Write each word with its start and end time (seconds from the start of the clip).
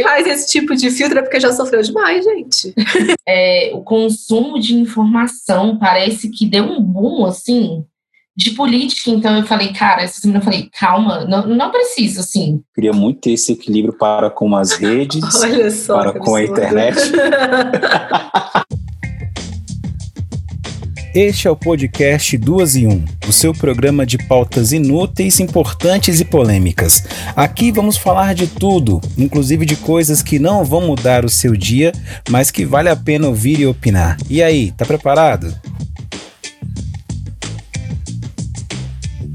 faz 0.00 0.26
esse 0.26 0.50
tipo 0.50 0.74
de 0.74 0.90
filtro 0.90 1.18
é 1.18 1.22
porque 1.22 1.40
já 1.40 1.52
sofreu 1.52 1.82
demais, 1.82 2.24
gente. 2.24 2.74
É, 3.28 3.70
o 3.72 3.82
consumo 3.82 4.58
de 4.58 4.74
informação 4.74 5.78
parece 5.78 6.28
que 6.28 6.44
deu 6.44 6.64
um 6.64 6.82
boom, 6.82 7.24
assim, 7.24 7.84
de 8.36 8.50
política. 8.50 9.10
Então 9.10 9.36
eu 9.38 9.46
falei, 9.46 9.72
cara, 9.72 10.02
essa 10.02 10.20
semana 10.20 10.40
eu 10.40 10.44
falei, 10.44 10.68
calma, 10.78 11.24
não, 11.24 11.46
não 11.46 11.70
preciso, 11.70 12.20
assim. 12.20 12.60
Queria 12.74 12.92
muito 12.92 13.20
ter 13.20 13.32
esse 13.32 13.52
equilíbrio 13.52 13.96
para 13.96 14.28
com 14.28 14.54
as 14.56 14.72
redes, 14.72 15.24
só, 15.86 16.00
para 16.00 16.18
com 16.18 16.34
a 16.34 16.42
internet. 16.42 16.98
Este 21.14 21.46
é 21.46 21.50
o 21.50 21.56
podcast 21.56 22.38
Duas 22.38 22.74
e 22.74 22.86
Um, 22.86 23.04
o 23.28 23.32
seu 23.34 23.52
programa 23.52 24.06
de 24.06 24.16
pautas 24.16 24.72
inúteis, 24.72 25.40
importantes 25.40 26.20
e 26.20 26.24
polêmicas. 26.24 27.04
Aqui 27.36 27.70
vamos 27.70 27.98
falar 27.98 28.34
de 28.34 28.46
tudo, 28.46 28.98
inclusive 29.18 29.66
de 29.66 29.76
coisas 29.76 30.22
que 30.22 30.38
não 30.38 30.64
vão 30.64 30.80
mudar 30.80 31.26
o 31.26 31.28
seu 31.28 31.54
dia, 31.54 31.92
mas 32.30 32.50
que 32.50 32.64
vale 32.64 32.88
a 32.88 32.96
pena 32.96 33.28
ouvir 33.28 33.60
e 33.60 33.66
opinar. 33.66 34.16
E 34.30 34.42
aí, 34.42 34.72
tá 34.72 34.86
preparado? 34.86 35.54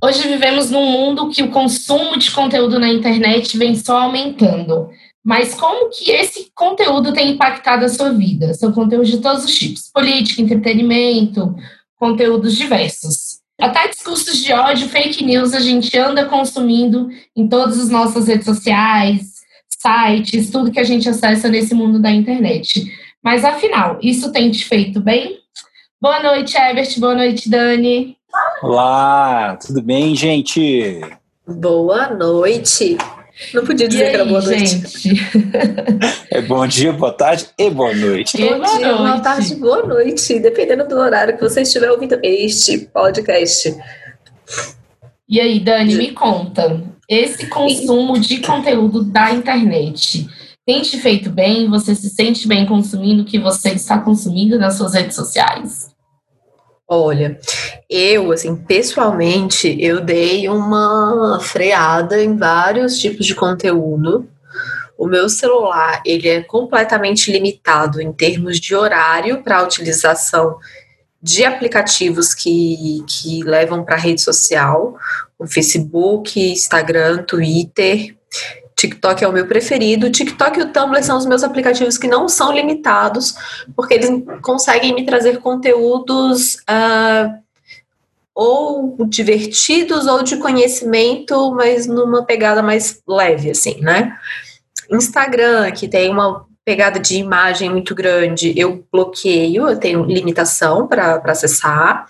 Hoje 0.02 0.28
vivemos 0.28 0.72
num 0.72 0.92
mundo 0.92 1.30
que 1.30 1.44
o 1.44 1.52
consumo 1.52 2.18
de 2.18 2.32
conteúdo 2.32 2.80
na 2.80 2.90
internet 2.90 3.56
vem 3.56 3.76
só 3.76 4.02
aumentando. 4.02 4.90
Mas 5.28 5.54
como 5.54 5.90
que 5.90 6.10
esse 6.10 6.50
conteúdo 6.56 7.12
tem 7.12 7.32
impactado 7.32 7.84
a 7.84 7.90
sua 7.90 8.12
vida? 8.12 8.54
São 8.54 8.72
conteúdos 8.72 9.10
de 9.10 9.18
todos 9.18 9.44
os 9.44 9.54
tipos: 9.54 9.92
política, 9.94 10.42
entretenimento, 10.42 11.54
conteúdos 12.00 12.56
diversos. 12.56 13.40
Até 13.60 13.90
discursos 13.90 14.38
de 14.38 14.54
ódio, 14.54 14.88
fake 14.88 15.26
news, 15.26 15.54
a 15.54 15.60
gente 15.60 15.98
anda 15.98 16.24
consumindo 16.28 17.10
em 17.36 17.46
todas 17.46 17.78
as 17.78 17.90
nossas 17.90 18.26
redes 18.30 18.46
sociais, 18.46 19.34
sites, 19.68 20.50
tudo 20.50 20.72
que 20.72 20.80
a 20.80 20.86
gente 20.86 21.10
acessa 21.10 21.50
nesse 21.50 21.76
mundo 21.76 22.00
da 22.00 22.10
internet. 22.10 22.90
Mas 23.22 23.44
afinal, 23.44 24.00
isso 24.02 24.32
tem 24.32 24.50
te 24.50 24.64
feito 24.64 25.02
bem? 25.02 25.40
Boa 26.00 26.24
noite, 26.24 26.56
Ebert. 26.56 26.98
Boa 27.02 27.16
noite, 27.16 27.50
Dani. 27.50 28.16
Olá, 28.64 29.58
tudo 29.58 29.82
bem, 29.82 30.16
gente? 30.16 31.02
Boa 31.46 32.12
noite. 32.12 32.96
Não 33.54 33.66
podia 33.66 33.88
dizer 33.88 34.06
aí, 34.06 34.10
que 34.10 34.16
era 34.16 34.26
boa 34.26 34.42
noite. 34.42 34.66
Gente? 34.66 35.22
É 36.30 36.42
bom 36.42 36.68
dia, 36.68 36.94
boa 36.94 37.14
tarde 37.14 37.48
e 37.58 37.70
boa 37.70 37.94
noite. 37.94 38.38
Bom 38.38 38.60
boa 38.60 38.78
dia, 38.78 38.88
noite. 38.88 38.98
boa 38.98 39.20
tarde, 39.20 39.56
boa 39.56 39.84
noite, 39.84 40.40
dependendo 40.40 40.88
do 40.88 40.96
horário 40.96 41.36
que 41.36 41.42
você 41.42 41.62
estiver 41.62 41.90
ouvindo 41.90 42.20
este 42.22 42.80
podcast. 42.94 43.76
E 45.28 45.40
aí, 45.40 45.60
Dani, 45.60 45.96
me 45.96 46.12
conta. 46.12 46.84
Esse 47.10 47.48
consumo 47.48 48.20
de 48.20 48.40
conteúdo 48.42 49.04
da 49.04 49.32
internet 49.32 50.28
tem 50.66 50.82
te 50.82 50.98
feito 50.98 51.30
bem? 51.30 51.70
Você 51.70 51.96
se 51.96 52.10
sente 52.10 52.48
bem 52.48 52.66
consumindo 52.66 53.24
o 53.24 53.26
que 53.26 53.40
você 53.40 53.70
está 53.70 53.98
consumindo 54.00 54.60
nas 54.60 54.76
suas 54.76 54.94
redes 54.94 55.16
sociais? 55.16 55.96
Olha, 56.90 57.38
eu, 57.90 58.32
assim, 58.32 58.56
pessoalmente, 58.56 59.76
eu 59.78 60.00
dei 60.00 60.48
uma 60.48 61.38
freada 61.42 62.24
em 62.24 62.38
vários 62.38 62.98
tipos 62.98 63.26
de 63.26 63.36
conteúdo. 63.36 64.26
O 64.98 65.06
meu 65.06 65.28
celular, 65.28 66.02
ele 66.06 66.30
é 66.30 66.42
completamente 66.42 67.30
limitado 67.30 68.02
em 68.02 68.14
termos 68.14 68.58
de 68.58 68.74
horário 68.74 69.44
para 69.44 69.58
a 69.58 69.64
utilização 69.64 70.58
de 71.22 71.44
aplicativos 71.44 72.34
que, 72.34 73.04
que 73.06 73.44
levam 73.44 73.84
para 73.84 73.96
a 73.96 74.00
rede 74.00 74.22
social, 74.22 74.96
o 75.38 75.46
Facebook, 75.46 76.40
Instagram, 76.40 77.24
Twitter, 77.24 78.16
TikTok 78.78 79.24
é 79.24 79.28
o 79.28 79.34
meu 79.34 79.48
preferido. 79.48 80.12
TikTok 80.12 80.60
e 80.60 80.64
o 80.64 80.72
Tumblr 80.72 81.04
são 81.04 81.18
os 81.18 81.26
meus 81.26 81.44
aplicativos 81.44 81.98
que 81.98 82.08
não 82.08 82.30
são 82.30 82.54
limitados, 82.54 83.36
porque 83.76 83.96
eles 83.96 84.10
conseguem 84.42 84.94
me 84.94 85.06
trazer 85.06 85.40
conteúdos 85.40 86.56
uh, 86.70 87.36
ou 88.36 88.96
divertidos 89.08 90.06
ou 90.06 90.22
de 90.22 90.38
conhecimento, 90.38 91.52
mas 91.52 91.88
numa 91.88 92.24
pegada 92.24 92.62
mais 92.62 93.02
leve, 93.08 93.50
assim, 93.50 93.82
né? 93.82 94.16
Instagram, 94.92 95.72
que 95.72 95.88
tem 95.88 96.12
uma 96.12 96.47
pegada 96.68 97.00
de 97.00 97.16
imagem 97.16 97.70
muito 97.70 97.96
grande, 97.96 98.54
eu 98.60 98.86
bloqueio, 98.92 99.70
eu 99.70 99.80
tenho 99.80 100.04
limitação 100.04 100.86
para 100.86 101.16
acessar. 101.26 102.06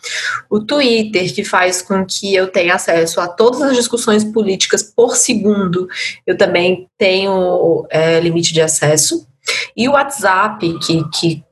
O 0.50 0.60
Twitter, 0.60 1.32
que 1.32 1.44
faz 1.44 1.84
com 1.84 2.04
que 2.04 2.34
eu 2.34 2.48
tenha 2.48 2.74
acesso 2.74 3.22
a 3.22 3.28
todas 3.28 3.62
as 3.62 3.76
discussões 3.76 4.24
políticas 4.24 4.82
por 4.82 5.16
segundo, 5.16 5.88
eu 6.26 6.36
também 6.36 6.90
tenho 6.98 7.86
é, 7.92 8.20
limite 8.20 8.52
de 8.52 8.60
acesso. 8.60 9.28
E 9.76 9.88
o 9.88 9.92
WhatsApp, 9.92 10.80
que, 10.80 11.08
que 11.12 11.44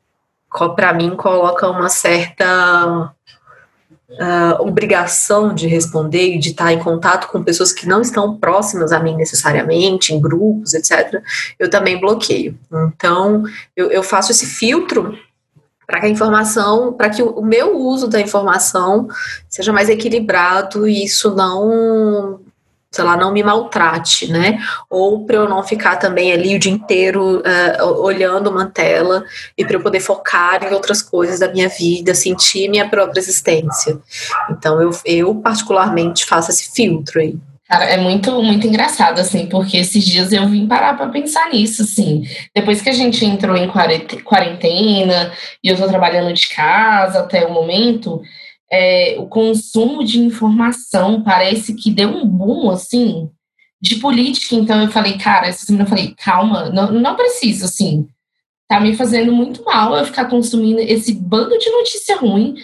para 0.76 0.92
mim 0.92 1.16
coloca 1.16 1.70
uma 1.70 1.90
certa 1.90 3.14
uh, 4.10 4.62
obrigação 4.62 5.54
de 5.54 5.68
responder 5.68 6.36
e 6.36 6.40
de 6.40 6.50
estar 6.50 6.72
em 6.72 6.80
contato 6.80 7.28
com 7.28 7.44
pessoas 7.44 7.72
que 7.72 7.88
não 7.88 8.02
estão 8.02 8.38
próximas 8.38 8.92
a 8.92 9.00
mim 9.00 9.16
necessariamente, 9.16 10.14
em 10.14 10.22
grupos, 10.22 10.74
etc., 10.74 11.22
eu 11.60 11.70
também 11.70 12.00
bloqueio. 12.00 12.58
Então, 12.72 13.44
eu, 13.76 13.92
eu 13.92 14.04
faço 14.04 14.32
esse 14.32 14.46
filtro 14.46 15.18
para 15.86 16.00
que 16.00 16.08
a 16.08 16.10
informação, 16.10 16.94
para 16.94 17.10
que 17.10 17.22
o, 17.22 17.42
meu 17.42 17.78
uso 17.78 18.08
da 18.08 18.20
informação 18.20 19.08
seja 19.48 19.72
mais 19.72 19.88
equilibrado 19.88 20.88
e 20.88 21.04
isso 21.04 21.36
não 21.36 22.40
sei 22.96 23.04
lá, 23.04 23.18
não 23.18 23.34
me 23.34 23.44
maltrate, 23.44 24.32
né? 24.32 24.58
Ou 24.90 25.26
para 25.26 25.36
eu 25.36 25.50
não 25.50 25.62
ficar 25.62 25.98
também 25.98 26.32
ali 26.32 26.56
o 26.56 26.60
dia 26.60 26.72
inteiro 26.72 27.40
uh, 27.40 28.02
olhando 28.02 28.50
uma 28.50 28.68
tela 28.68 29.26
e 29.58 29.66
para 29.66 29.76
eu 29.76 29.82
poder 29.82 30.00
focar 30.00 30.64
em 30.64 30.74
outras 30.74 31.02
coisas 31.02 31.42
da 31.42 31.52
minha 31.52 31.68
vida, 31.68 32.16
sentir 32.16 32.70
minha 32.70 32.88
própria 32.88 33.20
existência. 33.20 34.00
Então 34.50 34.82
eu, 34.82 34.92
eu 35.04 35.36
particularmente 35.36 36.24
faço 36.24 36.52
esse 36.52 36.74
filtro 36.74 37.20
aí. 37.20 37.38
Cara, 37.68 37.84
é 37.86 37.98
muito, 37.98 38.32
muito 38.44 38.66
engraçado, 38.66 39.20
assim, 39.20 39.48
porque 39.48 39.76
esses 39.78 40.06
dias 40.06 40.32
eu 40.32 40.48
vim 40.48 40.68
parar 40.68 40.96
para 40.96 41.10
pensar 41.10 41.50
nisso, 41.50 41.82
assim. 41.82 42.24
Depois 42.54 42.80
que 42.80 42.90
a 42.90 42.94
gente 42.94 43.26
entrou 43.26 43.58
em 43.58 43.68
quarentena 44.24 45.34
e 45.64 45.68
eu 45.68 45.76
tô 45.76 45.88
trabalhando 45.88 46.32
de 46.32 46.48
casa 46.48 47.20
até 47.20 47.46
o 47.46 47.52
momento, 47.52 48.22
é, 48.72 49.16
o 49.20 49.28
consumo 49.28 50.04
de 50.04 50.20
informação 50.20 51.22
parece 51.24 51.74
que 51.76 51.92
deu 51.92 52.10
um 52.10 52.26
boom, 52.26 52.70
assim, 52.70 53.30
de 53.82 53.96
política. 53.98 54.56
Então 54.56 54.82
eu 54.82 54.90
falei, 54.90 55.18
cara, 55.18 55.48
essa 55.48 55.66
semana 55.66 55.84
eu 55.84 55.90
falei, 55.90 56.14
calma, 56.18 56.70
não, 56.70 56.92
não 56.92 57.16
preciso, 57.16 57.66
assim. 57.66 58.08
Tá 58.68 58.80
me 58.80 58.96
fazendo 58.96 59.32
muito 59.32 59.64
mal 59.64 59.96
eu 59.96 60.06
ficar 60.06 60.26
consumindo 60.26 60.80
esse 60.80 61.14
bando 61.14 61.58
de 61.58 61.70
notícia 61.70 62.18
ruim, 62.18 62.56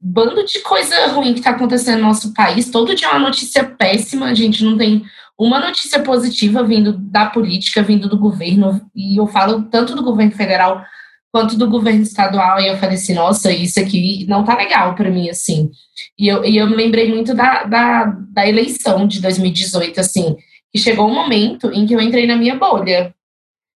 bando 0.00 0.44
de 0.44 0.60
coisa 0.60 1.08
ruim 1.08 1.34
que 1.34 1.40
tá 1.40 1.50
acontecendo 1.50 2.00
no 2.00 2.06
nosso 2.06 2.32
país. 2.32 2.70
Todo 2.70 2.94
dia 2.94 3.08
é 3.08 3.10
uma 3.10 3.18
notícia 3.18 3.64
péssima, 3.64 4.26
a 4.26 4.34
gente 4.34 4.62
não 4.62 4.76
tem 4.76 5.04
uma 5.36 5.60
notícia 5.60 6.00
positiva 6.02 6.62
vindo 6.64 6.92
da 6.92 7.26
política, 7.26 7.82
vindo 7.82 8.08
do 8.08 8.18
governo, 8.18 8.80
e 8.94 9.20
eu 9.20 9.26
falo 9.26 9.62
tanto 9.64 9.94
do 9.94 10.02
governo 10.02 10.32
federal 10.32 10.84
quanto 11.32 11.56
do 11.56 11.68
governo 11.68 12.02
estadual, 12.02 12.60
e 12.60 12.68
eu 12.68 12.78
falei 12.78 12.96
assim, 12.96 13.14
nossa, 13.14 13.52
isso 13.52 13.78
aqui 13.78 14.26
não 14.26 14.44
tá 14.44 14.56
legal 14.56 14.94
para 14.94 15.10
mim, 15.10 15.28
assim. 15.28 15.70
E 16.18 16.26
eu, 16.26 16.44
e 16.44 16.56
eu 16.56 16.68
me 16.68 16.74
lembrei 16.74 17.12
muito 17.12 17.34
da, 17.34 17.64
da, 17.64 18.04
da 18.30 18.48
eleição 18.48 19.06
de 19.06 19.20
2018, 19.20 20.00
assim, 20.00 20.36
que 20.72 20.78
chegou 20.78 21.08
um 21.08 21.14
momento 21.14 21.70
em 21.72 21.86
que 21.86 21.94
eu 21.94 22.00
entrei 22.00 22.26
na 22.26 22.36
minha 22.36 22.56
bolha. 22.56 23.14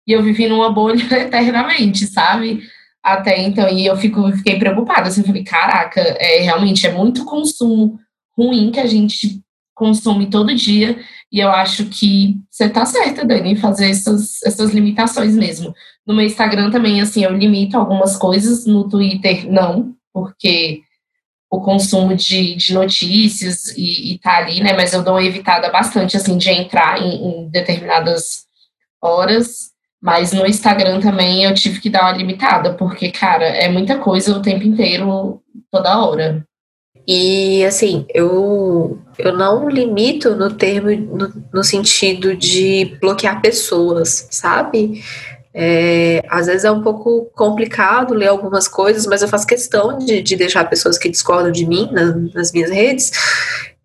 E 0.07 0.11
eu 0.11 0.23
vivi 0.23 0.47
numa 0.47 0.71
bolha 0.71 1.03
eternamente, 1.11 2.05
sabe? 2.07 2.61
Até 3.01 3.41
então, 3.41 3.67
e 3.69 3.85
eu 3.85 3.95
fico, 3.97 4.31
fiquei 4.33 4.59
preocupada, 4.59 5.07
assim, 5.07 5.23
falei, 5.23 5.43
caraca, 5.43 6.01
é, 6.01 6.41
realmente 6.41 6.85
é 6.85 6.91
muito 6.91 7.25
consumo 7.25 7.99
ruim 8.37 8.71
que 8.71 8.79
a 8.79 8.85
gente 8.85 9.41
consome 9.79 10.29
todo 10.29 10.53
dia, 10.53 10.99
e 11.31 11.39
eu 11.39 11.49
acho 11.49 11.85
que 11.85 12.35
você 12.51 12.67
tá 12.67 12.85
certa, 12.85 13.25
Dani, 13.25 13.53
em 13.53 13.55
fazer 13.55 13.89
essas, 13.89 14.43
essas 14.43 14.71
limitações 14.71 15.35
mesmo. 15.35 15.73
No 16.05 16.13
meu 16.13 16.25
Instagram 16.25 16.69
também, 16.69 16.99
assim, 16.99 17.23
eu 17.23 17.31
limito 17.31 17.77
algumas 17.77 18.17
coisas, 18.17 18.65
no 18.65 18.89
Twitter 18.89 19.49
não, 19.49 19.95
porque 20.13 20.81
o 21.49 21.61
consumo 21.61 22.13
de, 22.13 22.55
de 22.55 22.73
notícias 22.73 23.69
e, 23.77 24.13
e 24.13 24.19
tá 24.19 24.37
ali, 24.37 24.61
né? 24.61 24.73
Mas 24.73 24.93
eu 24.93 25.01
dou 25.01 25.13
uma 25.13 25.23
evitada 25.23 25.71
bastante, 25.71 26.17
assim, 26.17 26.37
de 26.37 26.49
entrar 26.49 27.01
em, 27.01 27.45
em 27.45 27.49
determinadas 27.49 28.45
horas. 29.01 29.69
Mas 30.01 30.31
no 30.31 30.45
Instagram 30.45 30.99
também 30.99 31.43
eu 31.43 31.53
tive 31.53 31.79
que 31.79 31.89
dar 31.89 32.03
uma 32.03 32.17
limitada, 32.17 32.73
porque, 32.73 33.11
cara, 33.11 33.45
é 33.45 33.69
muita 33.69 33.97
coisa 33.97 34.37
o 34.37 34.41
tempo 34.41 34.65
inteiro, 34.65 35.41
toda 35.71 36.05
hora. 36.05 36.45
E 37.11 37.65
assim, 37.65 38.05
eu, 38.13 38.99
eu 39.17 39.35
não 39.35 39.67
limito 39.67 40.35
no 40.35 40.53
termo, 40.53 40.91
no, 40.91 41.43
no 41.51 41.63
sentido 41.63 42.35
de 42.35 42.97
bloquear 43.01 43.41
pessoas, 43.41 44.27
sabe? 44.29 45.03
É, 45.51 46.23
às 46.29 46.45
vezes 46.45 46.65
é 46.65 46.71
um 46.71 46.83
pouco 46.83 47.25
complicado 47.35 48.13
ler 48.13 48.27
algumas 48.27 48.67
coisas, 48.67 49.07
mas 49.07 49.23
eu 49.23 49.27
faço 49.27 49.47
questão 49.47 49.97
de, 49.97 50.21
de 50.21 50.35
deixar 50.35 50.69
pessoas 50.69 50.99
que 50.99 51.09
discordam 51.09 51.51
de 51.51 51.65
mim 51.65 51.89
nas 52.31 52.51
minhas 52.51 52.69
redes, 52.69 53.11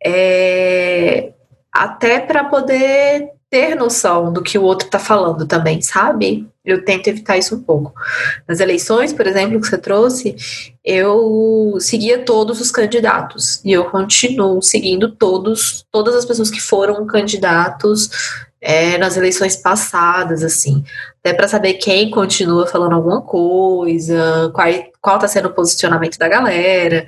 é, 0.04 1.32
até 1.72 2.20
para 2.20 2.44
poder 2.44 3.30
ter 3.48 3.74
noção 3.74 4.34
do 4.34 4.42
que 4.42 4.58
o 4.58 4.62
outro 4.62 4.84
está 4.84 4.98
falando 4.98 5.46
também, 5.46 5.80
sabe? 5.80 6.46
Eu 6.64 6.84
tento 6.84 7.08
evitar 7.08 7.36
isso 7.36 7.54
um 7.54 7.62
pouco. 7.62 7.92
Nas 8.48 8.58
eleições, 8.58 9.12
por 9.12 9.26
exemplo, 9.26 9.60
que 9.60 9.66
você 9.66 9.76
trouxe, 9.76 10.34
eu 10.84 11.76
seguia 11.78 12.24
todos 12.24 12.60
os 12.60 12.70
candidatos 12.70 13.60
e 13.64 13.72
eu 13.72 13.84
continuo 13.86 14.62
seguindo 14.62 15.10
todos, 15.10 15.84
todas 15.90 16.14
as 16.14 16.24
pessoas 16.24 16.50
que 16.50 16.60
foram 16.60 17.06
candidatos 17.06 18.08
é, 18.64 18.96
nas 18.96 19.14
eleições 19.18 19.56
passadas, 19.56 20.42
assim, 20.42 20.82
até 21.20 21.34
para 21.34 21.46
saber 21.46 21.74
quem 21.74 22.10
continua 22.10 22.66
falando 22.66 22.94
alguma 22.94 23.20
coisa, 23.20 24.50
qual 25.02 25.16
está 25.16 25.28
sendo 25.28 25.48
o 25.48 25.52
posicionamento 25.52 26.18
da 26.18 26.26
galera. 26.28 27.04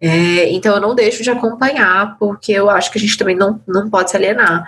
É, 0.00 0.50
então 0.50 0.74
eu 0.74 0.80
não 0.80 0.94
deixo 0.94 1.22
de 1.22 1.30
acompanhar, 1.30 2.16
porque 2.18 2.52
eu 2.52 2.70
acho 2.70 2.90
que 2.90 2.96
a 2.96 3.00
gente 3.00 3.18
também 3.18 3.36
não, 3.36 3.60
não 3.68 3.90
pode 3.90 4.10
se 4.10 4.16
alienar. 4.16 4.66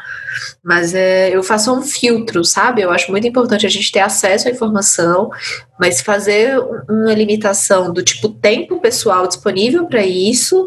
Mas 0.62 0.94
é, 0.94 1.34
eu 1.34 1.42
faço 1.42 1.72
um 1.72 1.80
filtro, 1.80 2.44
sabe? 2.44 2.82
Eu 2.82 2.90
acho 2.90 3.10
muito 3.10 3.26
importante 3.26 3.66
a 3.66 3.70
gente 3.70 3.90
ter 3.90 4.00
acesso 4.00 4.25
à 4.26 4.50
informação, 4.50 5.30
mas 5.78 6.00
fazer 6.00 6.58
uma 6.88 7.12
limitação 7.14 7.92
do 7.92 8.02
tipo 8.02 8.28
tempo 8.28 8.80
pessoal 8.80 9.26
disponível 9.26 9.86
para 9.86 10.04
isso 10.04 10.66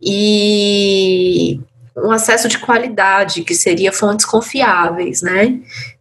e 0.00 1.60
um 1.96 2.10
acesso 2.10 2.48
de 2.48 2.58
qualidade, 2.58 3.42
que 3.42 3.54
seria 3.54 3.92
fontes 3.92 4.26
confiáveis, 4.26 5.22
né? 5.22 5.58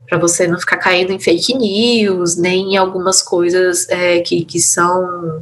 Para 0.07 0.19
você 0.19 0.46
não 0.48 0.60
ficar 0.60 0.78
caindo 0.78 1.12
em 1.12 1.19
fake 1.19 1.57
news, 1.57 2.36
nem 2.36 2.74
em 2.74 2.78
algumas 2.78 3.22
coisas 3.22 3.88
é, 3.90 4.19
que, 4.19 4.44
que 4.44 4.60
são 4.60 5.40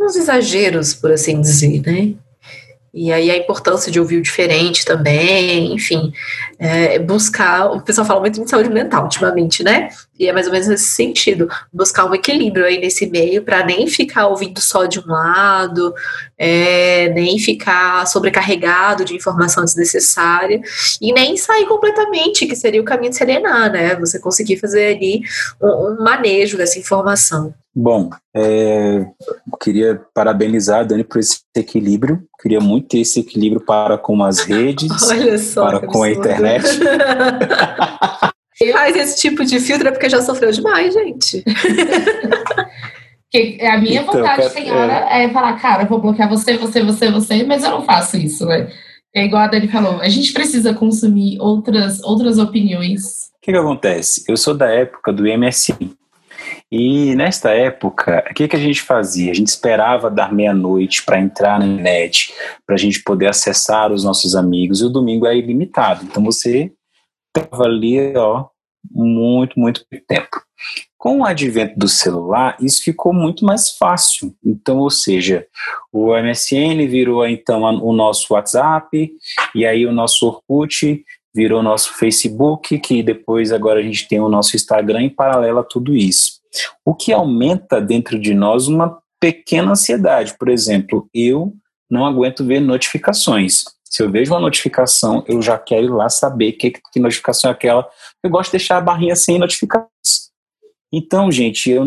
uns 0.00 0.16
exageros, 0.16 0.94
por 0.94 1.12
assim 1.12 1.40
dizer, 1.40 1.82
né? 1.82 2.14
E 2.94 3.12
aí 3.12 3.28
a 3.28 3.36
importância 3.36 3.90
de 3.90 3.98
ouvir 3.98 4.18
o 4.18 4.22
diferente 4.22 4.84
também, 4.84 5.74
enfim, 5.74 6.12
é, 6.60 6.96
buscar, 7.00 7.72
o 7.72 7.80
pessoal 7.80 8.06
fala 8.06 8.20
muito 8.20 8.40
de 8.40 8.48
saúde 8.48 8.70
mental 8.70 9.02
ultimamente, 9.02 9.64
né? 9.64 9.88
E 10.16 10.28
é 10.28 10.32
mais 10.32 10.46
ou 10.46 10.52
menos 10.52 10.68
nesse 10.68 10.90
sentido, 10.90 11.48
buscar 11.72 12.04
um 12.04 12.14
equilíbrio 12.14 12.64
aí 12.64 12.78
nesse 12.78 13.10
meio 13.10 13.42
para 13.42 13.64
nem 13.66 13.88
ficar 13.88 14.28
ouvindo 14.28 14.60
só 14.60 14.86
de 14.86 15.00
um 15.00 15.08
lado, 15.08 15.92
é, 16.38 17.08
nem 17.08 17.36
ficar 17.36 18.06
sobrecarregado 18.06 19.04
de 19.04 19.16
informação 19.16 19.64
desnecessária 19.64 20.60
e 21.02 21.12
nem 21.12 21.36
sair 21.36 21.66
completamente, 21.66 22.46
que 22.46 22.54
seria 22.54 22.80
o 22.80 22.84
caminho 22.84 23.10
de 23.10 23.16
serenar, 23.16 23.72
né? 23.72 23.96
Você 23.96 24.20
conseguir 24.20 24.56
fazer 24.58 24.94
ali 24.94 25.22
um, 25.60 25.94
um 25.94 26.04
manejo 26.04 26.56
dessa 26.56 26.78
informação. 26.78 27.52
Bom, 27.76 28.08
é, 28.32 29.04
queria 29.60 30.00
parabenizar 30.14 30.80
a 30.80 30.84
Dani 30.84 31.02
por 31.02 31.18
esse 31.18 31.40
equilíbrio. 31.56 32.22
Queria 32.40 32.60
muito 32.60 32.86
ter 32.88 32.98
esse 32.98 33.18
equilíbrio 33.18 33.60
para 33.60 33.98
com 33.98 34.22
as 34.22 34.40
redes, 34.40 34.92
só, 35.52 35.66
para 35.66 35.86
com 35.86 36.04
a 36.04 36.10
internet. 36.10 36.64
Quem 38.56 38.72
faz 38.72 38.94
esse 38.94 39.20
tipo 39.20 39.44
de 39.44 39.58
filtro 39.58 39.88
é 39.88 39.90
porque 39.90 40.08
já 40.08 40.22
sofreu 40.22 40.52
demais, 40.52 40.94
gente. 40.94 41.42
a 43.60 43.78
minha 43.78 44.02
então, 44.02 44.14
vontade, 44.14 44.48
senhora, 44.50 45.08
é... 45.10 45.24
é 45.24 45.28
falar, 45.30 45.54
cara, 45.54 45.84
vou 45.86 46.00
bloquear 46.00 46.28
você, 46.28 46.56
você, 46.56 46.84
você, 46.84 47.10
você, 47.10 47.42
mas 47.42 47.64
eu 47.64 47.70
não 47.70 47.82
faço 47.82 48.16
isso, 48.16 48.46
né? 48.46 48.70
É 49.12 49.24
igual 49.24 49.42
a 49.42 49.48
Dani 49.48 49.66
falou, 49.66 50.00
a 50.00 50.08
gente 50.08 50.32
precisa 50.32 50.72
consumir 50.72 51.40
outras, 51.40 52.00
outras 52.04 52.38
opiniões. 52.38 53.30
O 53.36 53.40
que, 53.42 53.50
que 53.50 53.58
acontece? 53.58 54.24
Eu 54.28 54.36
sou 54.36 54.54
da 54.54 54.68
época 54.70 55.12
do 55.12 55.24
MSI. 55.24 55.96
E 56.76 57.14
nesta 57.14 57.50
época, 57.50 58.26
o 58.28 58.34
que, 58.34 58.48
que 58.48 58.56
a 58.56 58.58
gente 58.58 58.82
fazia? 58.82 59.30
A 59.30 59.34
gente 59.34 59.46
esperava 59.46 60.10
dar 60.10 60.32
meia-noite 60.32 61.04
para 61.04 61.20
entrar 61.20 61.56
na 61.56 61.66
net, 61.66 62.34
para 62.66 62.74
a 62.74 62.78
gente 62.78 63.00
poder 63.04 63.28
acessar 63.28 63.92
os 63.92 64.02
nossos 64.02 64.34
amigos, 64.34 64.80
e 64.80 64.84
o 64.84 64.90
domingo 64.90 65.24
é 65.24 65.38
ilimitado. 65.38 66.04
Então 66.04 66.20
você 66.24 66.72
estava 67.28 67.62
ali, 67.62 68.16
ó, 68.16 68.46
muito, 68.90 69.56
muito 69.56 69.86
tempo. 70.08 70.42
Com 70.98 71.20
o 71.20 71.24
advento 71.24 71.78
do 71.78 71.86
celular, 71.86 72.56
isso 72.60 72.82
ficou 72.82 73.12
muito 73.12 73.44
mais 73.44 73.70
fácil. 73.76 74.34
Então, 74.44 74.78
ou 74.78 74.90
seja, 74.90 75.46
o 75.92 76.12
MSN 76.12 76.88
virou 76.88 77.24
então 77.24 77.62
o 77.84 77.92
nosso 77.92 78.34
WhatsApp, 78.34 79.12
e 79.54 79.64
aí 79.64 79.86
o 79.86 79.92
nosso 79.92 80.26
Orkut 80.26 81.04
virou 81.32 81.62
nosso 81.62 81.94
Facebook, 81.94 82.80
que 82.80 83.00
depois 83.00 83.52
agora 83.52 83.78
a 83.78 83.82
gente 83.84 84.08
tem 84.08 84.18
o 84.18 84.28
nosso 84.28 84.56
Instagram 84.56 85.02
em 85.02 85.10
paralelo 85.10 85.60
a 85.60 85.64
tudo 85.64 85.94
isso. 85.94 86.42
O 86.84 86.94
que 86.94 87.12
aumenta 87.12 87.80
dentro 87.80 88.18
de 88.18 88.34
nós 88.34 88.68
uma 88.68 89.02
pequena 89.24 89.72
ansiedade. 89.72 90.36
Por 90.38 90.50
exemplo, 90.50 91.08
eu 91.14 91.54
não 91.90 92.04
aguento 92.04 92.44
ver 92.44 92.60
notificações. 92.60 93.64
Se 93.82 94.02
eu 94.02 94.10
vejo 94.10 94.32
uma 94.34 94.40
notificação, 94.40 95.24
eu 95.26 95.40
já 95.40 95.56
quero 95.58 95.86
ir 95.86 95.90
lá 95.90 96.10
saber 96.10 96.52
que, 96.52 96.72
que 96.72 97.00
notificação 97.00 97.48
é 97.48 97.54
aquela. 97.54 97.88
Eu 98.22 98.28
gosto 98.28 98.50
de 98.50 98.58
deixar 98.58 98.76
a 98.76 98.82
barrinha 98.82 99.16
sem 99.16 99.38
notificações. 99.38 99.88
Então, 100.92 101.32
gente, 101.32 101.70
eu 101.70 101.84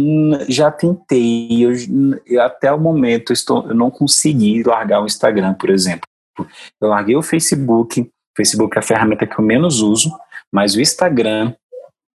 já 0.50 0.72
tentei, 0.72 1.64
eu, 1.64 1.72
eu, 2.26 2.42
até 2.42 2.72
o 2.74 2.80
momento 2.80 3.32
estou, 3.32 3.68
eu 3.68 3.76
não 3.76 3.92
consegui 3.92 4.64
largar 4.64 5.02
o 5.02 5.06
Instagram, 5.06 5.54
por 5.54 5.70
exemplo. 5.70 6.08
Eu 6.82 6.90
larguei 6.90 7.16
o 7.16 7.22
Facebook, 7.22 8.02
o 8.02 8.10
Facebook 8.36 8.76
é 8.76 8.80
a 8.80 8.84
ferramenta 8.84 9.28
que 9.28 9.40
eu 9.40 9.46
menos 9.46 9.80
uso, 9.80 10.12
mas 10.52 10.76
o 10.76 10.82
Instagram 10.82 11.54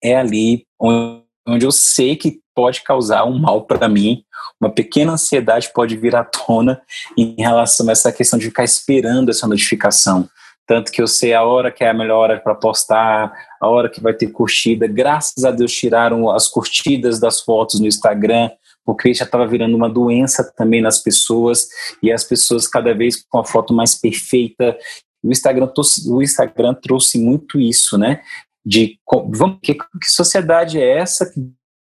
é 0.03 0.15
ali 0.17 0.65
onde, 0.79 1.22
onde 1.47 1.65
eu 1.65 1.71
sei 1.71 2.15
que 2.15 2.39
pode 2.55 2.81
causar 2.83 3.25
um 3.25 3.39
mal 3.39 3.63
para 3.65 3.89
mim, 3.89 4.23
uma 4.59 4.69
pequena 4.69 5.13
ansiedade 5.13 5.71
pode 5.73 5.97
vir 5.97 6.15
à 6.15 6.23
tona 6.23 6.81
em 7.17 7.35
relação 7.37 7.87
a 7.89 7.91
essa 7.91 8.11
questão 8.11 8.37
de 8.39 8.45
ficar 8.45 8.63
esperando 8.63 9.29
essa 9.29 9.47
notificação. 9.47 10.29
Tanto 10.65 10.91
que 10.91 11.01
eu 11.01 11.07
sei 11.07 11.33
a 11.33 11.43
hora 11.43 11.71
que 11.71 11.83
é 11.83 11.89
a 11.89 11.93
melhor 11.93 12.19
hora 12.19 12.39
para 12.39 12.55
postar, 12.55 13.33
a 13.59 13.67
hora 13.67 13.89
que 13.89 14.01
vai 14.01 14.13
ter 14.13 14.27
curtida. 14.27 14.87
Graças 14.87 15.43
a 15.43 15.51
Deus 15.51 15.73
tiraram 15.73 16.29
as 16.29 16.47
curtidas 16.47 17.19
das 17.19 17.41
fotos 17.41 17.79
no 17.81 17.87
Instagram, 17.87 18.49
porque 18.85 19.13
já 19.13 19.25
estava 19.25 19.45
virando 19.45 19.75
uma 19.75 19.89
doença 19.89 20.49
também 20.55 20.81
nas 20.81 20.99
pessoas 20.99 21.67
e 22.01 22.11
as 22.11 22.23
pessoas 22.23 22.67
cada 22.67 22.93
vez 22.93 23.21
com 23.29 23.39
a 23.39 23.45
foto 23.45 23.73
mais 23.73 23.95
perfeita. 23.95 24.77
O 25.21 25.31
Instagram, 25.31 25.69
o 26.07 26.21
Instagram 26.21 26.73
trouxe 26.75 27.19
muito 27.19 27.59
isso, 27.59 27.97
né? 27.97 28.21
De 28.65 28.97
vamos, 29.29 29.59
que, 29.61 29.73
que 29.73 30.07
sociedade 30.07 30.79
é 30.79 30.97
essa 30.97 31.31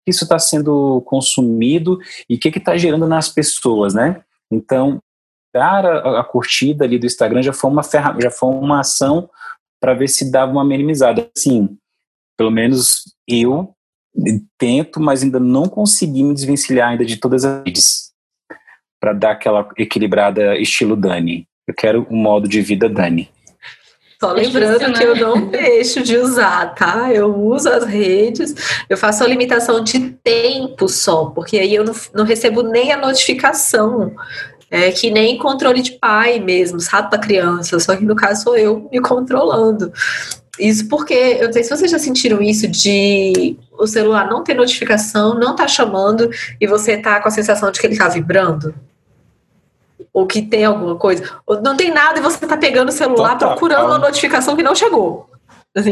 isso 0.10 0.24
está 0.24 0.40
sendo 0.40 1.02
consumido 1.06 2.00
e 2.30 2.36
o 2.36 2.40
que 2.40 2.50
está 2.50 2.76
gerando 2.76 3.08
nas 3.08 3.30
pessoas, 3.30 3.94
né? 3.94 4.22
Então, 4.52 5.00
dar 5.54 5.86
a, 5.86 6.20
a, 6.20 6.24
curtida 6.24 6.84
ali 6.84 6.98
do 6.98 7.06
Instagram 7.06 7.42
já 7.42 7.54
foi 7.54 7.70
uma 7.70 7.84
ferramenta, 7.84 8.24
já 8.24 8.32
foi 8.32 8.50
uma 8.50 8.82
ação 8.82 9.30
para 9.80 9.94
ver 9.94 10.08
se 10.08 10.32
dava 10.32 10.52
uma 10.52 10.66
minimizada. 10.66 11.30
Sim, 11.38 11.78
pelo 12.38 12.52
menos 12.52 13.04
eu 13.28 13.74
tento, 14.58 15.00
mas 15.00 15.24
ainda 15.24 15.40
não 15.40 15.68
consegui 15.68 16.24
me 16.24 16.34
desvencilhar 16.34 16.90
ainda 16.90 17.06
de 17.06 17.18
todas 17.18 17.46
as 17.46 17.64
redes 17.64 18.12
para 19.00 19.14
dar 19.14 19.32
aquela 19.32 19.70
equilibrada 19.78 20.58
estilo 20.58 20.96
Dani. 20.96 21.48
Eu 21.68 21.74
quero 21.74 22.08
um 22.10 22.18
modo 22.18 22.48
de 22.48 22.62
vida 22.62 22.90
Dani. 22.90 23.30
Só 24.20 24.32
é 24.32 24.42
lembrando 24.42 24.88
né? 24.90 24.94
que 24.94 25.04
eu 25.04 25.16
não 25.16 25.48
deixo 25.48 26.04
de 26.04 26.18
usar, 26.18 26.76
tá? 26.76 27.12
Eu 27.14 27.34
uso 27.34 27.70
as 27.70 27.86
redes, 27.86 28.54
eu 28.90 28.98
faço 28.98 29.24
a 29.24 29.28
limitação 29.28 29.82
de 29.82 30.12
tempo 30.22 30.90
só, 30.90 31.26
porque 31.28 31.58
aí 31.58 31.74
eu 31.74 31.86
não, 31.86 31.96
não 32.14 32.26
recebo 32.26 32.62
nem 32.62 32.92
a 32.92 32.98
notificação. 32.98 34.14
É 34.72 34.92
que 34.92 35.10
nem 35.10 35.36
controle 35.38 35.82
de 35.82 35.94
pai 35.94 36.40
mesmo, 36.40 36.80
sabe, 36.80 37.10
para 37.10 37.18
criança, 37.18 37.80
só 37.80 37.96
que 37.96 38.06
no 38.06 38.16
caso 38.16 38.44
sou 38.44 38.58
eu 38.58 38.88
me 38.92 39.02
controlando. 39.02 39.92
Isso 40.60 40.88
porque, 40.88 41.38
eu 41.40 41.48
não 41.48 41.54
sei 41.54 41.64
se 41.64 41.70
vocês 41.70 41.90
já 41.90 41.98
sentiram 41.98 42.40
isso 42.40 42.68
de 42.68 43.58
o 43.80 43.88
celular 43.88 44.30
não 44.30 44.44
ter 44.44 44.54
notificação, 44.54 45.34
não 45.34 45.56
tá 45.56 45.68
chamando 45.68 46.30
e 46.62 46.68
você 46.68 46.98
tá 46.98 47.20
com 47.20 47.30
a 47.30 47.32
sensação 47.32 47.72
de 47.72 47.80
que 47.80 47.88
ele 47.88 47.98
tá 47.98 48.10
vibrando 48.10 48.76
ou 50.14 50.26
que 50.26 50.42
tem 50.42 50.66
alguma 50.66 50.96
coisa, 50.96 51.30
ou 51.46 51.62
não 51.62 51.76
tem 51.76 51.92
nada 51.92 52.20
e 52.20 52.22
você 52.22 52.46
tá 52.46 52.58
pegando 52.58 52.90
o 52.90 52.94
celular 52.94 53.34
Total. 53.34 53.50
procurando 53.50 53.88
uma 53.88 53.98
notificação 53.98 54.56
que 54.56 54.64
não 54.64 54.76
chegou. 54.76 55.30
Assim. 55.76 55.92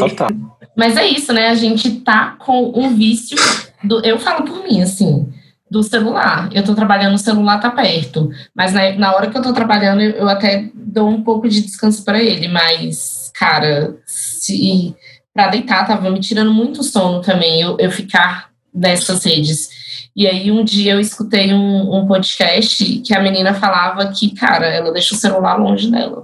Mas 0.75 0.97
é 0.97 1.05
isso, 1.05 1.31
né? 1.31 1.49
A 1.49 1.55
gente 1.55 2.01
tá 2.01 2.35
com 2.39 2.71
um 2.75 2.95
vício. 2.95 3.37
Do, 3.83 4.03
eu 4.03 4.19
falo 4.19 4.43
por 4.43 4.63
mim, 4.63 4.81
assim, 4.81 5.31
do 5.69 5.83
celular. 5.83 6.49
Eu 6.51 6.63
tô 6.63 6.73
trabalhando, 6.73 7.15
o 7.15 7.19
celular 7.19 7.59
tá 7.59 7.69
perto. 7.69 8.29
Mas 8.55 8.73
na, 8.73 8.91
na 8.93 9.15
hora 9.15 9.29
que 9.29 9.37
eu 9.37 9.41
tô 9.41 9.53
trabalhando, 9.53 10.01
eu, 10.01 10.11
eu 10.11 10.29
até 10.29 10.69
dou 10.73 11.09
um 11.09 11.23
pouco 11.23 11.47
de 11.47 11.61
descanso 11.61 12.03
para 12.03 12.21
ele. 12.21 12.47
Mas, 12.47 13.31
cara, 13.35 13.95
se 14.05 14.95
para 15.33 15.49
deitar 15.49 15.85
tava 15.85 16.09
me 16.09 16.19
tirando 16.19 16.51
muito 16.51 16.81
sono 16.83 17.21
também, 17.21 17.61
eu, 17.61 17.77
eu 17.79 17.91
ficar 17.91 18.49
nessas 18.73 19.23
redes. 19.23 19.69
E 20.17 20.25
aí 20.25 20.51
um 20.51 20.63
dia 20.63 20.93
eu 20.93 20.99
escutei 20.99 21.53
um, 21.53 21.95
um 21.95 22.07
podcast 22.07 22.83
que 23.05 23.15
a 23.15 23.21
menina 23.21 23.53
falava 23.53 24.07
que, 24.07 24.33
cara, 24.33 24.65
ela 24.65 24.91
deixa 24.91 25.13
o 25.13 25.17
celular 25.17 25.57
longe 25.57 25.91
dela. 25.91 26.23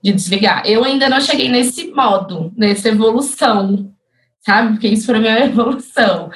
De 0.00 0.12
desligar. 0.12 0.62
Eu 0.64 0.84
ainda 0.84 1.08
não 1.08 1.20
cheguei 1.20 1.48
nesse 1.48 1.90
modo, 1.90 2.52
nessa 2.56 2.90
evolução, 2.90 3.92
sabe? 4.46 4.74
Porque 4.74 4.86
isso 4.86 5.12
mim 5.14 5.26
é 5.26 5.36
uma 5.36 5.46
evolução. 5.50 6.30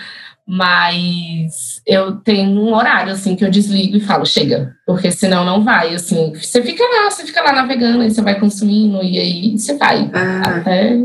Mas 0.45 1.81
eu 1.87 2.17
tenho 2.17 2.51
um 2.51 2.75
horário, 2.75 3.13
assim, 3.13 3.37
que 3.37 3.45
eu 3.45 3.51
desligo 3.51 3.97
e 3.97 4.01
falo, 4.01 4.27
chega. 4.27 4.75
Porque 4.85 5.13
senão 5.13 5.45
não 5.45 5.63
vai, 5.63 5.95
assim. 5.95 6.33
Você 6.35 6.61
fica 6.63 6.83
lá, 6.83 7.09
você 7.09 7.25
fica 7.25 7.43
lá 7.43 7.53
navegando, 7.53 8.03
aí 8.03 8.11
você 8.11 8.23
vai 8.23 8.41
consumindo, 8.41 9.05
e 9.05 9.19
aí 9.21 9.57
você 9.57 9.77
vai. 9.77 10.11
Ah. 10.13 10.59
Até 10.59 10.97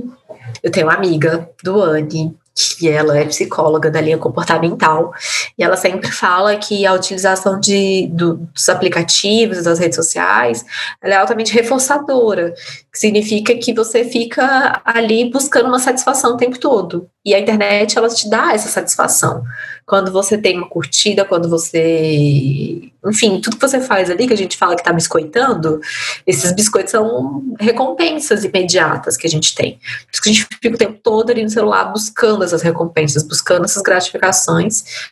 Eu 0.63 0.71
tenho 0.71 0.87
uma 0.87 0.95
amiga, 0.95 1.47
Duane, 1.63 2.35
que 2.69 2.89
ela 2.89 3.17
é 3.17 3.25
psicóloga 3.25 3.89
da 3.89 4.01
linha 4.01 4.17
comportamental, 4.17 5.13
e 5.57 5.63
ela 5.63 5.77
sempre 5.77 6.11
fala 6.11 6.55
que 6.55 6.85
a 6.85 6.93
utilização 6.93 7.59
de, 7.59 8.07
do, 8.11 8.35
dos 8.35 8.69
aplicativos, 8.69 9.63
das 9.63 9.79
redes 9.79 9.95
sociais, 9.95 10.65
ela 11.01 11.13
é 11.13 11.17
altamente 11.17 11.53
reforçadora, 11.53 12.53
que 12.91 12.99
significa 12.99 13.55
que 13.55 13.73
você 13.73 14.03
fica 14.03 14.81
ali 14.83 15.29
buscando 15.29 15.67
uma 15.67 15.79
satisfação 15.79 16.33
o 16.33 16.37
tempo 16.37 16.59
todo. 16.59 17.07
E 17.23 17.35
a 17.35 17.39
internet, 17.39 17.97
ela 17.97 18.09
te 18.09 18.29
dá 18.29 18.53
essa 18.53 18.67
satisfação. 18.67 19.43
Quando 19.91 20.09
você 20.09 20.37
tem 20.37 20.57
uma 20.57 20.69
curtida, 20.69 21.25
quando 21.25 21.49
você. 21.49 22.89
Enfim, 23.05 23.41
tudo 23.41 23.57
que 23.57 23.67
você 23.67 23.81
faz 23.81 24.09
ali, 24.09 24.25
que 24.25 24.31
a 24.31 24.37
gente 24.37 24.55
fala 24.55 24.73
que 24.73 24.79
está 24.79 24.93
biscoitando, 24.93 25.81
esses 26.25 26.49
biscoitos 26.53 26.91
são 26.91 27.43
recompensas 27.59 28.45
imediatas 28.45 29.17
que 29.17 29.27
a 29.27 29.29
gente 29.29 29.53
tem. 29.53 29.73
Por 29.73 30.13
isso 30.13 30.21
que 30.21 30.29
a 30.29 30.31
gente 30.31 30.47
fica 30.61 30.75
o 30.75 30.77
tempo 30.77 30.97
todo 31.03 31.29
ali 31.29 31.43
no 31.43 31.49
celular 31.49 31.91
buscando 31.91 32.45
essas 32.45 32.61
recompensas, 32.61 33.27
buscando 33.27 33.65
essas 33.65 33.83
gratificações 33.83 35.11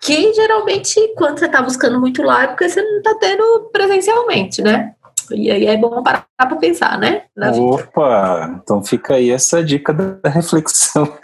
que 0.00 0.34
geralmente 0.34 1.00
quando 1.16 1.38
você 1.38 1.46
está 1.46 1.62
buscando 1.62 2.00
muito 2.00 2.20
lá 2.24 2.42
é 2.42 2.46
porque 2.48 2.68
você 2.68 2.82
não 2.82 2.98
está 2.98 3.14
tendo 3.20 3.70
presencialmente, 3.72 4.60
né? 4.60 4.92
E 5.30 5.52
aí 5.52 5.66
é 5.66 5.76
bom 5.76 6.02
parar 6.02 6.26
para 6.36 6.56
pensar, 6.56 6.98
né? 6.98 7.22
Opa! 7.60 8.60
Então 8.60 8.82
fica 8.82 9.14
aí 9.14 9.30
essa 9.30 9.62
dica 9.62 9.92
da 9.92 10.18
reflexão. 10.28 11.16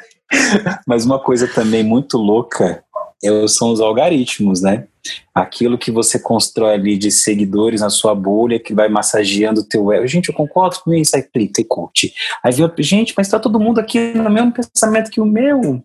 Mas 0.87 1.05
uma 1.05 1.19
coisa 1.19 1.49
também 1.49 1.83
muito 1.83 2.17
louca 2.17 2.85
são 3.49 3.73
os 3.73 3.81
algoritmos, 3.81 4.61
né? 4.61 4.87
Aquilo 5.35 5.79
que 5.79 5.91
você 5.91 6.19
constrói 6.19 6.75
ali 6.75 6.97
de 6.97 7.11
seguidores 7.11 7.81
na 7.81 7.91
sua 7.91 8.15
bolha, 8.15 8.59
que 8.59 8.75
vai 8.75 8.89
massageando 8.89 9.61
o 9.61 9.65
teu 9.65 9.93
ego. 9.93 10.07
Gente, 10.07 10.29
eu 10.29 10.35
concordo 10.35 10.81
com 10.81 10.93
isso, 10.93 11.15
aí 11.15 11.23
clica 11.23 11.61
e 11.61 11.65
curte. 11.65 12.15
Aí 12.43 12.53
vem 12.53 12.71
gente, 12.79 13.15
mas 13.17 13.27
está 13.27 13.39
todo 13.39 13.61
mundo 13.61 13.79
aqui 13.79 14.13
no 14.15 14.31
mesmo 14.31 14.53
pensamento 14.53 15.11
que 15.11 15.21
o 15.21 15.25
meu. 15.25 15.83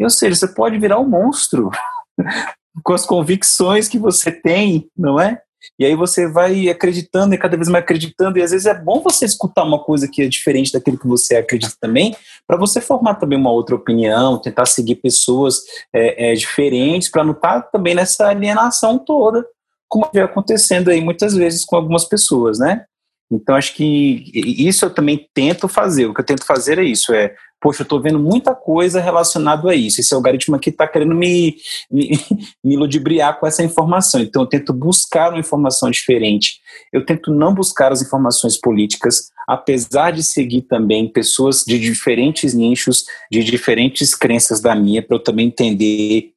Ou 0.00 0.10
seja, 0.10 0.34
você 0.34 0.48
pode 0.48 0.78
virar 0.78 0.98
um 0.98 1.08
monstro 1.08 1.70
com 2.82 2.92
as 2.92 3.04
convicções 3.04 3.88
que 3.88 3.98
você 3.98 4.32
tem, 4.32 4.88
não 4.96 5.20
é? 5.20 5.42
E 5.78 5.84
aí 5.84 5.94
você 5.94 6.28
vai 6.28 6.68
acreditando 6.68 7.34
e 7.34 7.38
cada 7.38 7.56
vez 7.56 7.68
mais 7.68 7.82
acreditando, 7.84 8.38
e 8.38 8.42
às 8.42 8.50
vezes 8.50 8.66
é 8.66 8.74
bom 8.74 9.00
você 9.00 9.24
escutar 9.24 9.64
uma 9.64 9.78
coisa 9.78 10.08
que 10.08 10.22
é 10.22 10.28
diferente 10.28 10.72
daquilo 10.72 10.98
que 10.98 11.06
você 11.06 11.36
acredita 11.36 11.74
também, 11.80 12.14
para 12.46 12.56
você 12.56 12.80
formar 12.80 13.16
também 13.16 13.38
uma 13.38 13.50
outra 13.50 13.74
opinião, 13.74 14.40
tentar 14.40 14.66
seguir 14.66 14.96
pessoas 14.96 15.60
é, 15.94 16.30
é, 16.30 16.34
diferentes, 16.34 17.10
para 17.10 17.24
não 17.24 17.32
estar 17.32 17.62
tá 17.62 17.68
também 17.72 17.94
nessa 17.94 18.28
alienação 18.28 18.98
toda, 18.98 19.46
como 19.88 20.08
vem 20.12 20.22
acontecendo 20.22 20.90
aí 20.90 21.00
muitas 21.00 21.34
vezes 21.34 21.64
com 21.64 21.76
algumas 21.76 22.04
pessoas, 22.04 22.58
né? 22.58 22.84
Então 23.32 23.54
acho 23.54 23.74
que 23.74 24.24
isso 24.34 24.84
eu 24.84 24.90
também 24.90 25.28
tento 25.32 25.68
fazer. 25.68 26.06
O 26.06 26.14
que 26.14 26.20
eu 26.20 26.24
tento 26.24 26.44
fazer 26.44 26.78
é 26.78 26.84
isso, 26.84 27.12
é 27.14 27.34
poxa, 27.60 27.82
eu 27.82 27.84
estou 27.84 28.00
vendo 28.00 28.18
muita 28.18 28.54
coisa 28.54 29.00
relacionada 29.00 29.70
a 29.70 29.74
isso. 29.74 30.00
Esse 30.00 30.14
algoritmo 30.14 30.56
aqui 30.56 30.70
está 30.70 30.88
querendo 30.88 31.14
me, 31.14 31.56
me, 31.90 32.18
me 32.64 32.76
ludibriar 32.76 33.38
com 33.38 33.46
essa 33.46 33.62
informação. 33.62 34.20
Então, 34.20 34.42
eu 34.42 34.48
tento 34.48 34.72
buscar 34.72 35.30
uma 35.30 35.38
informação 35.38 35.90
diferente. 35.90 36.60
Eu 36.92 37.04
tento 37.04 37.30
não 37.30 37.54
buscar 37.54 37.92
as 37.92 38.00
informações 38.00 38.58
políticas, 38.58 39.30
apesar 39.46 40.12
de 40.12 40.22
seguir 40.22 40.62
também 40.62 41.06
pessoas 41.06 41.62
de 41.66 41.78
diferentes 41.78 42.54
nichos, 42.54 43.04
de 43.30 43.44
diferentes 43.44 44.14
crenças 44.14 44.60
da 44.60 44.74
minha, 44.74 45.02
para 45.02 45.16
eu 45.16 45.22
também 45.22 45.48
entender 45.48 46.32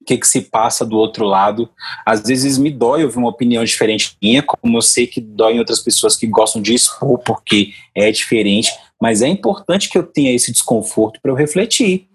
o 0.00 0.04
que, 0.04 0.18
que 0.18 0.26
se 0.26 0.42
passa 0.42 0.84
do 0.84 0.96
outro 0.96 1.24
lado. 1.24 1.68
Às 2.04 2.22
vezes 2.22 2.58
me 2.58 2.70
dói 2.70 3.04
ouvir 3.04 3.18
uma 3.18 3.28
opinião 3.28 3.64
diferente 3.64 4.16
minha, 4.22 4.42
como 4.42 4.76
eu 4.76 4.82
sei 4.82 5.06
que 5.06 5.20
dói 5.20 5.54
em 5.54 5.58
outras 5.58 5.80
pessoas 5.80 6.16
que 6.16 6.26
gostam 6.26 6.62
de 6.62 6.74
expor 6.74 7.18
porque 7.18 7.72
é 7.94 8.10
diferente 8.10 8.70
mas 9.00 9.22
é 9.22 9.28
importante 9.28 9.88
que 9.88 9.98
eu 9.98 10.02
tenha 10.02 10.34
esse 10.34 10.50
desconforto 10.50 11.20
para 11.20 11.30
eu 11.30 11.36
refletir 11.36 12.08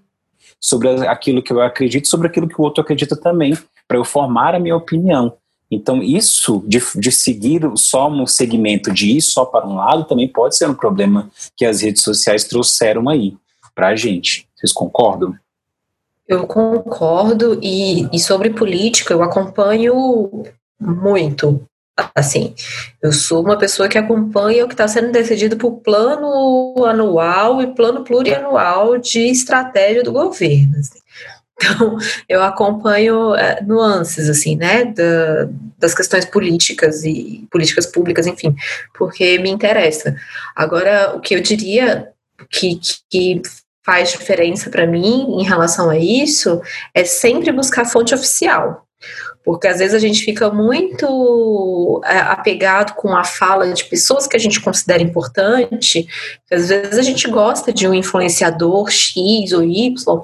sobre 0.60 0.90
aquilo 1.08 1.42
que 1.42 1.52
eu 1.52 1.62
acredito, 1.62 2.08
sobre 2.08 2.28
aquilo 2.28 2.48
que 2.48 2.60
o 2.60 2.64
outro 2.64 2.82
acredita 2.82 3.16
também, 3.16 3.58
para 3.88 3.98
eu 3.98 4.06
formar 4.06 4.54
a 4.54 4.60
minha 4.60 4.76
opinião. 4.76 5.34
Então, 5.70 6.04
isso 6.04 6.64
de, 6.68 6.80
de 6.98 7.12
seguir 7.12 7.62
só 7.76 8.10
um 8.10 8.28
segmento, 8.28 8.92
de 8.92 9.18
ir 9.18 9.22
só 9.22 9.46
para 9.46 9.66
um 9.66 9.76
lado, 9.76 10.04
também 10.04 10.28
pode 10.28 10.58
ser 10.58 10.70
um 10.70 10.74
problema 10.74 11.32
que 11.56 11.66
as 11.66 11.82
redes 11.82 12.04
sociais 12.04 12.44
trouxeram 12.44 13.10
aí 13.10 13.36
para 13.74 13.90
a 13.90 13.96
gente. 13.96 14.48
Vocês 14.56 14.72
concordam? 14.72 15.34
Eu 16.28 16.48
concordo, 16.48 17.60
e, 17.62 18.08
e 18.16 18.20
sobre 18.20 18.52
política, 18.52 19.14
eu 19.14 19.22
acompanho 19.22 20.44
muito 20.80 21.66
assim, 22.16 22.56
eu 23.02 23.12
sou 23.12 23.44
uma 23.44 23.58
pessoa 23.58 23.88
que 23.88 23.98
acompanha 23.98 24.66
o 24.66 24.68
que 24.68 24.74
está 24.74 24.88
sendo 24.88 25.12
decidido 25.12 25.58
por 25.58 25.82
plano 25.82 26.86
anual 26.86 27.62
e 27.62 27.76
plano 27.76 28.04
plurianual 28.04 28.98
de 28.98 29.28
estratégia 29.28 30.04
do 30.04 30.12
governo. 30.12 30.78
Assim. 30.80 31.00
Então, 31.64 31.98
eu 32.28 32.42
acompanho 32.42 33.36
é, 33.36 33.62
nuances, 33.62 34.30
assim, 34.30 34.56
né, 34.56 34.86
da, 34.86 35.48
das 35.78 35.94
questões 35.94 36.26
políticas 36.26 37.04
e 37.04 37.48
políticas 37.52 37.86
públicas, 37.86 38.26
enfim, 38.26 38.56
porque 38.98 39.38
me 39.38 39.50
interessa. 39.50 40.16
Agora, 40.56 41.16
o 41.16 41.20
que 41.20 41.36
eu 41.36 41.42
diria 41.42 42.10
que, 42.50 42.80
que 43.10 43.42
faz 43.84 44.12
diferença 44.12 44.70
para 44.70 44.88
mim 44.88 45.40
em 45.40 45.44
relação 45.44 45.90
a 45.90 45.98
isso 45.98 46.62
é 46.94 47.04
sempre 47.04 47.52
buscar 47.52 47.86
fonte 47.86 48.14
oficial. 48.14 48.86
Porque 49.44 49.68
às 49.68 49.80
vezes 49.80 49.96
a 49.96 50.00
gente 50.00 50.24
fica 50.24 50.52
muito 50.52 52.00
é, 52.06 52.20
apegado 52.20 52.94
com 52.94 53.16
a 53.16 53.24
fala 53.24 53.74
de 53.74 53.86
pessoas 53.86 54.28
que 54.28 54.38
a 54.38 54.40
gente 54.40 54.62
considera 54.62 55.02
importante, 55.02 56.08
às 56.52 56.70
vezes 56.70 57.00
a 57.00 57.02
gente 57.02 57.28
gosta 57.28 57.74
de 57.74 57.88
um 57.88 57.94
influenciador 57.94 58.92
X 58.92 59.52
ou 59.52 59.64
Y, 59.64 60.22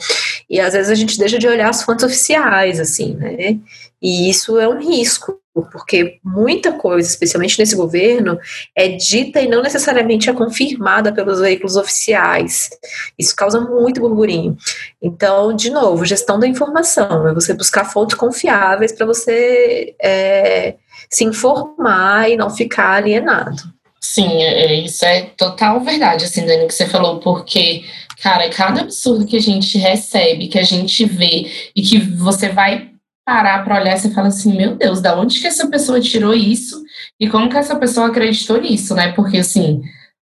e 0.47 0.59
às 0.59 0.73
vezes 0.73 0.91
a 0.91 0.95
gente 0.95 1.17
deixa 1.17 1.39
de 1.39 1.47
olhar 1.47 1.69
as 1.69 1.81
fontes 1.81 2.05
oficiais, 2.05 2.79
assim, 2.79 3.15
né? 3.15 3.57
E 3.99 4.29
isso 4.29 4.59
é 4.59 4.67
um 4.67 4.79
risco, 4.79 5.39
porque 5.63 6.19
muita 6.23 6.71
coisa, 6.71 7.07
especialmente 7.07 7.57
nesse 7.59 7.75
governo, 7.75 8.39
é 8.75 8.89
dita 8.89 9.41
e 9.41 9.47
não 9.47 9.61
necessariamente 9.61 10.29
é 10.29 10.33
confirmada 10.33 11.13
pelos 11.13 11.39
veículos 11.39 11.75
oficiais. 11.75 12.69
Isso 13.17 13.35
causa 13.35 13.59
muito 13.59 14.01
burburinho. 14.01 14.57
Então, 15.01 15.53
de 15.55 15.69
novo, 15.69 16.05
gestão 16.05 16.39
da 16.39 16.47
informação 16.47 17.27
é 17.27 17.33
você 17.33 17.53
buscar 17.53 17.85
fontes 17.85 18.17
confiáveis 18.17 18.91
para 18.91 19.05
você 19.05 19.95
é, 20.01 20.75
se 21.09 21.23
informar 21.23 22.29
e 22.29 22.37
não 22.37 22.49
ficar 22.49 22.91
alienado. 22.91 23.77
Sim, 23.99 24.41
é, 24.41 24.65
é, 24.65 24.73
isso 24.73 25.03
é 25.05 25.23
total 25.35 25.81
verdade, 25.81 26.25
assim, 26.25 26.45
Dani, 26.45 26.67
que 26.67 26.73
você 26.73 26.85
falou, 26.85 27.19
porque, 27.19 27.83
cara, 28.21 28.49
cada 28.49 28.81
absurdo 28.81 29.25
que 29.25 29.35
a 29.35 29.41
gente 29.41 29.77
recebe, 29.77 30.47
que 30.47 30.59
a 30.59 30.63
gente 30.63 31.05
vê 31.05 31.51
e 31.75 31.81
que 31.81 31.99
você 31.99 32.49
vai 32.49 32.89
parar 33.27 33.61
para 33.65 33.81
olhar 33.81 33.97
e 33.97 34.13
fala 34.13 34.29
assim, 34.29 34.55
meu 34.55 34.77
Deus, 34.77 35.01
da 35.01 35.19
onde 35.19 35.41
que 35.41 35.47
essa 35.47 35.67
pessoa 35.67 35.99
tirou 35.99 36.33
isso 36.33 36.81
e 37.19 37.29
como 37.29 37.49
que 37.49 37.57
essa 37.57 37.75
pessoa 37.75 38.07
acreditou 38.07 38.61
nisso, 38.61 38.95
né? 38.95 39.11
Porque 39.11 39.39
assim, 39.39 39.81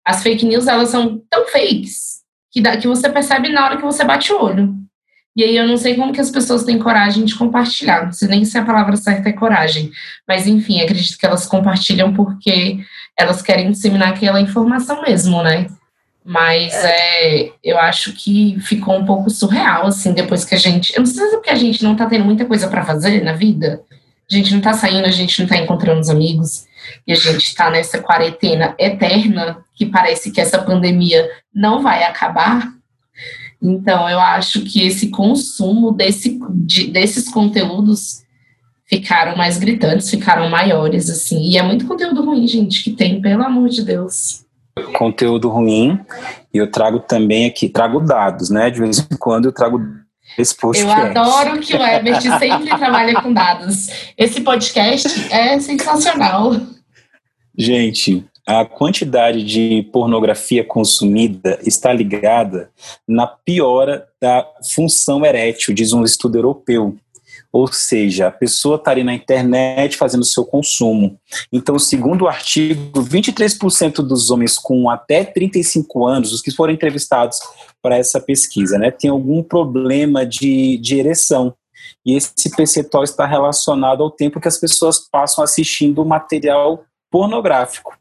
as 0.07 0.23
fake 0.23 0.47
news 0.47 0.69
elas 0.69 0.91
são 0.91 1.21
tão 1.29 1.49
fakes 1.49 2.21
que 2.53 2.61
dá, 2.61 2.77
que 2.77 2.87
você 2.87 3.11
percebe 3.11 3.49
na 3.49 3.65
hora 3.65 3.77
que 3.77 3.83
você 3.83 4.05
bate 4.05 4.33
o 4.33 4.41
olho. 4.41 4.77
E 5.35 5.43
aí 5.43 5.57
eu 5.57 5.67
não 5.67 5.77
sei 5.77 5.97
como 5.97 6.13
que 6.13 6.21
as 6.21 6.31
pessoas 6.31 6.63
têm 6.63 6.79
coragem 6.79 7.25
de 7.25 7.35
compartilhar, 7.35 8.05
não 8.05 8.13
sei 8.13 8.29
nem 8.29 8.45
se 8.45 8.57
a 8.57 8.65
palavra 8.65 8.95
certa 8.95 9.31
é 9.31 9.33
coragem, 9.33 9.91
mas 10.29 10.47
enfim, 10.47 10.81
acredito 10.81 11.19
que 11.19 11.27
elas 11.27 11.45
compartilham 11.45 12.15
porque 12.15 12.79
elas 13.19 13.43
querem 13.43 13.73
disseminar 13.73 14.11
aquela 14.11 14.41
informação 14.41 15.03
mesmo, 15.03 15.43
né? 15.43 15.67
Mas 16.25 16.73
é. 16.73 17.41
é. 17.41 17.53
eu 17.65 17.79
acho 17.79 18.13
que 18.13 18.59
ficou 18.61 18.97
um 18.97 19.05
pouco 19.05 19.29
surreal, 19.29 19.87
assim, 19.87 20.13
depois 20.13 20.45
que 20.45 20.55
a 20.55 20.59
gente. 20.59 20.95
Eu 20.95 21.01
não 21.01 21.07
sei 21.07 21.27
se 21.27 21.35
é 21.35 21.37
porque 21.37 21.51
a 21.51 21.57
gente 21.57 21.83
não 21.83 21.97
tá 21.97 22.07
tendo 22.07 22.25
muita 22.25 22.45
coisa 22.45 22.69
para 22.69 22.85
fazer 22.85 23.23
na 23.23 23.33
vida. 23.33 23.83
A 24.31 24.35
gente 24.35 24.55
não 24.55 24.61
tá 24.61 24.73
saindo, 24.73 25.07
a 25.07 25.11
gente 25.11 25.41
não 25.41 25.49
tá 25.49 25.57
encontrando 25.57 26.01
os 26.01 26.09
amigos. 26.09 26.65
E 27.07 27.13
a 27.13 27.17
gente 27.17 27.55
tá 27.55 27.71
nessa 27.71 28.01
quarentena 28.01 28.75
eterna, 28.79 29.65
que 29.75 29.87
parece 29.87 30.31
que 30.31 30.41
essa 30.41 30.61
pandemia 30.61 31.29
não 31.53 31.83
vai 31.83 32.05
acabar. 32.05 32.73
Então, 33.61 34.09
eu 34.09 34.19
acho 34.19 34.63
que 34.63 34.87
esse 34.87 35.09
consumo 35.09 35.93
desse, 35.93 36.41
de, 36.51 36.89
desses 36.89 37.29
conteúdos 37.29 38.23
ficaram 38.87 39.37
mais 39.37 39.59
gritantes, 39.59 40.11
ficaram 40.11 40.49
maiores, 40.49 41.11
assim. 41.11 41.41
E 41.51 41.59
é 41.59 41.63
muito 41.63 41.87
conteúdo 41.87 42.25
ruim, 42.25 42.47
gente, 42.47 42.83
que 42.83 42.93
tem, 42.93 43.21
pelo 43.21 43.43
amor 43.43 43.69
de 43.69 43.83
Deus 43.83 44.42
conteúdo 44.97 45.49
ruim 45.49 45.99
e 46.53 46.59
eu 46.59 46.71
trago 46.71 47.01
também 47.01 47.47
aqui, 47.47 47.69
trago 47.69 48.01
dados, 48.01 48.51
né? 48.51 48.71
De 48.71 48.81
vez 48.81 48.99
em 48.99 49.17
quando 49.17 49.47
eu 49.47 49.53
trago 49.53 49.81
esse 50.39 50.57
podcast. 50.57 50.97
Eu 50.97 51.23
adoro 51.23 51.61
que 51.61 51.75
o 51.75 51.83
Herbert 51.83 52.21
sempre 52.21 52.69
trabalha 52.69 53.21
com 53.21 53.33
dados. 53.33 54.13
Esse 54.17 54.41
podcast 54.41 55.09
é 55.33 55.59
sensacional. 55.59 56.53
Gente, 57.57 58.25
a 58.47 58.65
quantidade 58.65 59.45
de 59.45 59.89
pornografia 59.93 60.65
consumida 60.65 61.59
está 61.65 61.93
ligada 61.93 62.71
na 63.07 63.27
piora 63.27 64.07
da 64.21 64.47
função 64.75 65.25
erétil, 65.25 65.75
diz 65.75 65.93
um 65.93 66.03
estudo 66.03 66.39
europeu. 66.39 66.97
Ou 67.53 67.71
seja, 67.71 68.29
a 68.29 68.33
pessoa 68.33 68.77
está 68.77 68.91
ali 68.93 69.05
na 69.05 69.13
internet 69.13 69.97
fazendo 69.97 70.25
seu 70.25 70.45
consumo. 70.45 71.19
Então, 71.53 71.79
segundo 71.79 72.23
o 72.23 72.29
artigo, 72.29 73.03
23% 73.03 73.97
dos 73.97 74.31
homens 74.31 74.59
com 74.59 74.89
até 74.89 75.23
35 75.23 76.07
anos, 76.07 76.33
os 76.33 76.41
que 76.41 76.51
foram 76.51 76.73
entrevistados 76.73 77.39
para 77.83 77.99
essa 77.99 78.19
pesquisa, 78.21 78.79
né, 78.79 78.91
tem 78.91 79.11
algum 79.11 79.43
problema 79.43 80.25
de, 80.25 80.79
de 80.79 80.99
ereção. 80.99 81.55
E 82.07 82.17
esse 82.17 82.55
percentual 82.57 83.05
está 83.05 83.27
relacionado 83.27 84.03
ao 84.03 84.11
tempo 84.11 84.41
que 84.41 84.49
as 84.49 84.59
pessoas 84.59 84.99
passam 84.99 85.45
assistindo 85.45 86.05
material 86.05 86.85
pornográfico. 87.11 87.93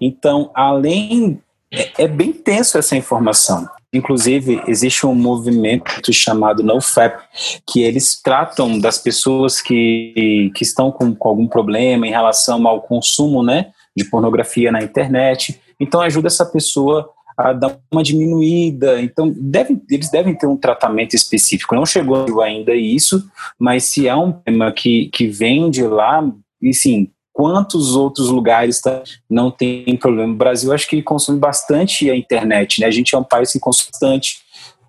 Então, 0.00 0.50
além. 0.54 1.42
É, 1.72 2.04
é 2.04 2.08
bem 2.08 2.32
tenso 2.32 2.78
essa 2.78 2.96
informação. 2.96 3.68
Inclusive, 3.94 4.60
existe 4.66 5.06
um 5.06 5.14
movimento 5.14 6.12
chamado 6.12 6.64
NoFap, 6.64 7.22
que 7.64 7.80
eles 7.80 8.20
tratam 8.20 8.78
das 8.78 8.98
pessoas 8.98 9.62
que, 9.62 10.50
que 10.54 10.64
estão 10.64 10.90
com, 10.90 11.14
com 11.14 11.28
algum 11.28 11.46
problema 11.46 12.04
em 12.04 12.10
relação 12.10 12.66
ao 12.66 12.82
consumo 12.82 13.40
né, 13.40 13.70
de 13.96 14.04
pornografia 14.04 14.72
na 14.72 14.82
internet. 14.82 15.60
Então, 15.78 16.00
ajuda 16.00 16.26
essa 16.26 16.44
pessoa 16.44 17.08
a 17.38 17.52
dar 17.52 17.78
uma 17.92 18.02
diminuída. 18.02 19.00
Então, 19.00 19.32
deve, 19.36 19.80
eles 19.88 20.10
devem 20.10 20.34
ter 20.34 20.48
um 20.48 20.56
tratamento 20.56 21.14
específico. 21.14 21.76
Não 21.76 21.86
chegou 21.86 22.40
ainda 22.40 22.74
isso, 22.74 23.24
mas 23.56 23.84
se 23.84 24.08
é 24.08 24.16
um 24.16 24.32
tema 24.32 24.72
que, 24.72 25.08
que 25.12 25.28
vem 25.28 25.70
de 25.70 25.84
lá, 25.84 26.28
e 26.60 26.74
sim, 26.74 27.10
quantos 27.34 27.96
outros 27.96 28.28
lugares 28.28 28.80
tá, 28.80 29.02
não 29.28 29.50
tem 29.50 29.96
problema? 29.96 30.32
O 30.32 30.36
Brasil 30.36 30.72
acho 30.72 30.88
que 30.88 31.02
consome 31.02 31.38
bastante 31.38 32.08
a 32.08 32.16
internet, 32.16 32.80
né? 32.80 32.86
A 32.86 32.90
gente 32.92 33.12
é 33.14 33.18
um 33.18 33.24
país 33.24 33.52
que 33.52 33.58
constante 33.58 34.38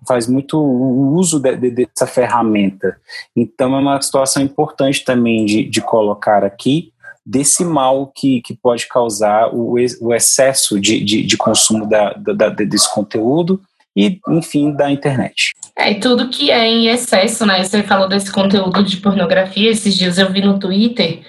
faz 0.06 0.28
muito 0.28 0.56
uso 0.56 1.40
de, 1.40 1.56
de, 1.56 1.70
dessa 1.70 2.06
ferramenta. 2.06 2.96
Então 3.36 3.74
é 3.74 3.80
uma 3.80 4.00
situação 4.00 4.40
importante 4.40 5.04
também 5.04 5.44
de, 5.44 5.64
de 5.64 5.80
colocar 5.80 6.44
aqui 6.44 6.92
desse 7.24 7.64
mal 7.64 8.12
que, 8.14 8.40
que 8.40 8.54
pode 8.54 8.86
causar 8.86 9.52
o, 9.52 9.74
o 10.00 10.14
excesso 10.14 10.80
de, 10.80 11.02
de, 11.02 11.22
de 11.24 11.36
consumo 11.36 11.88
da, 11.88 12.12
da, 12.12 12.48
desse 12.50 12.88
conteúdo 12.94 13.60
e, 13.96 14.20
enfim, 14.28 14.70
da 14.70 14.88
internet. 14.88 15.52
É, 15.74 15.94
tudo 15.94 16.28
que 16.28 16.52
é 16.52 16.64
em 16.64 16.86
excesso, 16.86 17.44
né? 17.44 17.64
Você 17.64 17.82
falou 17.82 18.08
desse 18.08 18.30
conteúdo 18.30 18.84
de 18.84 18.98
pornografia, 18.98 19.72
esses 19.72 19.96
dias 19.96 20.16
eu 20.16 20.30
vi 20.30 20.40
no 20.42 20.60
Twitter 20.60 21.22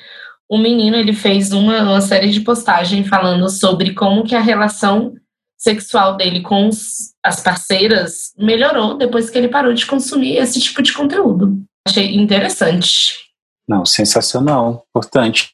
o 0.49 0.57
menino 0.57 0.95
ele 0.95 1.13
fez 1.13 1.51
uma, 1.51 1.81
uma 1.81 2.01
série 2.01 2.29
de 2.29 2.41
postagens 2.41 3.07
falando 3.07 3.49
sobre 3.49 3.93
como 3.93 4.23
que 4.23 4.35
a 4.35 4.41
relação 4.41 5.13
sexual 5.57 6.15
dele 6.15 6.41
com 6.41 6.67
os, 6.69 7.13
as 7.23 7.41
parceiras 7.41 8.31
melhorou 8.37 8.97
depois 8.97 9.29
que 9.29 9.37
ele 9.37 9.47
parou 9.47 9.73
de 9.73 9.85
consumir 9.85 10.37
esse 10.37 10.59
tipo 10.61 10.81
de 10.81 10.93
conteúdo. 10.93 11.59
Achei 11.87 12.15
interessante. 12.15 13.27
Não, 13.67 13.85
sensacional, 13.85 14.85
importante. 14.89 15.49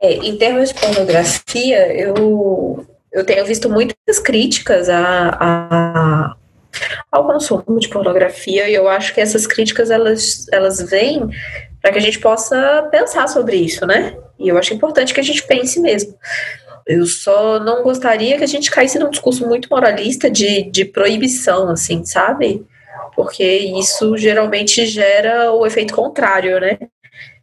É, 0.00 0.14
em 0.14 0.36
termos 0.36 0.70
de 0.70 0.74
pornografia, 0.74 1.92
eu, 1.92 2.86
eu 3.12 3.24
tenho 3.24 3.44
visto 3.44 3.68
muitas 3.68 4.18
críticas 4.18 4.88
a, 4.88 5.28
a, 5.40 6.36
ao 7.12 7.26
consumo 7.26 7.78
de 7.78 7.88
pornografia 7.88 8.68
e 8.68 8.74
eu 8.74 8.88
acho 8.88 9.14
que 9.14 9.20
essas 9.20 9.46
críticas 9.46 9.90
elas, 9.90 10.46
elas 10.52 10.80
vêm 10.90 11.28
para 11.80 11.92
que 11.92 11.98
a 11.98 12.02
gente 12.02 12.18
possa 12.18 12.88
pensar 12.90 13.28
sobre 13.28 13.56
isso, 13.56 13.86
né? 13.86 14.16
E 14.38 14.48
eu 14.48 14.58
acho 14.58 14.74
importante 14.74 15.14
que 15.14 15.20
a 15.20 15.24
gente 15.24 15.42
pense 15.46 15.80
mesmo. 15.80 16.14
Eu 16.86 17.04
só 17.06 17.60
não 17.60 17.82
gostaria 17.82 18.38
que 18.38 18.44
a 18.44 18.48
gente 18.48 18.70
caísse 18.70 18.98
num 18.98 19.10
discurso 19.10 19.46
muito 19.46 19.68
moralista 19.70 20.30
de, 20.30 20.62
de 20.70 20.84
proibição, 20.84 21.68
assim, 21.68 22.04
sabe? 22.04 22.64
Porque 23.14 23.44
isso 23.44 24.16
geralmente 24.16 24.86
gera 24.86 25.52
o 25.52 25.66
efeito 25.66 25.94
contrário, 25.94 26.58
né? 26.60 26.78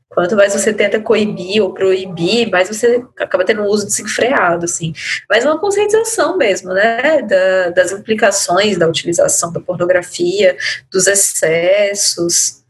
Quanto 0.10 0.36
mais 0.36 0.54
você 0.54 0.74
tenta 0.74 1.00
coibir 1.00 1.62
ou 1.62 1.74
proibir, 1.74 2.50
mais 2.50 2.70
você 2.70 3.04
acaba 3.20 3.44
tendo 3.44 3.62
um 3.62 3.68
uso 3.68 3.86
desenfreado, 3.86 4.64
assim. 4.64 4.94
Mas 5.30 5.44
uma 5.44 5.60
conscientização 5.60 6.38
mesmo, 6.38 6.74
né? 6.74 7.22
Da, 7.22 7.70
das 7.72 7.92
implicações 7.92 8.78
da 8.78 8.88
utilização 8.88 9.52
da 9.52 9.60
pornografia, 9.60 10.58
dos 10.90 11.06
excessos, 11.06 12.64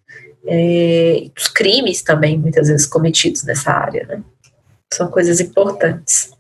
é, 0.47 1.27
crimes 1.53 2.01
também, 2.01 2.37
muitas 2.37 2.67
vezes 2.67 2.85
cometidos 2.85 3.43
nessa 3.43 3.71
área, 3.71 4.05
né? 4.08 4.21
São 4.93 5.08
coisas 5.08 5.39
importantes. 5.39 6.36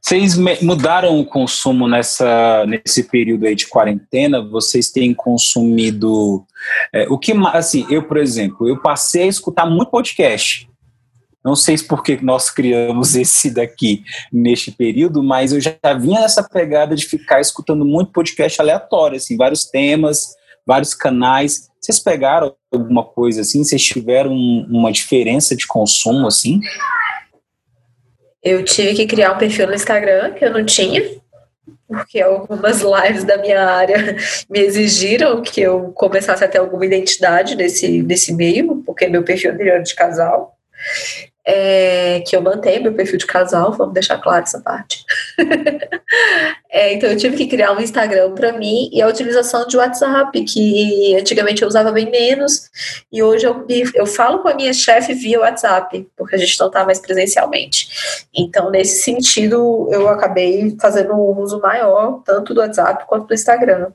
Vocês 0.00 0.36
mudaram 0.60 1.18
o 1.18 1.24
consumo 1.24 1.88
nessa, 1.88 2.64
nesse 2.66 3.04
período 3.04 3.46
aí 3.46 3.54
de 3.54 3.66
quarentena? 3.66 4.42
Vocês 4.42 4.90
têm 4.90 5.14
consumido 5.14 6.44
é, 6.92 7.06
o 7.08 7.18
que 7.18 7.32
assim? 7.52 7.86
Eu, 7.90 8.02
por 8.02 8.16
exemplo, 8.16 8.68
eu 8.68 8.80
passei 8.80 9.24
a 9.24 9.26
escutar 9.26 9.66
muito 9.66 9.90
podcast. 9.90 10.68
Não 11.44 11.54
sei 11.54 11.78
se 11.78 11.84
porque 11.84 12.18
nós 12.20 12.50
criamos 12.50 13.14
esse 13.14 13.50
daqui 13.50 14.02
neste 14.32 14.72
período, 14.72 15.22
mas 15.22 15.52
eu 15.52 15.60
já 15.60 15.76
vinha 15.96 16.20
nessa 16.20 16.42
pegada 16.42 16.96
de 16.96 17.06
ficar 17.06 17.40
escutando 17.40 17.84
muito 17.84 18.10
podcast 18.10 18.60
aleatório, 18.60 19.16
assim, 19.16 19.36
vários 19.36 19.64
temas, 19.64 20.34
vários 20.66 20.94
canais. 20.94 21.68
Vocês 21.80 21.98
pegaram 21.98 22.54
alguma 22.72 23.04
coisa 23.04 23.42
assim? 23.42 23.62
Vocês 23.62 23.82
tiveram 23.82 24.32
uma 24.32 24.90
diferença 24.90 25.54
de 25.54 25.66
consumo 25.66 26.26
assim? 26.26 26.60
Eu 28.42 28.64
tive 28.64 28.94
que 28.94 29.06
criar 29.06 29.32
um 29.32 29.38
perfil 29.38 29.66
no 29.66 29.74
Instagram 29.74 30.32
que 30.34 30.44
eu 30.44 30.52
não 30.52 30.64
tinha, 30.64 31.02
porque 31.88 32.20
algumas 32.20 32.80
lives 32.80 33.24
da 33.24 33.38
minha 33.38 33.64
área 33.64 34.16
me 34.50 34.60
exigiram 34.60 35.42
que 35.42 35.60
eu 35.60 35.92
começasse 35.92 36.44
a 36.44 36.48
ter 36.48 36.58
alguma 36.58 36.84
identidade 36.84 37.54
nesse, 37.54 38.02
nesse 38.02 38.32
meio, 38.32 38.82
porque 38.84 39.08
meu 39.08 39.22
perfil 39.22 39.52
anterior 39.52 39.82
de 39.82 39.94
casal 39.94 40.56
é, 41.46 42.20
que 42.26 42.34
eu 42.34 42.42
mantenho 42.42 42.82
meu 42.82 42.92
perfil 42.92 43.18
de 43.18 43.26
casal, 43.26 43.72
vamos 43.72 43.94
deixar 43.94 44.18
claro 44.18 44.42
essa 44.42 44.60
parte. 44.60 45.04
é, 46.70 46.94
então 46.94 47.10
eu 47.10 47.16
tive 47.16 47.36
que 47.36 47.46
criar 47.46 47.72
um 47.72 47.80
Instagram 47.80 48.32
para 48.32 48.52
mim 48.52 48.88
e 48.92 49.02
a 49.02 49.08
utilização 49.08 49.66
de 49.66 49.76
WhatsApp, 49.76 50.44
que 50.44 51.16
antigamente 51.18 51.62
eu 51.62 51.68
usava 51.68 51.90
bem 51.90 52.10
menos, 52.10 52.70
e 53.12 53.22
hoje 53.22 53.44
eu, 53.44 53.66
eu 53.94 54.06
falo 54.06 54.38
com 54.40 54.48
a 54.48 54.54
minha 54.54 54.72
chefe 54.72 55.14
via 55.14 55.40
WhatsApp, 55.40 56.06
porque 56.16 56.36
a 56.36 56.38
gente 56.38 56.58
não 56.60 56.68
está 56.68 56.84
mais 56.84 57.00
presencialmente. 57.00 57.88
Então, 58.34 58.70
nesse 58.70 59.02
sentido, 59.02 59.88
eu 59.90 60.08
acabei 60.08 60.76
fazendo 60.80 61.14
um 61.14 61.40
uso 61.40 61.60
maior, 61.60 62.22
tanto 62.24 62.54
do 62.54 62.60
WhatsApp 62.60 63.04
quanto 63.06 63.26
do 63.26 63.34
Instagram. 63.34 63.88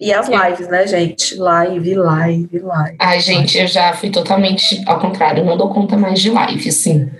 E 0.00 0.12
as 0.12 0.28
lives, 0.28 0.68
né, 0.68 0.86
gente? 0.86 1.34
Live, 1.34 1.94
live, 1.94 2.58
live. 2.60 2.96
Ai, 3.00 3.18
gente, 3.18 3.58
eu 3.58 3.66
já 3.66 3.92
fui 3.94 4.10
totalmente 4.10 4.80
ao 4.86 5.00
contrário, 5.00 5.44
não 5.44 5.56
dou 5.56 5.70
conta 5.74 5.96
mais 5.96 6.20
de 6.20 6.30
live, 6.30 6.68
assim. 6.68 7.10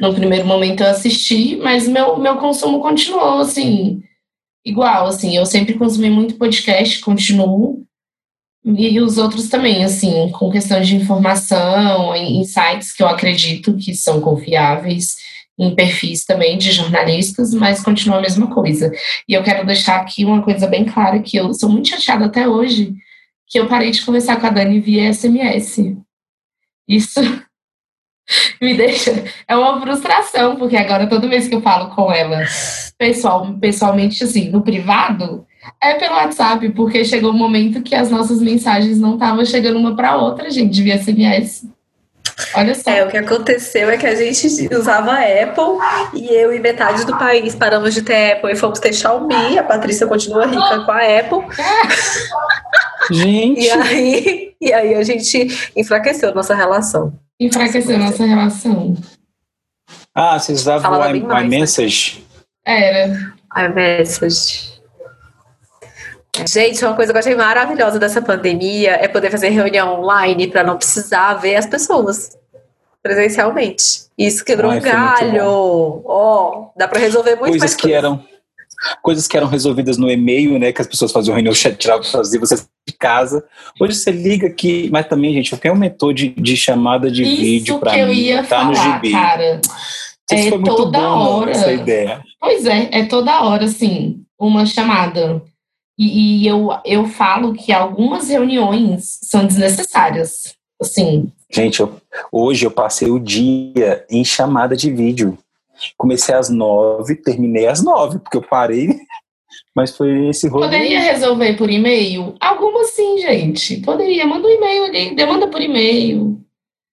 No 0.00 0.14
primeiro 0.14 0.46
momento 0.46 0.82
eu 0.82 0.90
assisti, 0.90 1.56
mas 1.56 1.88
meu, 1.88 2.18
meu 2.18 2.36
consumo 2.36 2.80
continuou, 2.80 3.38
assim, 3.40 4.02
igual, 4.64 5.06
assim. 5.06 5.36
Eu 5.36 5.46
sempre 5.46 5.74
consumi 5.74 6.10
muito 6.10 6.36
podcast, 6.36 7.00
continuo. 7.00 7.84
E 8.64 9.00
os 9.00 9.18
outros 9.18 9.48
também, 9.48 9.84
assim, 9.84 10.30
com 10.30 10.50
questão 10.50 10.80
de 10.80 10.94
informação, 10.94 12.14
em 12.14 12.44
sites 12.44 12.92
que 12.92 13.02
eu 13.02 13.08
acredito 13.08 13.76
que 13.76 13.92
são 13.94 14.20
confiáveis 14.20 15.16
em 15.58 15.74
perfis 15.74 16.24
também 16.24 16.56
de 16.56 16.72
jornalistas, 16.72 17.52
mas 17.52 17.82
continua 17.82 18.18
a 18.18 18.22
mesma 18.22 18.48
coisa. 18.48 18.92
E 19.28 19.34
eu 19.34 19.42
quero 19.42 19.66
deixar 19.66 20.00
aqui 20.00 20.24
uma 20.24 20.42
coisa 20.42 20.66
bem 20.66 20.84
clara, 20.84 21.20
que 21.20 21.36
eu 21.36 21.52
sou 21.54 21.68
muito 21.68 21.88
chateada 21.88 22.26
até 22.26 22.48
hoje, 22.48 22.94
que 23.48 23.58
eu 23.58 23.68
parei 23.68 23.90
de 23.90 24.04
conversar 24.04 24.40
com 24.40 24.46
a 24.46 24.50
Dani 24.50 24.80
via 24.80 25.12
SMS. 25.12 25.96
Isso 26.88 27.20
me 28.60 28.76
deixa... 28.76 29.24
É 29.46 29.56
uma 29.56 29.80
frustração, 29.80 30.56
porque 30.56 30.76
agora 30.76 31.06
toda 31.06 31.28
vez 31.28 31.48
que 31.48 31.54
eu 31.54 31.60
falo 31.60 31.94
com 31.94 32.12
ela, 32.12 32.44
pessoal, 32.98 33.54
pessoalmente, 33.60 34.24
assim, 34.24 34.50
no 34.50 34.62
privado, 34.62 35.46
é 35.80 35.94
pelo 35.94 36.14
WhatsApp, 36.14 36.68
porque 36.70 37.04
chegou 37.04 37.30
um 37.30 37.36
momento 37.36 37.82
que 37.82 37.94
as 37.94 38.10
nossas 38.10 38.40
mensagens 38.40 38.98
não 38.98 39.14
estavam 39.14 39.44
chegando 39.44 39.78
uma 39.78 39.94
para 39.94 40.16
outra, 40.16 40.50
gente, 40.50 40.82
via 40.82 40.98
SMS. 40.98 41.66
Olha 42.54 42.74
só. 42.74 42.90
É, 42.90 43.04
o 43.04 43.08
que 43.08 43.16
aconteceu 43.16 43.90
é 43.90 43.96
que 43.96 44.06
a 44.06 44.14
gente 44.14 44.74
usava 44.74 45.12
Apple 45.12 45.78
e 46.14 46.28
eu 46.34 46.52
e 46.52 46.58
metade 46.58 47.04
do 47.04 47.16
país 47.16 47.54
paramos 47.54 47.94
de 47.94 48.02
ter 48.02 48.32
Apple 48.32 48.52
e 48.52 48.56
fomos 48.56 48.78
ter 48.78 48.92
Xiaomi. 48.92 49.58
A 49.58 49.62
Patrícia 49.62 50.06
continua 50.06 50.46
rica 50.46 50.80
com 50.84 50.92
a 50.92 50.98
Apple. 50.98 51.44
Gente. 53.10 53.60
E 53.60 53.70
aí, 53.70 54.52
e 54.60 54.72
aí 54.72 54.94
a 54.94 55.02
gente 55.02 55.72
enfraqueceu 55.76 56.32
nossa 56.34 56.54
relação. 56.54 57.12
Enfraqueceu 57.42 57.98
nossa 57.98 58.24
relação. 58.24 58.96
Ah, 60.14 60.38
vocês 60.38 60.60
usavam 60.60 60.92
o 60.92 61.40
iMessage? 61.40 62.24
Era. 62.64 63.34
iMessage. 63.56 64.72
Gente, 66.48 66.84
uma 66.84 66.94
coisa 66.94 67.12
que 67.12 67.16
eu 67.16 67.20
achei 67.20 67.34
maravilhosa 67.34 67.98
dessa 67.98 68.22
pandemia 68.22 68.92
é 68.92 69.08
poder 69.08 69.30
fazer 69.30 69.48
reunião 69.48 70.00
online 70.00 70.46
para 70.46 70.62
não 70.62 70.76
precisar 70.76 71.34
ver 71.34 71.56
as 71.56 71.66
pessoas 71.66 72.38
presencialmente. 73.02 74.04
Isso 74.16 74.44
quebrou 74.44 74.70
Ai, 74.70 74.78
um 74.78 74.80
galho. 74.80 76.02
Ó, 76.04 76.68
oh, 76.68 76.78
dá 76.78 76.86
para 76.86 77.00
resolver 77.00 77.34
muito 77.34 77.50
coisas 77.50 77.72
mais 77.72 77.74
que 77.74 77.92
eram 77.92 78.24
coisas 79.02 79.26
que 79.26 79.36
eram 79.36 79.48
resolvidas 79.48 79.96
no 79.96 80.10
e-mail, 80.10 80.58
né, 80.58 80.72
que 80.72 80.80
as 80.80 80.86
pessoas 80.86 81.12
faziam 81.12 81.34
reunião, 81.34 81.54
tiravam 81.78 82.04
fazer, 82.04 82.38
você 82.38 82.56
de 82.86 82.94
casa. 82.94 83.44
Hoje 83.80 83.94
você 83.94 84.10
liga 84.10 84.46
aqui, 84.48 84.88
mas 84.92 85.06
também, 85.06 85.32
gente, 85.32 85.52
eu 85.52 85.58
tenho 85.58 85.74
um 85.74 85.78
mentor 85.78 86.12
de, 86.12 86.28
de 86.28 86.56
chamada 86.56 87.10
de 87.10 87.22
Isso 87.22 87.40
vídeo 87.40 87.78
para 87.78 88.06
mim. 88.06 88.12
Ia 88.12 88.42
tá 88.42 88.48
falar, 88.48 88.64
no 88.66 88.74
gibi. 88.74 89.12
cara. 89.12 89.60
Isso 90.30 90.46
é 90.46 90.48
foi 90.48 90.58
muito 90.58 90.76
toda 90.76 90.98
bom, 90.98 91.40
hora. 91.40 91.50
essa 91.50 91.72
ideia. 91.72 92.22
Pois 92.40 92.64
é, 92.66 92.88
é 92.90 93.04
toda 93.04 93.42
hora, 93.42 93.64
assim, 93.66 94.22
uma 94.38 94.64
chamada. 94.66 95.42
E, 95.98 96.42
e 96.42 96.46
eu, 96.46 96.70
eu 96.84 97.06
falo 97.06 97.52
que 97.52 97.72
algumas 97.72 98.28
reuniões 98.28 99.18
são 99.22 99.46
desnecessárias. 99.46 100.54
Assim, 100.80 101.30
Gente, 101.52 101.80
eu- 101.80 102.00
hoje 102.32 102.64
eu 102.66 102.70
passei 102.70 103.10
o 103.10 103.18
dia 103.20 104.04
em 104.10 104.24
chamada 104.24 104.74
de 104.74 104.90
vídeo. 104.90 105.36
Comecei 105.98 106.34
às 106.34 106.48
nove, 106.48 107.14
terminei 107.16 107.66
às 107.66 107.82
nove, 107.82 108.18
porque 108.20 108.36
eu 108.36 108.42
parei, 108.42 108.88
mas 109.74 109.96
foi 109.96 110.28
esse 110.28 110.48
rolê. 110.48 110.66
poderia 110.66 111.00
resolver 111.00 111.56
por 111.56 111.70
e-mail? 111.70 112.34
Algumas 112.40 112.90
sim, 112.90 113.18
gente. 113.18 113.78
Poderia. 113.78 114.26
Manda 114.26 114.46
um 114.46 114.50
e-mail 114.50 114.84
ali, 114.84 115.14
demanda 115.14 115.48
por 115.48 115.60
e-mail. 115.60 116.38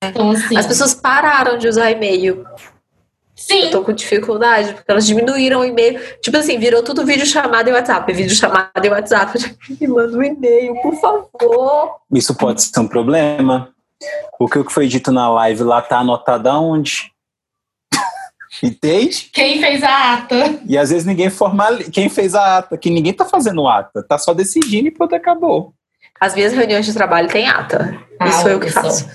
Então, 0.03 0.31
assim. 0.31 0.57
As 0.57 0.67
pessoas 0.67 0.95
pararam 0.95 1.59
de 1.59 1.69
usar 1.69 1.91
e-mail. 1.91 2.45
Sim, 3.35 3.65
Eu 3.65 3.71
tô 3.71 3.83
com 3.83 3.93
dificuldade, 3.93 4.75
porque 4.75 4.91
elas 4.91 5.07
diminuíram 5.07 5.61
o 5.61 5.65
e-mail. 5.65 6.01
Tipo 6.21 6.37
assim, 6.37 6.59
virou 6.59 6.83
tudo 6.83 7.05
vídeo 7.05 7.27
chamada 7.27 7.69
e 7.69 7.73
WhatsApp. 7.73 8.13
Vídeo 8.13 8.35
chamada 8.35 8.71
e 8.85 8.89
WhatsApp. 8.89 9.57
Me 9.81 9.87
manda 9.89 10.17
um 10.17 10.23
e-mail, 10.23 10.75
por 10.81 10.95
favor. 10.97 11.97
Isso 12.13 12.35
pode 12.35 12.63
ser 12.63 12.81
um 12.81 12.89
problema. 12.89 13.71
O 14.39 14.49
que 14.49 14.63
foi 14.71 14.87
dito 14.87 15.13
na 15.13 15.31
live 15.31 15.63
lá 15.63 15.81
tá 15.83 15.99
anotado 15.99 16.49
aonde? 16.49 17.12
Entende? 18.63 19.29
quem 19.33 19.61
fez 19.61 19.83
a 19.83 20.15
ata? 20.15 20.61
E 20.69 20.79
às 20.79 20.91
vezes 20.91 21.05
ninguém 21.05 21.29
formaliza. 21.29 21.91
Quem 21.91 22.09
fez 22.09 22.35
a 22.35 22.59
ata? 22.59 22.79
Que 22.79 22.91
ninguém 22.91 23.13
tá 23.13 23.25
fazendo 23.25 23.67
ata. 23.67 24.03
Tá 24.03 24.17
só 24.19 24.33
decidindo 24.33 24.89
e 24.89 24.91
pronto, 24.91 25.15
acabou. 25.15 25.75
As 26.21 26.35
minhas 26.35 26.53
reuniões 26.53 26.87
de 26.87 26.95
trabalho 26.95 27.29
têm 27.29 27.49
ata. 27.49 27.99
Ah, 28.21 28.29
Isso 28.29 28.43
foi 28.43 28.53
eu 28.53 28.61
que 28.61 28.71
só. 28.71 28.83
faço. 28.83 29.09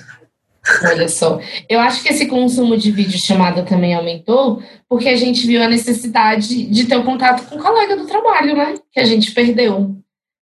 Olha 0.84 1.08
só. 1.08 1.40
Eu 1.70 1.80
acho 1.80 2.04
que 2.04 2.10
esse 2.10 2.26
consumo 2.26 2.76
de 2.76 2.92
vídeo 2.92 3.18
chamada 3.18 3.64
também 3.64 3.94
aumentou, 3.94 4.62
porque 4.90 5.08
a 5.08 5.16
gente 5.16 5.48
viu 5.48 5.64
a 5.64 5.70
necessidade 5.70 6.66
de 6.66 6.86
ter 6.86 6.98
o 6.98 7.06
contato 7.06 7.48
com 7.48 7.56
o 7.56 7.64
colega 7.64 7.96
do 7.96 8.06
trabalho, 8.06 8.56
né? 8.56 8.74
Que 8.92 9.00
a 9.00 9.06
gente 9.06 9.32
perdeu 9.32 9.96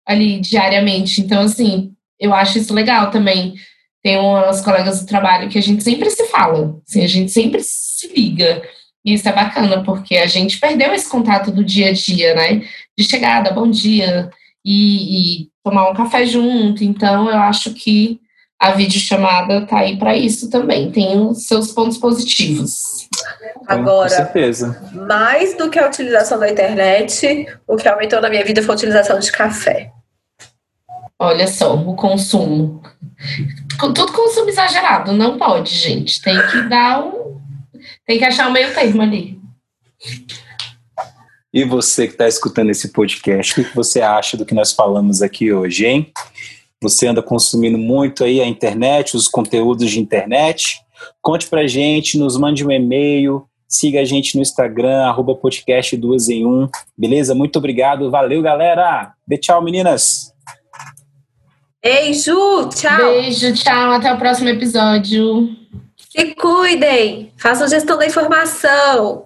ali 0.05 0.41
diariamente. 0.41 1.21
Então, 1.21 1.43
assim, 1.43 1.93
eu 2.19 2.33
acho 2.33 2.57
isso 2.57 2.73
legal 2.73 3.09
também. 3.11 3.53
Tem 4.03 4.17
umas 4.17 4.59
colegas 4.61 4.99
do 4.99 5.05
trabalho 5.07 5.49
que 5.49 5.57
a 5.57 5.61
gente 5.61 5.83
sempre 5.83 6.09
se 6.09 6.25
fala, 6.25 6.77
assim, 6.87 7.03
a 7.03 7.07
gente 7.07 7.31
sempre 7.31 7.61
se 7.63 8.07
liga. 8.13 8.61
E 9.05 9.13
isso 9.13 9.27
é 9.29 9.31
bacana, 9.33 9.83
porque 9.83 10.17
a 10.17 10.27
gente 10.27 10.59
perdeu 10.59 10.93
esse 10.93 11.09
contato 11.09 11.51
do 11.51 11.63
dia 11.63 11.89
a 11.89 11.93
dia, 11.93 12.33
né? 12.35 12.61
De 12.97 13.03
chegada, 13.03 13.51
bom 13.51 13.69
dia, 13.69 14.29
e, 14.63 15.43
e 15.43 15.49
tomar 15.63 15.89
um 15.89 15.93
café 15.93 16.25
junto. 16.25 16.83
Então, 16.83 17.29
eu 17.29 17.37
acho 17.37 17.73
que 17.73 18.19
a 18.59 18.71
videochamada 18.71 19.65
tá 19.65 19.79
aí 19.79 19.97
para 19.97 20.17
isso 20.17 20.49
também. 20.49 20.91
Tem 20.91 21.17
os 21.17 21.47
seus 21.47 21.71
pontos 21.71 21.97
positivos. 21.97 23.07
Então, 23.41 23.63
Com 23.65 23.71
Agora, 23.73 24.09
certeza. 24.09 24.91
mais 25.07 25.55
do 25.57 25.69
que 25.69 25.79
a 25.79 25.87
utilização 25.87 26.37
da 26.37 26.49
internet, 26.51 27.47
o 27.65 27.77
que 27.77 27.87
aumentou 27.87 28.19
na 28.21 28.29
minha 28.29 28.43
vida 28.43 28.61
foi 28.61 28.71
a 28.73 28.77
utilização 28.77 29.17
de 29.17 29.31
café. 29.31 29.91
Olha 31.17 31.47
só, 31.47 31.75
o 31.75 31.95
consumo. 31.95 32.81
Com- 33.79 33.93
Tudo 33.93 34.11
consumo 34.13 34.49
exagerado, 34.49 35.11
não 35.13 35.37
pode, 35.37 35.73
gente. 35.73 36.21
Tem 36.21 36.35
que 36.47 36.61
dar 36.69 37.01
um. 37.05 37.18
Tem 38.09 38.17
que 38.17 38.25
achar 38.25 38.49
o 38.49 38.51
meio 38.51 38.73
termo 38.73 39.03
ali. 39.03 39.39
E 41.53 41.63
você 41.63 42.07
que 42.07 42.13
está 42.13 42.27
escutando 42.27 42.71
esse 42.71 42.91
podcast, 42.91 43.61
o 43.61 43.63
que 43.63 43.75
você 43.75 44.01
acha 44.01 44.35
do 44.35 44.47
que 44.47 44.55
nós 44.55 44.73
falamos 44.73 45.21
aqui 45.21 45.53
hoje, 45.53 45.85
hein? 45.85 46.11
Você 46.81 47.05
anda 47.05 47.21
consumindo 47.21 47.77
muito 47.77 48.23
aí 48.23 48.41
a 48.41 48.47
internet, 48.47 49.15
os 49.15 49.27
conteúdos 49.27 49.91
de 49.91 49.99
internet? 49.99 50.81
Conte 51.21 51.45
pra 51.45 51.67
gente, 51.67 52.17
nos 52.17 52.35
mande 52.35 52.65
um 52.65 52.71
e-mail, 52.71 53.45
siga 53.67 53.99
a 54.01 54.05
gente 54.05 54.35
no 54.35 54.41
Instagram, 54.41 55.03
arroba 55.03 55.35
podcast 55.35 55.95
duas 55.95 56.29
em 56.29 56.47
um, 56.47 56.67
beleza? 56.97 57.35
Muito 57.35 57.59
obrigado, 57.59 58.09
valeu 58.09 58.41
galera! 58.41 59.13
Dê 59.27 59.37
tchau 59.37 59.63
meninas! 59.63 60.33
Beijo, 61.83 62.69
tchau. 62.69 62.97
Beijo, 62.97 63.53
tchau, 63.53 63.91
até 63.91 64.11
o 64.11 64.17
próximo 64.17 64.49
episódio. 64.49 65.55
Se 66.19 66.35
cuidem. 66.35 67.31
Façam 67.37 67.65
gestão 67.65 67.97
da 67.97 68.05
informação. 68.05 69.25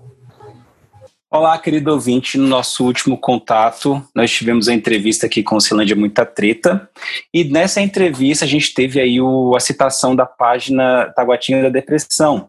Olá, 1.27 1.57
querido 1.57 1.91
ouvinte. 1.91 2.37
No 2.37 2.47
nosso 2.47 2.85
último 2.85 3.17
contato, 3.17 3.99
nós 4.13 4.29
tivemos 4.29 4.67
a 4.69 4.75
entrevista 4.75 5.25
aqui 5.25 5.41
com 5.41 5.55
o 5.55 5.59
Silândia 5.59 5.95
Muita 5.95 6.23
Treta. 6.23 6.87
E 7.33 7.45
nessa 7.45 7.81
entrevista, 7.81 8.45
a 8.45 8.47
gente 8.47 8.75
teve 8.75 9.01
aí 9.01 9.19
o, 9.19 9.55
a 9.55 9.59
citação 9.59 10.15
da 10.15 10.27
página 10.27 11.11
Taguatinga 11.15 11.63
da 11.63 11.69
Depressão. 11.69 12.47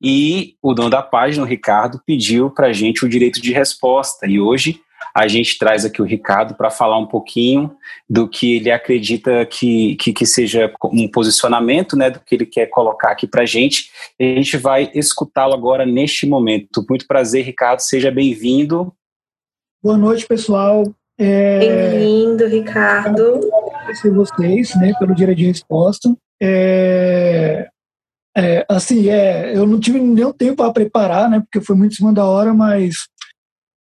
E 0.00 0.54
o 0.62 0.72
dono 0.72 0.88
da 0.88 1.02
página, 1.02 1.44
o 1.44 1.46
Ricardo, 1.46 2.00
pediu 2.06 2.48
para 2.48 2.68
a 2.68 2.72
gente 2.72 3.04
o 3.04 3.08
direito 3.08 3.38
de 3.38 3.52
resposta. 3.52 4.26
E 4.26 4.40
hoje 4.40 4.80
a 5.16 5.28
gente 5.28 5.56
traz 5.58 5.84
aqui 5.84 6.02
o 6.02 6.04
Ricardo 6.04 6.54
para 6.54 6.70
falar 6.70 6.98
um 6.98 7.06
pouquinho 7.06 7.76
do 8.10 8.28
que 8.28 8.56
ele 8.56 8.70
acredita 8.70 9.46
que, 9.46 9.94
que, 9.94 10.12
que 10.12 10.26
seja 10.26 10.72
um 10.86 11.08
posicionamento, 11.08 11.96
né, 11.96 12.10
do 12.10 12.18
que 12.18 12.34
ele 12.34 12.46
quer 12.46 12.66
colocar 12.66 13.12
aqui 13.12 13.26
para 13.26 13.42
a 13.42 13.46
gente. 13.46 13.90
E 14.18 14.32
a 14.32 14.34
gente 14.36 14.56
vai 14.56 14.90
escutá-lo 14.92 15.54
agora 15.54 15.86
neste 15.86 16.26
momento. 16.26 16.84
Muito 16.88 17.06
prazer, 17.06 17.44
Ricardo, 17.44 17.78
seja 17.78 18.10
bem-vindo. 18.10 18.92
Boa 19.80 19.96
noite, 19.96 20.26
pessoal. 20.26 20.82
É, 21.16 21.60
Bem-vindo, 21.60 22.46
Ricardo. 22.48 23.40
agradecer 23.76 24.10
vocês, 24.10 24.74
né, 24.74 24.92
pelo 24.98 25.14
direito 25.14 25.38
de 25.38 25.46
resposta. 25.46 26.12
É, 26.42 27.68
é, 28.36 28.66
assim, 28.68 29.08
é, 29.08 29.56
eu 29.56 29.64
não 29.64 29.78
tive 29.78 30.00
nenhum 30.00 30.32
tempo 30.32 30.56
para 30.56 30.72
preparar, 30.72 31.30
né, 31.30 31.38
porque 31.38 31.64
foi 31.64 31.76
muito 31.76 31.92
em 31.92 31.96
cima 31.96 32.12
da 32.12 32.24
hora, 32.24 32.52
mas 32.52 33.06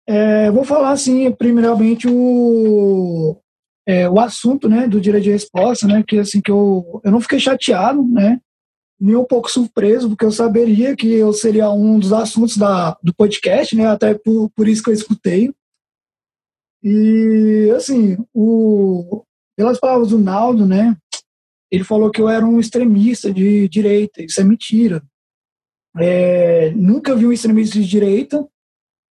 é, 0.06 0.50
vou 0.50 0.64
falar 0.64 0.90
assim, 0.90 1.30
primeiramente 1.32 2.08
o 2.08 3.38
é, 3.86 4.08
o 4.08 4.20
assunto, 4.20 4.68
né, 4.68 4.86
do 4.86 5.00
direito 5.00 5.24
de 5.24 5.32
resposta, 5.32 5.86
né, 5.88 6.04
que 6.06 6.18
assim 6.18 6.40
que 6.40 6.50
eu 6.50 7.00
eu 7.04 7.10
não 7.10 7.20
fiquei 7.20 7.40
chateado, 7.40 8.02
né, 8.04 8.40
nem 9.00 9.16
um 9.16 9.24
pouco 9.24 9.50
surpreso, 9.50 10.08
porque 10.08 10.24
eu 10.24 10.30
saberia 10.30 10.94
que 10.94 11.12
eu 11.12 11.32
seria 11.32 11.70
um 11.70 11.98
dos 11.98 12.12
assuntos 12.12 12.56
da, 12.56 12.96
do 13.02 13.12
podcast, 13.12 13.74
né, 13.74 13.86
até 13.86 14.14
por, 14.14 14.48
por 14.50 14.68
isso 14.68 14.82
que 14.82 14.90
eu 14.90 14.94
escutei. 14.94 15.52
E, 16.84 17.72
assim, 17.76 18.16
o, 18.32 19.24
pelas 19.56 19.80
palavras 19.80 20.10
do 20.10 20.18
Naldo, 20.18 20.66
né, 20.66 20.96
ele 21.72 21.84
falou 21.84 22.10
que 22.10 22.20
eu 22.20 22.28
era 22.28 22.46
um 22.46 22.60
extremista 22.60 23.32
de 23.32 23.68
direita. 23.68 24.22
Isso 24.22 24.40
é 24.40 24.44
mentira. 24.44 25.02
É, 25.98 26.70
nunca 26.72 27.16
vi 27.16 27.26
um 27.26 27.32
extremista 27.32 27.78
de 27.78 27.86
direita 27.86 28.46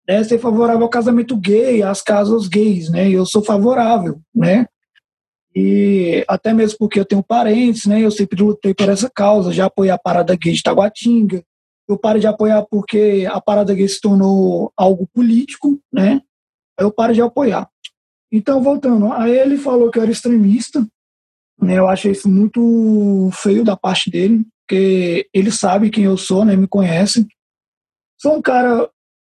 né, 0.09 0.23
ser 0.23 0.39
favorável 0.39 0.81
ao 0.81 0.89
casamento 0.89 1.37
gay, 1.37 1.83
às 1.83 2.01
casas 2.01 2.47
gays, 2.47 2.89
né? 2.89 3.07
Eu 3.11 3.27
sou 3.27 3.43
favorável, 3.43 4.19
né? 4.33 4.65
E 5.55 6.25
até 6.27 6.51
mesmo 6.51 6.79
porque 6.79 6.99
eu 6.99 7.05
tenho 7.05 7.21
parentes, 7.21 7.85
né? 7.85 8.01
Eu 8.01 8.09
sempre 8.09 8.41
lutei 8.41 8.73
por 8.73 8.89
essa 8.89 9.07
causa, 9.07 9.53
já 9.53 9.65
apoiei 9.65 9.91
a 9.91 9.99
parada 9.99 10.35
gay 10.35 10.51
de 10.51 10.63
Taguatinga. 10.63 11.43
Eu 11.87 11.95
parei 11.95 12.19
de 12.19 12.25
apoiar 12.25 12.65
porque 12.71 13.27
a 13.29 13.39
parada 13.39 13.71
gay 13.75 13.87
se 13.87 14.01
tornou 14.01 14.73
algo 14.75 15.07
político, 15.13 15.79
né? 15.93 16.21
Eu 16.79 16.91
paro 16.91 17.13
de 17.13 17.21
apoiar. 17.21 17.69
Então, 18.31 18.63
voltando, 18.63 19.13
aí 19.13 19.37
ele 19.37 19.57
falou 19.57 19.91
que 19.91 19.99
eu 19.99 20.03
era 20.03 20.11
extremista, 20.11 20.87
né? 21.61 21.77
Eu 21.77 21.87
achei 21.87 22.13
isso 22.13 22.27
muito 22.27 23.29
feio 23.33 23.63
da 23.63 23.77
parte 23.77 24.09
dele, 24.09 24.43
porque 24.61 25.29
ele 25.31 25.51
sabe 25.51 25.91
quem 25.91 26.05
eu 26.05 26.17
sou, 26.17 26.43
né? 26.43 26.55
Me 26.55 26.67
conhece. 26.67 27.27
Sou 28.19 28.37
um 28.37 28.41
cara, 28.41 28.89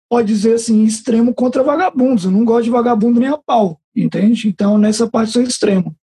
pode 0.10 0.28
dizer 0.28 0.56
assim, 0.56 0.84
extremo 0.84 1.34
contra 1.34 1.64
vagabundos. 1.64 2.26
Eu 2.26 2.32
não 2.32 2.44
gosto 2.44 2.64
de 2.64 2.72
vagabundo 2.72 3.20
nem 3.20 3.30
a 3.30 3.38
pau, 3.38 3.80
entende? 3.96 4.48
Então, 4.48 4.78
nessa 4.78 5.08
parte 5.08 5.32
sou 5.32 5.44
extremo. 5.44 5.96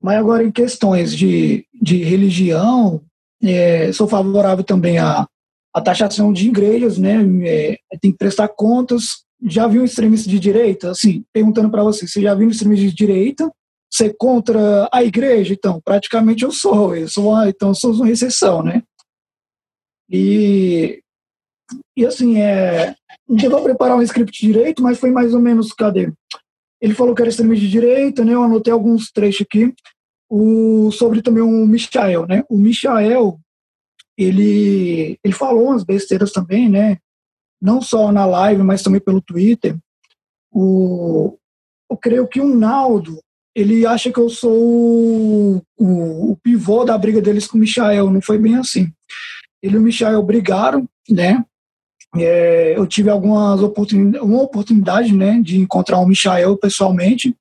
Mas 0.00 0.18
agora, 0.18 0.44
em 0.44 0.52
questões 0.52 1.14
de, 1.14 1.66
de 1.74 2.04
religião, 2.04 3.02
é, 3.42 3.92
sou 3.92 4.06
favorável 4.06 4.62
também 4.62 4.98
à, 4.98 5.26
à 5.74 5.80
taxação 5.80 6.32
de 6.32 6.48
igrejas, 6.48 6.96
né? 6.98 7.16
É, 7.44 7.78
tem 8.00 8.12
que 8.12 8.18
prestar 8.18 8.48
contas. 8.48 9.24
Já 9.44 9.66
viu 9.66 9.82
um 9.82 9.84
extremista 9.84 10.30
de 10.30 10.38
direita? 10.38 10.90
Assim, 10.90 11.24
perguntando 11.32 11.70
para 11.70 11.82
você, 11.82 12.06
você 12.06 12.22
já 12.22 12.34
viu 12.34 12.46
um 12.46 12.50
extremista 12.50 12.86
de 12.86 12.94
direita? 12.94 13.50
Você 13.90 14.06
é 14.06 14.14
contra 14.16 14.88
a 14.92 15.02
igreja? 15.02 15.52
Então, 15.52 15.80
praticamente 15.84 16.44
eu 16.44 16.52
sou. 16.52 16.94
Eu 16.94 17.08
sou 17.08 17.30
uma, 17.30 17.48
então, 17.48 17.74
sou 17.74 17.92
uma 17.92 18.10
exceção, 18.10 18.62
né? 18.62 18.82
E, 20.08 21.02
e 21.96 22.06
assim, 22.06 22.38
é, 22.38 22.94
não 23.28 23.38
chegou 23.38 23.58
a 23.58 23.62
preparar 23.62 23.96
um 23.96 24.02
script 24.02 24.40
direito, 24.40 24.82
mas 24.82 24.98
foi 24.98 25.10
mais 25.10 25.34
ou 25.34 25.40
menos, 25.40 25.72
cadê? 25.72 26.12
Ele 26.80 26.94
falou 26.94 27.14
que 27.14 27.22
era 27.22 27.28
extremista 27.28 27.64
de 27.64 27.70
direita, 27.70 28.24
né? 28.24 28.34
Eu 28.34 28.42
anotei 28.42 28.72
alguns 28.72 29.10
trechos 29.10 29.42
aqui. 29.42 29.74
O, 30.28 30.90
sobre 30.92 31.22
também 31.22 31.42
o 31.42 31.66
Michael, 31.66 32.26
né? 32.26 32.44
O 32.48 32.58
Michael, 32.58 33.38
ele, 34.18 35.18
ele 35.22 35.34
falou 35.34 35.66
umas 35.66 35.84
besteiras 35.84 36.32
também, 36.32 36.68
né? 36.68 36.98
Não 37.60 37.80
só 37.80 38.12
na 38.12 38.26
live, 38.26 38.62
mas 38.62 38.82
também 38.82 39.00
pelo 39.00 39.20
Twitter. 39.20 39.76
O, 40.52 41.38
eu 41.90 41.96
creio 41.96 42.26
que 42.26 42.40
o 42.40 42.54
Naldo, 42.54 43.20
ele 43.54 43.86
acha 43.86 44.12
que 44.12 44.18
eu 44.18 44.28
sou 44.28 44.52
o, 44.52 45.62
o, 45.78 46.32
o 46.32 46.36
pivô 46.42 46.84
da 46.84 46.98
briga 46.98 47.22
deles 47.22 47.46
com 47.46 47.56
o 47.56 47.60
Michael. 47.60 48.10
Não 48.10 48.20
foi 48.20 48.38
bem 48.38 48.56
assim. 48.56 48.92
Ele 49.62 49.76
e 49.76 49.78
o 49.78 49.82
Michael 49.82 50.22
brigaram, 50.22 50.88
né? 51.08 51.44
É, 52.14 52.76
eu 52.76 52.86
tive 52.86 53.10
algumas 53.10 53.60
oportunidades, 53.60 54.26
uma 54.26 54.42
oportunidade, 54.42 55.14
né, 55.14 55.40
de 55.40 55.58
encontrar 55.58 55.98
o 55.98 56.06
Michael 56.06 56.56
pessoalmente. 56.56 57.34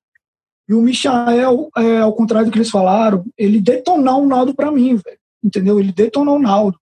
E 0.68 0.74
o 0.74 0.82
Michael, 0.82 1.70
é, 1.78 2.00
ao 2.00 2.14
contrário 2.14 2.48
do 2.48 2.52
que 2.52 2.58
eles 2.58 2.72
falaram, 2.72 3.24
ele 3.38 3.62
detonou 3.62 4.24
o 4.24 4.28
Naldo 4.28 4.56
para 4.56 4.72
mim, 4.72 4.96
velho. 4.96 5.20
Entendeu? 5.44 5.80
Ele 5.80 5.92
detonou 5.92 6.38
o 6.38 6.42
Naldo. 6.42 6.80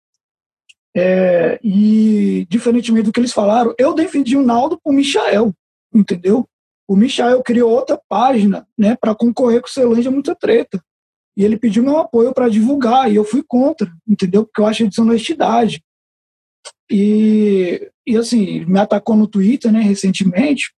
É, 0.96 1.60
e, 1.64 2.48
diferentemente 2.50 3.06
do 3.06 3.12
que 3.12 3.20
eles 3.20 3.34
falaram, 3.34 3.74
eu 3.78 3.94
defendi 3.94 4.38
o 4.38 4.46
Naldo 4.46 4.80
pro 4.82 4.94
Michael, 4.94 5.52
entendeu? 5.94 6.48
O 6.88 6.96
Michael 6.96 7.42
criou 7.42 7.72
outra 7.72 8.00
página, 8.08 8.68
né, 8.78 8.96
para 8.96 9.16
concorrer 9.16 9.62
com 9.62 9.68
o 9.68 9.72
Celange 9.72 10.08
é 10.08 10.12
muita 10.12 10.36
treta. 10.36 10.82
E 11.36 11.44
ele 11.44 11.58
pediu 11.58 11.84
meu 11.84 11.98
apoio 11.98 12.34
para 12.34 12.48
divulgar, 12.48 13.12
e 13.12 13.16
eu 13.16 13.24
fui 13.24 13.44
contra, 13.46 13.92
entendeu? 14.08 14.46
Porque 14.46 14.62
eu 14.62 14.68
acho 14.68 14.88
desonestidade. 14.88 15.84
E, 16.90 17.90
e 18.06 18.18
assim, 18.18 18.66
me 18.66 18.80
atacou 18.80 19.16
no 19.16 19.28
Twitter, 19.28 19.72
né, 19.72 19.82
recentemente, 19.82 20.74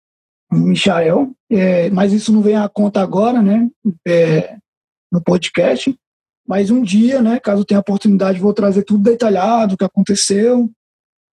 o 0.52 0.56
Michael, 0.56 1.32
é, 1.52 1.90
mas 1.90 2.14
isso 2.14 2.32
não 2.32 2.42
vem 2.42 2.56
à 2.56 2.70
conta 2.70 3.02
agora, 3.02 3.42
né, 3.42 3.70
é, 4.08 4.58
no 5.12 5.22
podcast. 5.22 5.96
Mas 6.48 6.70
um 6.70 6.82
dia, 6.82 7.22
né, 7.22 7.40
caso 7.40 7.66
tenha 7.66 7.80
oportunidade, 7.80 8.40
vou 8.40 8.54
trazer 8.54 8.84
tudo 8.84 9.04
detalhado, 9.04 9.74
o 9.74 9.78
que 9.78 9.84
aconteceu, 9.84 10.70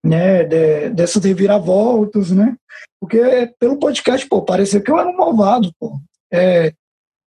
né, 0.05 0.43
de, 0.43 0.89
dessas 0.89 1.23
reviravoltas, 1.23 2.31
né, 2.31 2.55
porque 2.99 3.53
pelo 3.59 3.79
podcast, 3.79 4.27
pô, 4.27 4.41
parecia 4.41 4.81
que 4.81 4.91
eu 4.91 4.99
era 4.99 5.09
um 5.09 5.17
malvado, 5.17 5.71
pô. 5.79 5.99
É, 6.31 6.73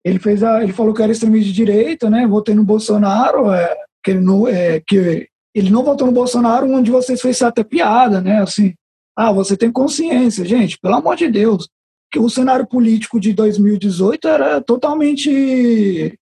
ele 0.04 0.18
fez 0.18 0.42
a, 0.42 0.62
ele 0.62 0.72
falou 0.72 0.94
que 0.94 1.02
era 1.02 1.10
extremista 1.10 1.46
de 1.46 1.52
direita, 1.52 2.08
né, 2.08 2.26
votei 2.26 2.54
no 2.54 2.64
Bolsonaro, 2.64 3.50
é, 3.50 3.76
que, 4.02 4.12
ele 4.12 4.20
não, 4.20 4.46
é, 4.46 4.80
que 4.80 5.28
ele 5.54 5.70
não 5.70 5.84
votou 5.84 6.06
no 6.06 6.12
Bolsonaro, 6.12 6.70
onde 6.70 6.90
vocês 6.90 7.20
fez 7.20 7.40
até 7.42 7.62
piada, 7.62 8.20
né, 8.20 8.40
assim, 8.42 8.74
ah, 9.16 9.32
você 9.32 9.56
tem 9.56 9.70
consciência, 9.70 10.44
gente, 10.44 10.78
pelo 10.78 10.96
amor 10.96 11.16
de 11.16 11.30
Deus, 11.30 11.68
que 12.10 12.18
o 12.18 12.28
cenário 12.28 12.66
político 12.66 13.20
de 13.20 13.32
2018 13.32 14.28
era 14.28 14.60
totalmente 14.60 16.18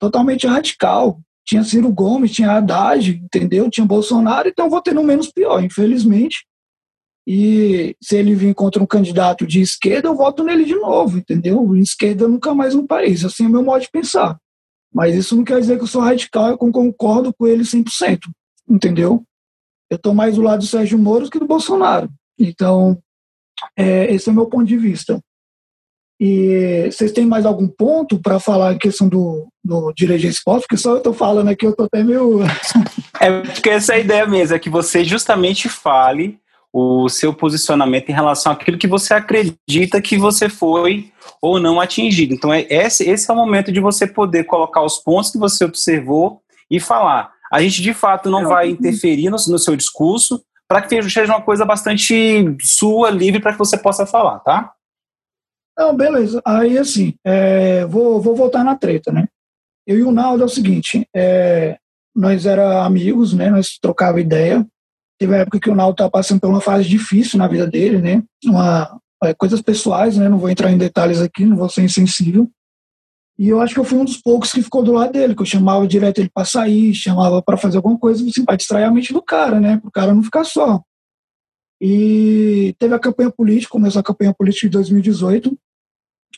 totalmente 0.00 0.46
radical. 0.46 1.20
Tinha 1.44 1.64
Ciro 1.64 1.90
Gomes, 1.90 2.30
tinha 2.30 2.52
Haddad, 2.52 3.10
entendeu? 3.10 3.68
Tinha 3.70 3.86
Bolsonaro, 3.86 4.48
então 4.48 4.70
votei 4.70 4.94
no 4.94 5.02
menos 5.02 5.32
pior, 5.32 5.62
infelizmente. 5.64 6.46
E 7.26 7.96
se 8.02 8.16
ele 8.16 8.34
vir 8.34 8.54
contra 8.54 8.82
um 8.82 8.86
candidato 8.86 9.46
de 9.46 9.60
esquerda, 9.60 10.08
eu 10.08 10.16
voto 10.16 10.44
nele 10.44 10.64
de 10.64 10.74
novo, 10.74 11.18
entendeu? 11.18 11.76
Esquerda 11.76 12.28
nunca 12.28 12.54
mais 12.54 12.74
no 12.74 12.86
país, 12.86 13.24
assim 13.24 13.44
é 13.44 13.48
o 13.48 13.50
meu 13.50 13.62
modo 13.62 13.80
de 13.80 13.90
pensar. 13.90 14.38
Mas 14.92 15.14
isso 15.14 15.36
não 15.36 15.44
quer 15.44 15.60
dizer 15.60 15.76
que 15.76 15.82
eu 15.82 15.88
sou 15.88 16.00
radical, 16.00 16.48
eu 16.48 16.58
concordo 16.58 17.32
com 17.34 17.46
ele 17.46 17.64
100%, 17.64 18.18
entendeu? 18.68 19.22
Eu 19.90 19.96
estou 19.96 20.14
mais 20.14 20.36
do 20.36 20.42
lado 20.42 20.60
do 20.60 20.66
Sérgio 20.66 20.98
Moro 20.98 21.30
que 21.30 21.38
do 21.38 21.46
Bolsonaro. 21.46 22.08
Então, 22.38 22.98
é, 23.76 24.12
esse 24.12 24.28
é 24.28 24.32
o 24.32 24.34
meu 24.34 24.46
ponto 24.46 24.66
de 24.66 24.76
vista. 24.76 25.20
E 26.20 26.88
vocês 26.90 27.12
têm 27.12 27.24
mais 27.24 27.46
algum 27.46 27.68
ponto 27.68 28.18
para 28.18 28.40
falar 28.40 28.70
a 28.70 28.78
questão 28.78 29.08
do, 29.08 29.46
do 29.64 29.92
de 29.92 30.26
esporte? 30.26 30.62
Porque 30.62 30.76
só 30.76 30.92
eu 30.92 30.96
estou 30.98 31.12
falando 31.12 31.48
aqui, 31.48 31.64
eu 31.64 31.70
estou 31.70 31.86
até 31.86 32.02
meio. 32.02 32.40
é 33.20 33.40
porque 33.40 33.70
essa 33.70 33.92
é 33.92 33.96
a 33.96 34.00
ideia 34.00 34.26
mesmo, 34.26 34.56
é 34.56 34.58
que 34.58 34.68
você 34.68 35.04
justamente 35.04 35.68
fale 35.68 36.38
o 36.72 37.08
seu 37.08 37.32
posicionamento 37.32 38.08
em 38.08 38.12
relação 38.12 38.52
àquilo 38.52 38.76
que 38.76 38.86
você 38.86 39.14
acredita 39.14 40.02
que 40.02 40.18
você 40.18 40.48
foi 40.48 41.10
ou 41.40 41.60
não 41.60 41.80
atingido. 41.80 42.34
Então, 42.34 42.52
é, 42.52 42.66
esse, 42.68 43.08
esse 43.08 43.30
é 43.30 43.32
o 43.32 43.36
momento 43.36 43.70
de 43.72 43.80
você 43.80 44.06
poder 44.06 44.44
colocar 44.44 44.82
os 44.82 44.98
pontos 44.98 45.30
que 45.30 45.38
você 45.38 45.64
observou 45.64 46.42
e 46.70 46.78
falar. 46.80 47.32
A 47.52 47.62
gente, 47.62 47.82
de 47.82 47.94
fato, 47.94 48.30
não 48.30 48.48
vai 48.48 48.70
interferir 48.70 49.30
no, 49.30 49.36
no 49.36 49.58
seu 49.58 49.76
discurso 49.76 50.42
para 50.68 50.82
que 50.82 51.02
seja 51.02 51.32
uma 51.32 51.42
coisa 51.42 51.64
bastante 51.64 52.56
sua, 52.60 53.10
livre, 53.10 53.40
para 53.40 53.52
que 53.52 53.58
você 53.58 53.78
possa 53.78 54.04
falar, 54.04 54.40
tá? 54.40 54.72
Não, 55.76 55.96
beleza. 55.96 56.42
Aí, 56.44 56.76
assim, 56.76 57.14
é, 57.24 57.86
vou, 57.86 58.20
vou 58.20 58.36
voltar 58.36 58.62
na 58.62 58.76
treta, 58.76 59.10
né? 59.10 59.26
Eu 59.86 59.98
e 59.98 60.02
o 60.02 60.12
Naldo 60.12 60.42
é 60.42 60.46
o 60.46 60.50
seguinte, 60.50 61.08
é, 61.16 61.78
nós 62.14 62.44
era 62.44 62.84
amigos, 62.84 63.32
né? 63.32 63.48
Nós 63.48 63.78
trocava 63.80 64.20
ideia. 64.20 64.66
Teve 65.18 65.32
uma 65.32 65.38
época 65.38 65.60
que 65.60 65.70
o 65.70 65.74
Naldo 65.74 65.92
estava 65.92 66.10
passando 66.10 66.40
por 66.40 66.50
uma 66.50 66.60
fase 66.60 66.86
difícil 66.86 67.38
na 67.38 67.48
vida 67.48 67.66
dele, 67.66 68.02
né? 68.02 68.22
Uma, 68.44 69.00
é, 69.24 69.32
coisas 69.32 69.62
pessoais, 69.62 70.18
né? 70.18 70.28
Não 70.28 70.38
vou 70.38 70.50
entrar 70.50 70.70
em 70.70 70.76
detalhes 70.76 71.22
aqui, 71.22 71.46
não 71.46 71.56
vou 71.56 71.70
ser 71.70 71.82
insensível. 71.82 72.50
E 73.38 73.48
eu 73.48 73.60
acho 73.60 73.72
que 73.72 73.80
eu 73.80 73.84
fui 73.84 73.98
um 73.98 74.04
dos 74.04 74.16
poucos 74.16 74.50
que 74.50 74.62
ficou 74.62 74.82
do 74.82 74.92
lado 74.92 75.12
dele, 75.12 75.34
que 75.34 75.42
eu 75.42 75.46
chamava 75.46 75.86
direto 75.86 76.18
ele 76.18 76.28
para 76.28 76.44
sair, 76.44 76.92
chamava 76.92 77.40
para 77.40 77.56
fazer 77.56 77.76
alguma 77.76 77.96
coisa, 77.96 78.24
assim, 78.26 78.44
para 78.44 78.56
distrair 78.56 78.84
a 78.84 78.90
mente 78.90 79.12
do 79.12 79.22
cara, 79.22 79.60
né? 79.60 79.76
Para 79.78 79.88
o 79.88 79.92
cara 79.92 80.14
não 80.14 80.22
ficar 80.22 80.42
só. 80.42 80.82
E 81.80 82.74
teve 82.78 82.94
a 82.94 82.98
campanha 82.98 83.30
política, 83.30 83.70
começou 83.70 84.00
a 84.00 84.04
campanha 84.04 84.34
política 84.34 84.66
de 84.66 84.72
2018, 84.72 85.56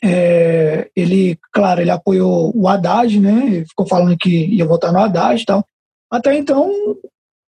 é, 0.03 0.89
ele, 0.95 1.37
claro, 1.51 1.81
ele 1.81 1.91
apoiou 1.91 2.51
o 2.55 2.67
Haddad, 2.67 3.19
né? 3.19 3.65
Ficou 3.65 3.87
falando 3.87 4.17
que 4.17 4.45
ia 4.47 4.65
votar 4.65 4.93
no 4.93 4.99
Haddad 4.99 5.41
e 5.41 5.45
tal. 5.45 5.65
Até 6.09 6.35
então, 6.37 6.71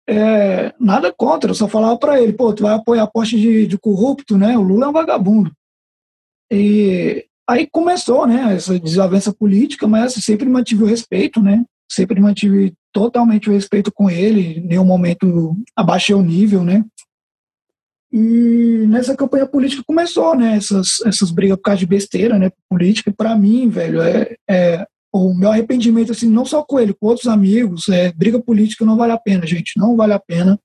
é, 0.08 0.74
nada 0.80 1.12
contra, 1.12 1.50
eu 1.50 1.54
só 1.54 1.68
falava 1.68 1.98
para 1.98 2.20
ele, 2.20 2.32
pô, 2.32 2.52
tu 2.52 2.62
vai 2.62 2.74
apoiar 2.74 3.04
a 3.04 3.06
poste 3.06 3.38
de, 3.38 3.66
de 3.66 3.78
corrupto, 3.78 4.36
né? 4.36 4.56
O 4.58 4.62
Lula 4.62 4.86
é 4.86 4.88
um 4.88 4.92
vagabundo. 4.92 5.52
E 6.50 7.27
aí 7.48 7.66
começou, 7.66 8.26
né, 8.26 8.54
essa 8.54 8.78
desavença 8.78 9.32
política, 9.32 9.86
mas 9.86 10.12
assim, 10.12 10.20
sempre 10.20 10.48
mantive 10.48 10.82
o 10.82 10.86
respeito, 10.86 11.40
né? 11.40 11.64
Sempre 11.90 12.20
mantive 12.20 12.74
totalmente 12.92 13.48
o 13.48 13.52
respeito 13.52 13.90
com 13.90 14.10
ele, 14.10 14.58
em 14.58 14.66
nenhum 14.66 14.84
momento 14.84 15.56
abaixei 15.74 16.14
o 16.14 16.22
nível, 16.22 16.62
né? 16.62 16.84
E 18.12 18.84
nessa 18.88 19.16
campanha 19.16 19.46
política 19.46 19.82
começou, 19.86 20.36
né? 20.36 20.56
Essas, 20.56 21.00
essas 21.06 21.30
brigas 21.30 21.56
por 21.56 21.62
causa 21.62 21.78
de 21.78 21.86
besteira, 21.86 22.38
né? 22.38 22.50
Política, 22.68 23.12
para 23.16 23.34
mim, 23.34 23.68
velho, 23.68 24.02
é, 24.02 24.36
é, 24.48 24.86
o 25.12 25.32
meu 25.34 25.50
arrependimento, 25.50 26.12
assim, 26.12 26.28
não 26.28 26.44
só 26.44 26.62
com 26.62 26.78
ele, 26.78 26.94
com 26.94 27.06
outros 27.06 27.28
amigos, 27.28 27.88
é, 27.88 28.12
briga 28.12 28.40
política 28.40 28.84
não 28.84 28.96
vale 28.96 29.12
a 29.12 29.18
pena, 29.18 29.46
gente, 29.46 29.72
não 29.78 29.96
vale 29.96 30.12
a 30.12 30.20
pena. 30.20 30.58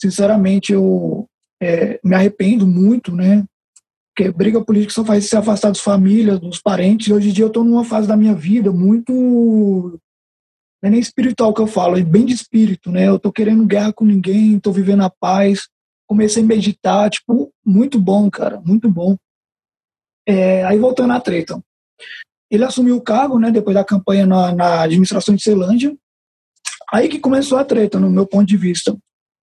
Sinceramente, 0.00 0.72
eu 0.72 1.26
é, 1.62 2.00
me 2.02 2.14
arrependo 2.14 2.66
muito, 2.66 3.14
né? 3.14 3.44
Porque 4.16 4.32
briga 4.32 4.64
política 4.64 4.94
só 4.94 5.04
faz 5.04 5.28
se 5.28 5.36
afastar 5.36 5.68
das 5.68 5.80
famílias, 5.80 6.40
dos 6.40 6.58
parentes. 6.58 7.12
Hoje 7.12 7.28
em 7.28 7.32
dia 7.32 7.44
eu 7.44 7.48
estou 7.48 7.62
numa 7.62 7.84
fase 7.84 8.08
da 8.08 8.16
minha 8.16 8.34
vida 8.34 8.72
muito. 8.72 9.12
Não 10.82 10.88
é 10.88 10.90
nem 10.90 11.00
espiritual 11.00 11.52
que 11.52 11.60
eu 11.60 11.66
falo, 11.66 11.98
é 11.98 12.02
bem 12.02 12.24
de 12.24 12.32
espírito, 12.32 12.90
né? 12.90 13.08
Eu 13.08 13.18
tô 13.18 13.30
querendo 13.30 13.66
guerra 13.66 13.92
com 13.92 14.04
ninguém, 14.04 14.58
tô 14.58 14.72
vivendo 14.72 15.02
a 15.02 15.10
paz 15.10 15.68
comecei 16.06 16.42
a 16.42 16.46
meditar, 16.46 17.10
tipo, 17.10 17.52
muito 17.64 18.00
bom, 18.00 18.30
cara, 18.30 18.60
muito 18.60 18.88
bom. 18.88 19.16
É, 20.26 20.64
aí 20.64 20.78
voltando 20.78 21.12
à 21.12 21.20
treta. 21.20 21.60
Ele 22.50 22.64
assumiu 22.64 22.96
o 22.96 23.02
cargo, 23.02 23.38
né, 23.38 23.50
depois 23.50 23.74
da 23.74 23.84
campanha 23.84 24.24
na, 24.24 24.54
na 24.54 24.82
administração 24.82 25.34
de 25.34 25.42
Celândia. 25.42 25.96
Aí 26.92 27.08
que 27.08 27.18
começou 27.18 27.58
a 27.58 27.64
treta, 27.64 27.98
no 27.98 28.08
meu 28.08 28.26
ponto 28.26 28.46
de 28.46 28.56
vista. 28.56 28.96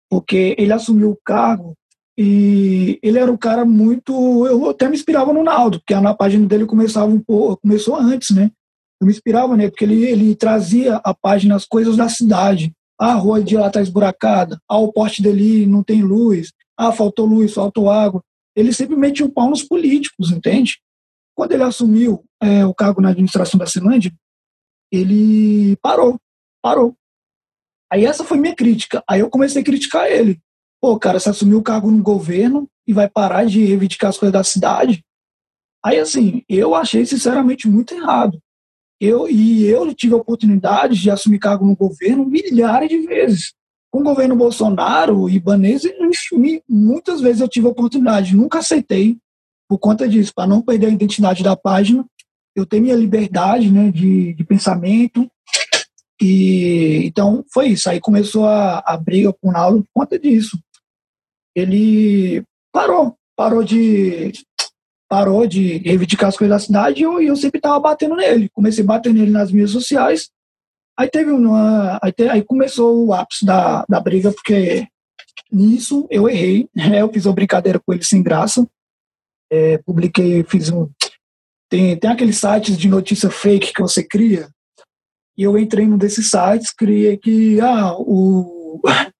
Porque 0.10 0.56
ele 0.58 0.74
assumiu 0.74 1.12
o 1.12 1.20
cargo 1.24 1.76
e 2.22 3.00
ele 3.02 3.18
era 3.18 3.32
um 3.32 3.38
cara 3.38 3.64
muito. 3.64 4.46
Eu 4.46 4.70
até 4.70 4.90
me 4.90 4.96
inspirava 4.96 5.32
no 5.32 5.42
Naldo, 5.42 5.80
porque 5.80 5.96
na 5.96 6.14
página 6.14 6.46
dele 6.46 6.66
começava 6.66 7.06
um 7.06 7.22
pouco, 7.22 7.62
começou 7.62 7.96
antes, 7.96 8.36
né? 8.36 8.52
Eu 9.00 9.08
me 9.08 9.14
inspirava 9.14 9.56
nele, 9.56 9.72
porque 9.72 9.86
ele, 9.86 10.04
ele 10.04 10.36
trazia 10.36 10.98
a 10.98 11.14
página 11.14 11.56
as 11.56 11.66
coisas 11.66 11.96
da 11.96 12.10
cidade. 12.10 12.74
Ah, 13.00 13.14
a 13.14 13.16
rua 13.16 13.42
de 13.42 13.56
lá 13.56 13.68
está 13.68 13.82
esburacada. 13.82 14.60
Ah, 14.68 14.78
o 14.80 14.92
porte 14.92 15.22
dele 15.24 15.66
não 15.66 15.82
tem 15.82 16.04
luz. 16.04 16.52
Ah, 16.78 16.92
faltou 16.92 17.26
luz, 17.26 17.54
faltou 17.54 17.90
água. 17.90 18.22
Ele 18.54 18.74
sempre 18.74 18.98
metia 18.98 19.26
o 19.26 19.32
pau 19.32 19.50
nos 19.50 19.64
políticos, 19.64 20.30
entende? 20.30 20.78
Quando 21.34 21.54
ele 21.54 21.64
assumiu 21.64 22.26
é, 22.44 22.66
o 22.66 22.74
cargo 22.74 23.00
na 23.00 23.12
administração 23.12 23.58
da 23.58 23.66
Cinlândia, 23.66 24.12
ele 24.92 25.78
parou, 25.78 26.20
parou. 26.62 26.94
Aí 27.90 28.06
essa 28.06 28.26
foi 28.26 28.38
minha 28.38 28.54
crítica. 28.54 29.02
Aí 29.10 29.22
eu 29.22 29.30
comecei 29.30 29.62
a 29.62 29.66
criticar 29.66 30.12
ele. 30.12 30.38
Pô, 30.82 30.98
cara, 30.98 31.20
você 31.20 31.30
assumiu 31.30 31.58
o 31.58 31.64
cargo 31.64 31.92
no 31.92 32.02
governo 32.02 32.70
e 32.88 32.94
vai 32.94 33.10
parar 33.10 33.46
de 33.46 33.66
reivindicar 33.66 34.10
as 34.10 34.18
coisas 34.18 34.34
da 34.34 34.44
cidade? 34.44 35.04
Aí, 35.84 36.00
assim, 36.00 36.44
eu 36.48 36.76
achei 36.76 37.06
sinceramente 37.06 37.68
muito 37.68 37.94
errado. 37.94 38.40
Eu, 39.00 39.30
e 39.30 39.66
eu 39.66 39.94
tive 39.94 40.14
a 40.14 40.18
oportunidade 40.18 41.00
de 41.00 41.10
assumir 41.10 41.40
cargo 41.40 41.66
no 41.66 41.76
governo 41.76 42.26
milhares 42.26 42.90
de 42.90 43.00
vezes. 43.00 43.54
Com 43.92 44.02
o 44.02 44.04
governo 44.04 44.36
Bolsonaro 44.36 45.30
e 45.30 45.36
Ibanez, 45.36 45.84
muitas 46.68 47.22
vezes 47.22 47.42
eu 47.42 47.48
tive 47.48 47.68
a 47.68 47.72
oportunidade, 47.72 48.36
nunca 48.36 48.60
aceitei 48.60 49.18
por 49.70 49.78
conta 49.78 50.08
disso, 50.08 50.34
para 50.34 50.48
não 50.48 50.62
perder 50.62 50.88
a 50.88 50.92
identidade 50.92 51.44
da 51.44 51.56
página. 51.56 52.06
Eu 52.56 52.66
tenho 52.66 52.84
minha 52.84 52.96
liberdade 52.96 53.72
né, 53.72 53.92
de, 53.92 54.34
de 54.34 54.44
pensamento. 54.44 55.30
E 56.22 57.04
então 57.06 57.46
foi 57.54 57.68
isso. 57.70 57.90
Aí 57.90 58.00
começou 58.00 58.46
a, 58.46 58.80
a 58.80 58.98
briga 58.98 59.32
com 59.32 59.50
o 59.50 59.52
Naldo 59.52 59.84
por 59.84 60.02
conta 60.02 60.20
disso. 60.20 60.60
Ele 61.60 62.44
parou, 62.72 63.16
parou 63.36 63.64
de 63.64 64.32
parou 65.10 65.48
de 65.48 65.80
reivindicar 65.80 66.30
as 66.30 66.38
coisas 66.38 66.56
da 66.56 66.64
cidade 66.64 67.00
e 67.00 67.04
eu, 67.04 67.20
eu 67.20 67.36
sempre 67.36 67.60
tava 67.60 67.80
batendo 67.80 68.16
nele. 68.16 68.48
Comecei 68.50 68.84
a 68.84 68.88
bater 68.88 69.12
nele 69.12 69.32
nas 69.32 69.52
mídias 69.52 69.72
sociais. 69.72 70.30
Aí 70.98 71.10
teve 71.10 71.32
uma. 71.32 71.98
Aí, 72.02 72.12
te, 72.12 72.30
aí 72.30 72.44
começou 72.44 73.08
o 73.08 73.14
ápice 73.14 73.46
da, 73.46 73.86
da 73.90 74.00
briga, 74.00 74.32
porque 74.32 74.88
nisso 75.52 76.06
eu 76.12 76.30
errei. 76.30 76.70
Né? 76.76 77.02
Eu 77.02 77.12
fiz 77.12 77.26
uma 77.26 77.34
brincadeira 77.34 77.80
com 77.80 77.92
ele 77.92 78.04
sem 78.04 78.22
graça. 78.22 78.68
É, 79.52 79.80
publiquei, 79.80 80.44
fiz 80.44 80.70
um. 80.70 80.88
Tem, 81.70 81.98
tem 81.98 82.10
aqueles 82.10 82.38
sites 82.38 82.78
de 82.78 82.88
notícia 82.88 83.30
fake 83.30 83.74
que 83.74 83.82
você 83.82 84.04
cria. 84.04 84.50
E 85.38 85.44
eu 85.44 85.58
entrei 85.58 85.88
num 85.88 85.98
desses 85.98 86.30
sites, 86.30 86.72
criei 86.72 87.18
que 87.18 87.60
ah, 87.62 87.94
o, 87.98 88.82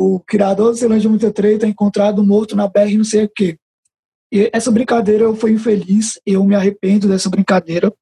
o 0.00 0.20
criador 0.20 0.70
do 0.70 0.76
Ceilândia 0.76 1.10
Muita 1.10 1.32
Treta 1.32 1.66
é 1.66 1.68
encontrado 1.68 2.24
morto 2.24 2.54
na 2.54 2.68
BR 2.68 2.96
não 2.96 3.02
sei 3.02 3.24
o 3.24 3.28
quê. 3.34 3.58
E 4.32 4.48
essa 4.52 4.70
brincadeira 4.70 5.24
eu 5.24 5.34
fui 5.34 5.50
infeliz, 5.50 6.20
eu 6.24 6.44
me 6.44 6.54
arrependo 6.54 7.08
dessa 7.08 7.28
brincadeira. 7.28 7.92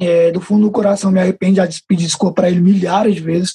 É, 0.00 0.30
do 0.30 0.40
fundo 0.40 0.62
do 0.62 0.70
coração 0.70 1.10
me 1.10 1.20
arrependo, 1.20 1.56
já 1.56 1.68
pedi 1.86 2.06
desculpa 2.06 2.36
para 2.36 2.50
ele 2.50 2.60
milhares 2.60 3.16
de 3.16 3.20
vezes. 3.20 3.52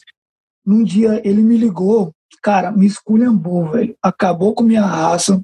Num 0.63 0.83
dia 0.83 1.19
ele 1.25 1.41
me 1.41 1.57
ligou, 1.57 2.13
cara, 2.43 2.71
me 2.71 2.85
esculhambou, 2.85 3.71
velho. 3.71 3.97
Acabou 4.03 4.53
com 4.53 4.63
minha 4.63 4.85
raça, 4.85 5.41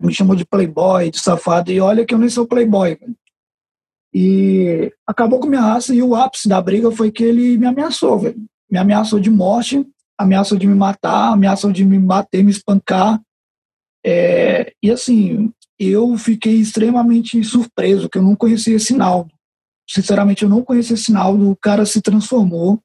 me 0.00 0.14
chamou 0.14 0.34
de 0.34 0.46
playboy, 0.46 1.10
de 1.10 1.18
safado, 1.18 1.70
e 1.70 1.78
olha 1.80 2.06
que 2.06 2.14
eu 2.14 2.18
nem 2.18 2.30
sou 2.30 2.46
playboy, 2.46 2.94
velho. 2.94 3.16
E 4.14 4.90
acabou 5.06 5.38
com 5.38 5.46
minha 5.46 5.60
raça 5.60 5.94
e 5.94 6.02
o 6.02 6.14
ápice 6.14 6.48
da 6.48 6.62
briga 6.62 6.90
foi 6.90 7.12
que 7.12 7.24
ele 7.24 7.58
me 7.58 7.66
ameaçou, 7.66 8.18
velho. 8.18 8.42
Me 8.70 8.78
ameaçou 8.78 9.20
de 9.20 9.30
morte, 9.30 9.86
ameaçou 10.18 10.58
de 10.58 10.66
me 10.66 10.74
matar, 10.74 11.32
ameaçou 11.32 11.70
de 11.70 11.84
me 11.84 11.98
bater, 11.98 12.42
me 12.42 12.50
espancar. 12.50 13.20
É, 14.04 14.72
e 14.82 14.90
assim, 14.90 15.52
eu 15.78 16.16
fiquei 16.16 16.56
extremamente 16.56 17.42
surpreso, 17.44 18.08
que 18.08 18.18
eu 18.18 18.22
não 18.22 18.34
conhecia 18.34 18.76
esse 18.76 18.94
Naldo. 18.94 19.30
Sinceramente, 19.88 20.42
eu 20.42 20.48
não 20.48 20.62
conhecia 20.62 20.94
esse 20.94 21.12
Naldo, 21.12 21.50
o 21.50 21.56
cara 21.56 21.86
se 21.86 22.02
transformou. 22.02 22.80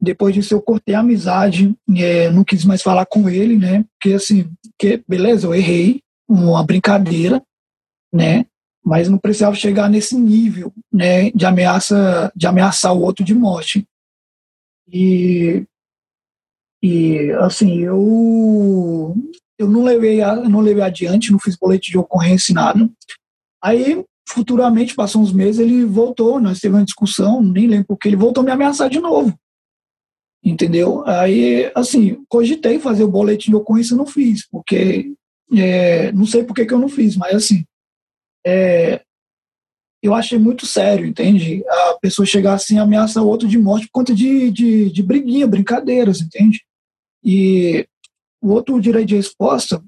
Depois 0.00 0.34
disso, 0.34 0.54
eu 0.54 0.60
cortei 0.60 0.94
a 0.94 1.00
amizade, 1.00 1.74
é, 1.96 2.30
não 2.30 2.42
quis 2.44 2.64
mais 2.64 2.82
falar 2.82 3.06
com 3.06 3.28
ele, 3.28 3.56
né? 3.56 3.84
Porque, 3.92 4.14
assim, 4.14 4.50
que, 4.78 5.02
beleza, 5.06 5.46
eu 5.46 5.54
errei, 5.54 6.02
uma 6.28 6.64
brincadeira, 6.64 7.42
né? 8.12 8.46
Mas 8.84 9.08
não 9.08 9.18
precisava 9.18 9.54
chegar 9.54 9.88
nesse 9.88 10.16
nível, 10.16 10.72
né? 10.92 11.30
De 11.30 11.46
ameaça, 11.46 12.32
de 12.34 12.46
ameaçar 12.46 12.92
o 12.92 13.00
outro 13.00 13.24
de 13.24 13.34
morte. 13.34 13.86
E, 14.88 15.64
e 16.86 17.32
assim, 17.40 17.80
eu 17.80 19.16
eu 19.58 19.66
não 19.66 19.82
levei, 19.82 20.22
eu 20.22 20.50
não 20.50 20.60
levei 20.60 20.82
adiante, 20.82 21.32
não 21.32 21.38
fiz 21.38 21.56
boletim 21.56 21.92
de 21.92 21.96
ocorrência 21.96 22.52
nada. 22.52 22.90
Aí, 23.62 24.04
futuramente, 24.28 24.94
passou 24.94 25.22
uns 25.22 25.32
meses, 25.32 25.60
ele 25.60 25.86
voltou, 25.86 26.38
nós 26.38 26.58
tivemos 26.58 26.80
uma 26.80 26.84
discussão, 26.84 27.42
nem 27.42 27.66
lembro 27.66 27.86
porque 27.86 28.06
ele 28.06 28.16
voltou 28.16 28.42
a 28.42 28.44
me 28.44 28.50
ameaçar 28.50 28.90
de 28.90 29.00
novo. 29.00 29.34
Entendeu? 30.44 31.02
Aí, 31.06 31.72
assim, 31.74 32.22
cogitei 32.28 32.78
fazer 32.78 33.04
o 33.04 33.10
boletim 33.10 33.52
de 33.52 33.56
ocorrência, 33.56 33.96
não 33.96 34.04
fiz, 34.04 34.46
porque 34.46 35.14
é, 35.56 36.12
não 36.12 36.26
sei 36.26 36.44
por 36.44 36.54
que, 36.54 36.66
que 36.66 36.74
eu 36.74 36.78
não 36.78 36.90
fiz, 36.90 37.16
mas 37.16 37.34
assim, 37.34 37.64
é, 38.46 39.00
eu 40.02 40.12
achei 40.12 40.38
muito 40.38 40.66
sério, 40.66 41.06
entende? 41.06 41.64
A 41.66 41.98
pessoa 41.98 42.26
chegar 42.26 42.52
assim, 42.52 42.78
ameaça 42.78 43.22
o 43.22 43.26
outro 43.26 43.48
de 43.48 43.56
morte 43.56 43.86
por 43.86 44.00
conta 44.00 44.14
de, 44.14 44.50
de, 44.50 44.90
de 44.90 45.02
briguinha, 45.02 45.46
brincadeiras, 45.46 46.20
entende? 46.20 46.62
E 47.24 47.86
o 48.42 48.50
outro 48.50 48.80
direito 48.80 49.08
de 49.08 49.16
resposta, 49.16 49.82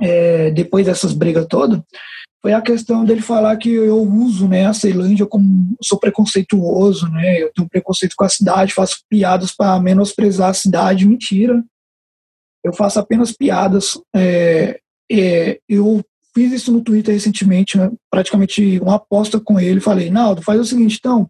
é, 0.00 0.50
depois 0.50 0.86
dessas 0.86 1.12
brigas 1.12 1.46
todas, 1.46 1.80
foi 2.42 2.52
a 2.52 2.60
questão 2.60 3.04
dele 3.04 3.22
falar 3.22 3.56
que 3.56 3.70
eu 3.70 4.02
uso 4.02 4.48
né, 4.48 4.66
a 4.66 4.74
Ceilândia 4.74 5.24
como 5.24 5.76
sou 5.80 5.98
preconceituoso, 5.98 7.08
né, 7.08 7.40
eu 7.40 7.52
tenho 7.54 7.68
preconceito 7.68 8.14
com 8.16 8.24
a 8.24 8.28
cidade, 8.28 8.74
faço 8.74 8.98
piadas 9.08 9.54
para 9.54 9.78
menosprezar 9.78 10.50
a 10.50 10.54
cidade. 10.54 11.06
Mentira. 11.06 11.62
Eu 12.64 12.72
faço 12.72 12.98
apenas 12.98 13.32
piadas. 13.32 14.00
É, 14.14 14.80
é, 15.10 15.60
eu 15.68 16.04
fiz 16.34 16.52
isso 16.52 16.72
no 16.72 16.82
Twitter 16.82 17.14
recentemente, 17.14 17.78
né, 17.78 17.90
praticamente 18.10 18.80
uma 18.80 18.96
aposta 18.96 19.38
com 19.38 19.60
ele. 19.60 19.80
Falei, 19.80 20.10
Naldo, 20.10 20.42
faz 20.42 20.60
o 20.60 20.64
seguinte, 20.64 20.96
então, 20.98 21.28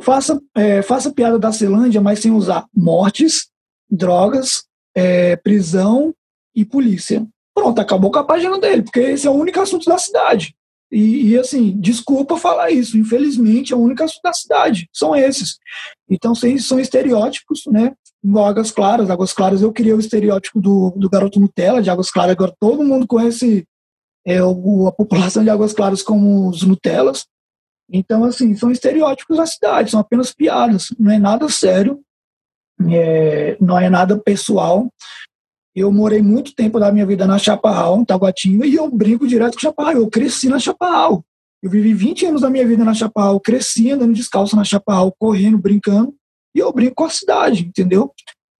faça, 0.00 0.40
é, 0.54 0.82
faça 0.82 1.12
piada 1.12 1.38
da 1.38 1.50
Ceilândia, 1.50 2.00
mas 2.00 2.20
sem 2.20 2.30
usar 2.30 2.64
mortes, 2.72 3.48
drogas 3.90 4.64
é, 4.94 5.36
prisão 5.36 6.14
e 6.54 6.64
polícia. 6.64 7.26
Pronto, 7.54 7.80
acabou 7.80 8.10
com 8.10 8.18
a 8.18 8.24
página 8.24 8.58
dele, 8.58 8.82
porque 8.82 9.00
esse 9.00 9.26
é 9.26 9.30
o 9.30 9.34
único 9.34 9.60
assunto 9.60 9.84
da 9.86 9.98
cidade. 9.98 10.54
E, 10.90 11.30
e, 11.30 11.38
assim, 11.38 11.78
desculpa 11.80 12.36
falar 12.36 12.70
isso, 12.70 12.96
infelizmente 12.96 13.72
é 13.72 13.76
o 13.76 13.80
único 13.80 14.04
assunto 14.04 14.22
da 14.22 14.32
cidade, 14.32 14.88
são 14.92 15.16
esses. 15.16 15.58
Então, 16.08 16.32
são 16.34 16.78
estereótipos, 16.78 17.62
né? 17.66 17.92
Águas 18.38 18.70
Claras. 18.70 19.10
Águas 19.10 19.32
Claras, 19.32 19.62
eu 19.62 19.72
criei 19.72 19.92
o 19.92 20.00
estereótipo 20.00 20.60
do, 20.60 20.90
do 20.96 21.10
garoto 21.10 21.40
Nutella, 21.40 21.82
de 21.82 21.90
Águas 21.90 22.10
Claras, 22.10 22.32
agora 22.32 22.54
todo 22.58 22.84
mundo 22.84 23.06
conhece 23.06 23.66
é, 24.24 24.42
o, 24.42 24.86
a 24.86 24.92
população 24.92 25.42
de 25.42 25.50
Águas 25.50 25.72
Claras 25.72 26.02
como 26.02 26.48
os 26.48 26.62
Nutellas. 26.62 27.26
Então, 27.90 28.24
assim, 28.24 28.54
são 28.56 28.70
estereótipos 28.70 29.36
da 29.36 29.46
cidade, 29.46 29.90
são 29.90 30.00
apenas 30.00 30.32
piadas, 30.32 30.88
não 30.98 31.10
é 31.10 31.18
nada 31.18 31.48
sério, 31.48 32.00
é, 32.90 33.56
não 33.60 33.78
é 33.78 33.88
nada 33.88 34.18
pessoal. 34.18 34.88
Eu 35.74 35.92
morei 35.92 36.22
muito 36.22 36.54
tempo 36.54 36.80
da 36.80 36.90
minha 36.90 37.04
vida 37.04 37.26
na 37.26 37.38
Chaparral, 37.38 38.00
em 38.00 38.04
Taguatinga, 38.04 38.66
e 38.66 38.74
eu 38.74 38.90
brinco 38.90 39.26
direto 39.26 39.54
com 39.54 39.60
Chaparral. 39.60 39.94
Eu 39.94 40.08
cresci 40.08 40.48
na 40.48 40.58
Chaparral. 40.58 41.24
Eu 41.62 41.70
vivi 41.70 41.92
20 41.92 42.26
anos 42.26 42.42
da 42.42 42.50
minha 42.50 42.66
vida 42.66 42.84
na 42.84 42.94
Chaparral, 42.94 43.40
cresci 43.40 43.90
andando 43.90 44.14
descalço 44.14 44.56
na 44.56 44.64
Chaparral, 44.64 45.14
correndo, 45.18 45.58
brincando, 45.58 46.14
e 46.54 46.58
eu 46.58 46.72
brinco 46.72 46.94
com 46.94 47.04
a 47.04 47.10
cidade, 47.10 47.66
entendeu? 47.66 48.12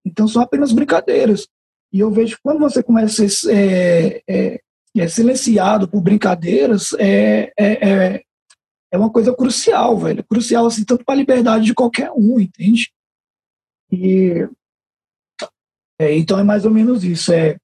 Então 0.05 0.27
são 0.27 0.41
apenas 0.41 0.71
brincadeiras. 0.71 1.47
E 1.91 1.99
eu 1.99 2.11
vejo 2.11 2.35
que 2.35 2.41
quando 2.43 2.59
você 2.59 2.83
começa 2.83 3.23
a 3.23 3.29
ser 3.29 3.49
é, 3.49 4.21
é, 4.27 4.59
é 4.95 5.07
silenciado 5.07 5.87
por 5.87 6.01
brincadeiras, 6.01 6.89
é, 6.99 7.51
é, 7.57 7.89
é, 7.89 8.21
é 8.91 8.97
uma 8.97 9.09
coisa 9.09 9.33
crucial, 9.33 9.97
velho. 9.97 10.23
Crucial, 10.23 10.65
assim, 10.65 10.83
tanto 10.83 11.03
para 11.05 11.15
a 11.15 11.17
liberdade 11.17 11.65
de 11.65 11.73
qualquer 11.73 12.11
um, 12.11 12.39
entende? 12.39 12.91
E 13.91 14.47
é, 15.99 16.15
então 16.15 16.37
é 16.39 16.43
mais 16.43 16.65
ou 16.65 16.71
menos 16.71 17.03
isso. 17.03 17.33
É, 17.33 17.57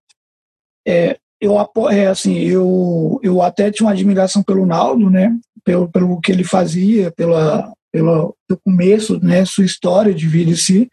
é, 0.88 1.18
eu 1.40 1.56
é, 1.90 2.08
assim, 2.08 2.38
eu, 2.40 3.20
eu 3.22 3.42
até 3.42 3.70
tinha 3.70 3.86
uma 3.86 3.94
admiração 3.94 4.42
pelo 4.42 4.66
Naldo, 4.66 5.10
né? 5.10 5.38
Pelo, 5.64 5.90
pelo 5.90 6.20
que 6.20 6.32
ele 6.32 6.44
fazia, 6.44 7.12
pela, 7.12 7.72
pelo, 7.92 8.36
começo, 8.66 9.20
né? 9.24 9.46
Sua 9.46 9.66
história 9.66 10.14
de 10.14 10.28
vida 10.28 10.52
em 10.52 10.56
si. 10.56 10.90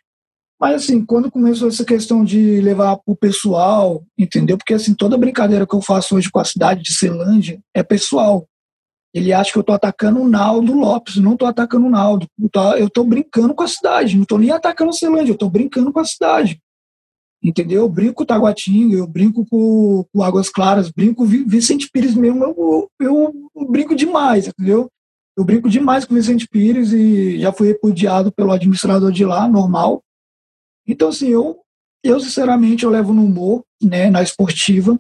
Mas 0.61 0.83
assim, 0.83 1.05
quando 1.05 1.31
começou 1.31 1.69
essa 1.69 1.85
questão 1.85 2.23
de 2.23 2.61
levar 2.61 2.97
para 2.97 3.13
o 3.13 3.17
pessoal, 3.17 4.05
entendeu? 4.19 4.59
Porque 4.59 4.75
assim, 4.75 4.93
toda 4.93 5.17
brincadeira 5.17 5.67
que 5.67 5.75
eu 5.75 5.81
faço 5.81 6.17
hoje 6.17 6.31
com 6.31 6.39
a 6.39 6.45
cidade 6.45 6.83
de 6.83 6.93
Celândia 6.93 7.59
é 7.75 7.83
pessoal. 7.83 8.47
Ele 9.13 9.33
acha 9.33 9.53
que 9.53 9.59
eu 9.59 9.63
estou 9.63 9.75
atacando 9.75 10.21
o 10.21 10.29
Naldo 10.29 10.73
Lopes, 10.73 11.17
não 11.17 11.33
estou 11.33 11.49
atacando 11.49 11.87
o 11.87 11.91
Naldo. 11.91 12.27
Eu 12.79 12.87
estou 12.87 13.05
brincando 13.05 13.55
com 13.55 13.63
a 13.65 13.69
cidade, 13.69 14.15
não 14.15 14.23
estou 14.23 14.39
nem 14.39 14.53
atacando 14.53 14.91
o 14.91 14.95
Celândia, 14.95 15.33
eu 15.33 15.35
estou 15.35 15.51
brincando 15.51 15.93
com 15.93 15.99
a 15.99 16.05
cidade. 16.05 16.61
Entendeu? 17.43 17.83
Eu 17.83 17.89
brinco 17.89 18.15
com 18.15 18.23
o 18.23 18.27
Taguatinga, 18.27 18.97
eu 18.97 19.07
brinco 19.07 19.47
com, 19.47 20.05
com 20.13 20.23
Águas 20.23 20.51
Claras, 20.51 20.91
brinco 20.91 21.25
com 21.25 21.27
Vicente 21.27 21.89
Pires 21.91 22.15
mesmo, 22.15 22.45
eu, 22.45 22.91
eu, 23.01 23.51
eu, 23.57 23.67
brinco 23.67 23.95
demais, 23.97 24.47
entendeu? 24.47 24.89
Eu 25.37 25.43
brinco 25.43 25.69
demais 25.69 26.05
com 26.05 26.15
Vicente 26.15 26.47
Pires 26.47 26.93
e 26.93 27.41
já 27.41 27.51
fui 27.51 27.69
repudiado 27.69 28.31
pelo 28.31 28.53
administrador 28.53 29.11
de 29.11 29.25
lá, 29.25 29.49
normal. 29.49 30.03
Então, 30.87 31.09
assim, 31.09 31.29
eu, 31.29 31.59
eu 32.05 32.21
sinceramente, 32.21 32.85
eu 32.85 32.91
levo 32.91 33.15
no 33.15 33.25
humor, 33.25 33.65
né, 33.83 34.11
na 34.11 34.23
esportiva, 34.23 34.99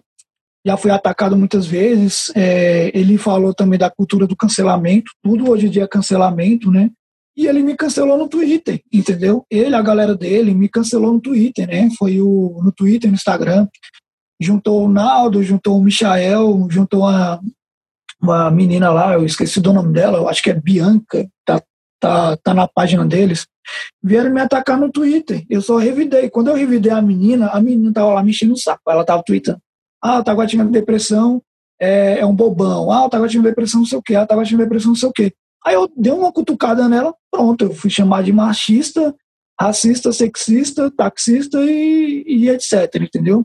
já 0.66 0.76
foi 0.76 0.90
atacado 0.90 1.36
muitas 1.36 1.66
vezes. 1.66 2.30
É, 2.34 2.90
ele 2.98 3.16
falou 3.18 3.54
também 3.54 3.78
da 3.78 3.90
cultura 3.90 4.26
do 4.26 4.36
cancelamento, 4.36 5.10
tudo 5.22 5.50
hoje 5.50 5.66
em 5.66 5.70
dia 5.70 5.84
é 5.84 5.88
cancelamento, 5.88 6.70
né? 6.70 6.90
E 7.36 7.46
ele 7.46 7.62
me 7.62 7.76
cancelou 7.76 8.18
no 8.18 8.28
Twitter, 8.28 8.82
entendeu? 8.92 9.44
Ele, 9.50 9.74
a 9.74 9.80
galera 9.80 10.14
dele, 10.14 10.54
me 10.54 10.68
cancelou 10.68 11.12
no 11.12 11.20
Twitter, 11.20 11.66
né? 11.66 11.88
Foi 11.98 12.20
o, 12.20 12.60
no 12.62 12.72
Twitter, 12.72 13.08
no 13.08 13.14
Instagram. 13.14 13.66
Juntou 14.40 14.84
o 14.84 14.88
Naldo, 14.88 15.42
juntou 15.42 15.78
o 15.78 15.82
Michael, 15.82 16.66
juntou 16.70 17.00
uma, 17.00 17.40
uma 18.20 18.50
menina 18.50 18.90
lá, 18.90 19.14
eu 19.14 19.24
esqueci 19.24 19.60
do 19.60 19.72
nome 19.72 19.92
dela, 19.92 20.18
eu 20.18 20.28
acho 20.28 20.42
que 20.42 20.50
é 20.50 20.54
Bianca, 20.54 21.28
tá, 21.44 21.62
tá, 22.00 22.36
tá 22.36 22.54
na 22.54 22.66
página 22.66 23.04
deles. 23.06 23.46
Vieram 24.02 24.32
me 24.32 24.40
atacar 24.40 24.78
no 24.78 24.90
Twitter. 24.90 25.44
Eu 25.48 25.62
só 25.62 25.76
revidei. 25.76 26.28
Quando 26.28 26.48
eu 26.48 26.54
revidei 26.54 26.90
a 26.90 27.00
menina, 27.00 27.48
a 27.48 27.60
menina 27.60 27.92
tava 27.92 28.14
lá 28.14 28.22
mexendo 28.22 28.50
no 28.50 28.56
saco. 28.56 28.82
Ela 28.88 29.04
tava 29.04 29.22
tweetando. 29.22 29.60
Ah, 30.02 30.18
o 30.18 30.24
Taguatinga 30.24 30.64
de 30.64 30.70
depressão 30.70 31.42
é, 31.80 32.20
é, 32.20 32.26
um 32.26 32.34
bobão. 32.34 32.90
Ah, 32.90 33.04
o 33.06 33.10
Taguatinga 33.10 33.42
de 33.44 33.48
depressão 33.50 33.80
não 33.80 33.86
sei 33.86 33.98
o 33.98 34.02
quê. 34.02 34.14
Ah, 34.14 34.22
o 34.22 34.26
Taguatinga 34.26 34.58
de 34.58 34.64
depressão 34.64 34.90
não 34.90 34.96
sei 34.96 35.08
o 35.08 35.12
quê. 35.12 35.32
Aí 35.64 35.74
eu 35.74 35.90
dei 35.96 36.12
uma 36.12 36.32
cutucada 36.32 36.88
nela, 36.88 37.14
pronto, 37.30 37.64
eu 37.64 37.74
fui 37.74 37.90
chamar 37.90 38.22
de 38.22 38.32
machista, 38.32 39.14
racista, 39.60 40.10
sexista, 40.10 40.90
taxista 40.90 41.60
e, 41.62 42.24
e 42.26 42.48
etc, 42.48 42.94
entendeu? 42.98 43.44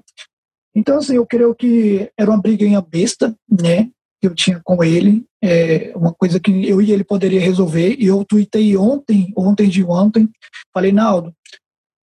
Então, 0.73 0.97
assim, 0.97 1.15
eu 1.15 1.25
creio 1.25 1.53
que 1.53 2.09
era 2.17 2.29
uma 2.29 2.41
briguinha 2.41 2.81
besta, 2.81 3.35
né? 3.49 3.89
que 4.19 4.27
eu 4.27 4.35
tinha 4.35 4.61
com 4.63 4.83
ele, 4.83 5.25
é 5.43 5.93
uma 5.95 6.13
coisa 6.13 6.39
que 6.39 6.67
eu 6.67 6.81
e 6.81 6.91
ele 6.91 7.03
poderia 7.03 7.39
resolver. 7.39 7.95
E 7.99 8.07
eu 8.07 8.23
tuitei 8.25 8.75
ontem, 8.75 9.31
ontem 9.35 9.69
de 9.69 9.83
ontem, 9.83 10.29
falei, 10.73 10.91
Naldo, 10.91 11.33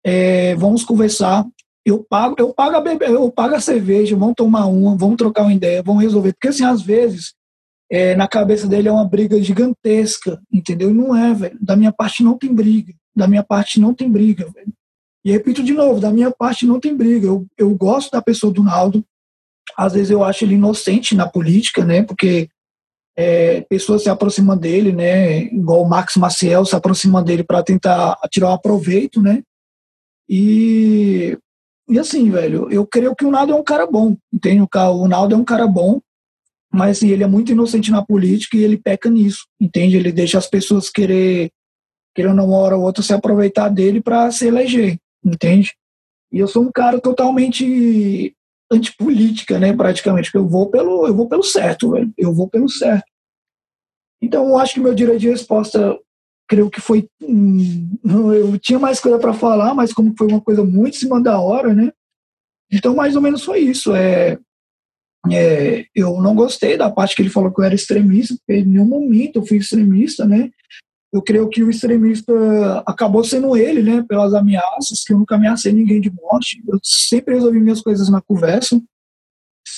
é, 0.04 0.54
vamos 0.56 0.84
conversar. 0.84 1.46
Eu 1.84 2.04
pago, 2.04 2.36
eu 2.38 2.52
pago 2.52 2.76
a 2.76 2.80
bebê, 2.80 3.06
eu 3.06 3.30
pago 3.30 3.54
a 3.54 3.60
cerveja, 3.60 4.16
vamos 4.16 4.34
tomar 4.36 4.66
uma, 4.66 4.96
vamos 4.96 5.16
trocar 5.16 5.42
uma 5.42 5.52
ideia, 5.52 5.82
vamos 5.82 6.02
resolver. 6.02 6.32
Porque 6.34 6.48
assim, 6.48 6.64
às 6.64 6.82
vezes, 6.82 7.34
é, 7.90 8.14
na 8.14 8.28
cabeça 8.28 8.68
dele 8.68 8.88
é 8.88 8.92
uma 8.92 9.08
briga 9.08 9.42
gigantesca, 9.42 10.40
entendeu? 10.52 10.90
E 10.90 10.94
não 10.94 11.16
é, 11.16 11.34
velho. 11.34 11.58
Da 11.60 11.74
minha 11.76 11.92
parte 11.92 12.22
não 12.22 12.36
tem 12.38 12.54
briga. 12.54 12.94
Da 13.16 13.26
minha 13.26 13.42
parte 13.42 13.80
não 13.80 13.94
tem 13.94 14.10
briga, 14.10 14.46
velho. 14.54 14.72
E 15.24 15.32
repito 15.32 15.62
de 15.62 15.72
novo, 15.72 16.00
da 16.00 16.10
minha 16.10 16.30
parte 16.30 16.66
não 16.66 16.78
tem 16.78 16.96
briga. 16.96 17.26
Eu, 17.26 17.46
eu 17.58 17.74
gosto 17.74 18.10
da 18.10 18.22
pessoa 18.22 18.52
do 18.52 18.62
Naldo. 18.62 19.04
Às 19.76 19.92
vezes 19.94 20.10
eu 20.10 20.22
acho 20.22 20.44
ele 20.44 20.54
inocente 20.54 21.14
na 21.14 21.28
política, 21.28 21.84
né? 21.84 22.02
Porque 22.02 22.48
é, 23.16 23.60
pessoas 23.62 24.02
se 24.02 24.08
aproximam 24.08 24.56
dele, 24.56 24.92
né? 24.92 25.42
Igual 25.44 25.82
o 25.82 25.88
Max 25.88 26.16
Maciel 26.16 26.64
se 26.64 26.74
aproxima 26.74 27.22
dele 27.22 27.44
para 27.44 27.62
tentar 27.62 28.16
tirar 28.30 28.54
um 28.54 28.58
proveito, 28.58 29.20
né? 29.20 29.42
E, 30.28 31.36
e 31.90 31.98
assim, 31.98 32.30
velho, 32.30 32.70
eu 32.70 32.86
creio 32.86 33.14
que 33.14 33.24
o 33.24 33.30
Naldo 33.30 33.52
é 33.52 33.56
um 33.56 33.64
cara 33.64 33.86
bom, 33.86 34.16
entende? 34.32 34.62
O 34.62 35.08
Naldo 35.08 35.34
é 35.34 35.38
um 35.38 35.44
cara 35.44 35.66
bom, 35.66 36.00
mas 36.72 36.98
assim, 36.98 37.08
ele 37.08 37.24
é 37.24 37.26
muito 37.26 37.52
inocente 37.52 37.90
na 37.90 38.04
política 38.04 38.56
e 38.56 38.62
ele 38.62 38.78
peca 38.78 39.10
nisso, 39.10 39.46
entende? 39.60 39.96
Ele 39.96 40.12
deixa 40.12 40.38
as 40.38 40.46
pessoas 40.46 40.88
querer, 40.88 41.50
querendo 42.14 42.42
uma 42.44 42.56
hora 42.56 42.76
ou 42.76 42.84
outra, 42.84 43.02
se 43.02 43.12
aproveitar 43.12 43.68
dele 43.68 44.00
para 44.00 44.30
se 44.30 44.46
eleger, 44.46 44.98
entende? 45.24 45.74
E 46.32 46.38
eu 46.38 46.46
sou 46.46 46.62
um 46.62 46.70
cara 46.70 47.00
totalmente 47.00 48.34
antipolítica, 48.70 49.58
né, 49.58 49.72
praticamente, 49.72 50.30
porque 50.30 50.38
eu 50.38 50.48
vou 50.48 50.70
pelo, 50.70 51.06
eu 51.06 51.14
vou 51.14 51.28
pelo 51.28 51.42
certo, 51.42 51.90
velho. 51.90 52.12
Eu 52.16 52.32
vou 52.32 52.48
pelo 52.48 52.68
certo. 52.68 53.04
Então, 54.22 54.48
eu 54.48 54.58
acho 54.58 54.74
que 54.74 54.80
meu 54.80 54.94
direito 54.94 55.20
de 55.20 55.30
resposta, 55.30 55.98
creio 56.50 56.68
que 56.68 56.80
foi. 56.80 57.08
Hum, 57.22 57.96
eu 58.04 58.58
tinha 58.58 58.78
mais 58.78 58.98
coisa 58.98 59.20
para 59.20 59.32
falar, 59.32 59.72
mas 59.72 59.92
como 59.92 60.12
foi 60.18 60.26
uma 60.26 60.40
coisa 60.40 60.64
muito 60.64 60.96
em 60.96 60.98
cima 60.98 61.22
da 61.22 61.40
hora, 61.40 61.72
né? 61.72 61.92
Então, 62.72 62.94
mais 62.94 63.14
ou 63.14 63.22
menos 63.22 63.44
foi 63.44 63.60
isso. 63.60 63.94
É, 63.94 64.36
é, 65.30 65.86
eu 65.94 66.20
não 66.20 66.34
gostei 66.34 66.76
da 66.76 66.90
parte 66.90 67.14
que 67.14 67.22
ele 67.22 67.30
falou 67.30 67.52
que 67.52 67.60
eu 67.60 67.64
era 67.64 67.74
extremista, 67.74 68.34
porque 68.34 68.60
em 68.60 68.64
nenhum 68.64 68.84
momento 68.84 69.36
eu 69.36 69.46
fui 69.46 69.58
extremista, 69.58 70.26
né? 70.26 70.50
Eu 71.12 71.22
creio 71.22 71.48
que 71.48 71.62
o 71.62 71.70
extremista 71.70 72.32
acabou 72.84 73.22
sendo 73.22 73.56
ele, 73.56 73.82
né? 73.82 74.04
Pelas 74.08 74.34
ameaças, 74.34 75.04
que 75.04 75.12
eu 75.12 75.18
nunca 75.18 75.36
ameacei 75.36 75.72
ninguém 75.72 76.00
de 76.00 76.10
morte. 76.10 76.60
Eu 76.66 76.80
sempre 76.82 77.34
resolvi 77.34 77.60
minhas 77.60 77.80
coisas 77.80 78.08
na 78.08 78.20
conversa. 78.20 78.80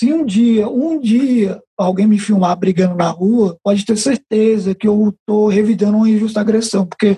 Se 0.03 0.11
um 0.11 0.25
dia, 0.25 0.67
um 0.67 0.99
dia, 0.99 1.63
alguém 1.77 2.05
me 2.05 2.19
filmar 2.19 2.59
brigando 2.59 2.93
na 2.93 3.09
rua, 3.09 3.57
pode 3.63 3.85
ter 3.85 3.95
certeza 3.95 4.75
que 4.75 4.85
eu 4.85 5.15
estou 5.17 5.47
revidando 5.47 5.95
uma 5.95 6.09
injusta 6.09 6.41
agressão, 6.41 6.85
porque 6.85 7.17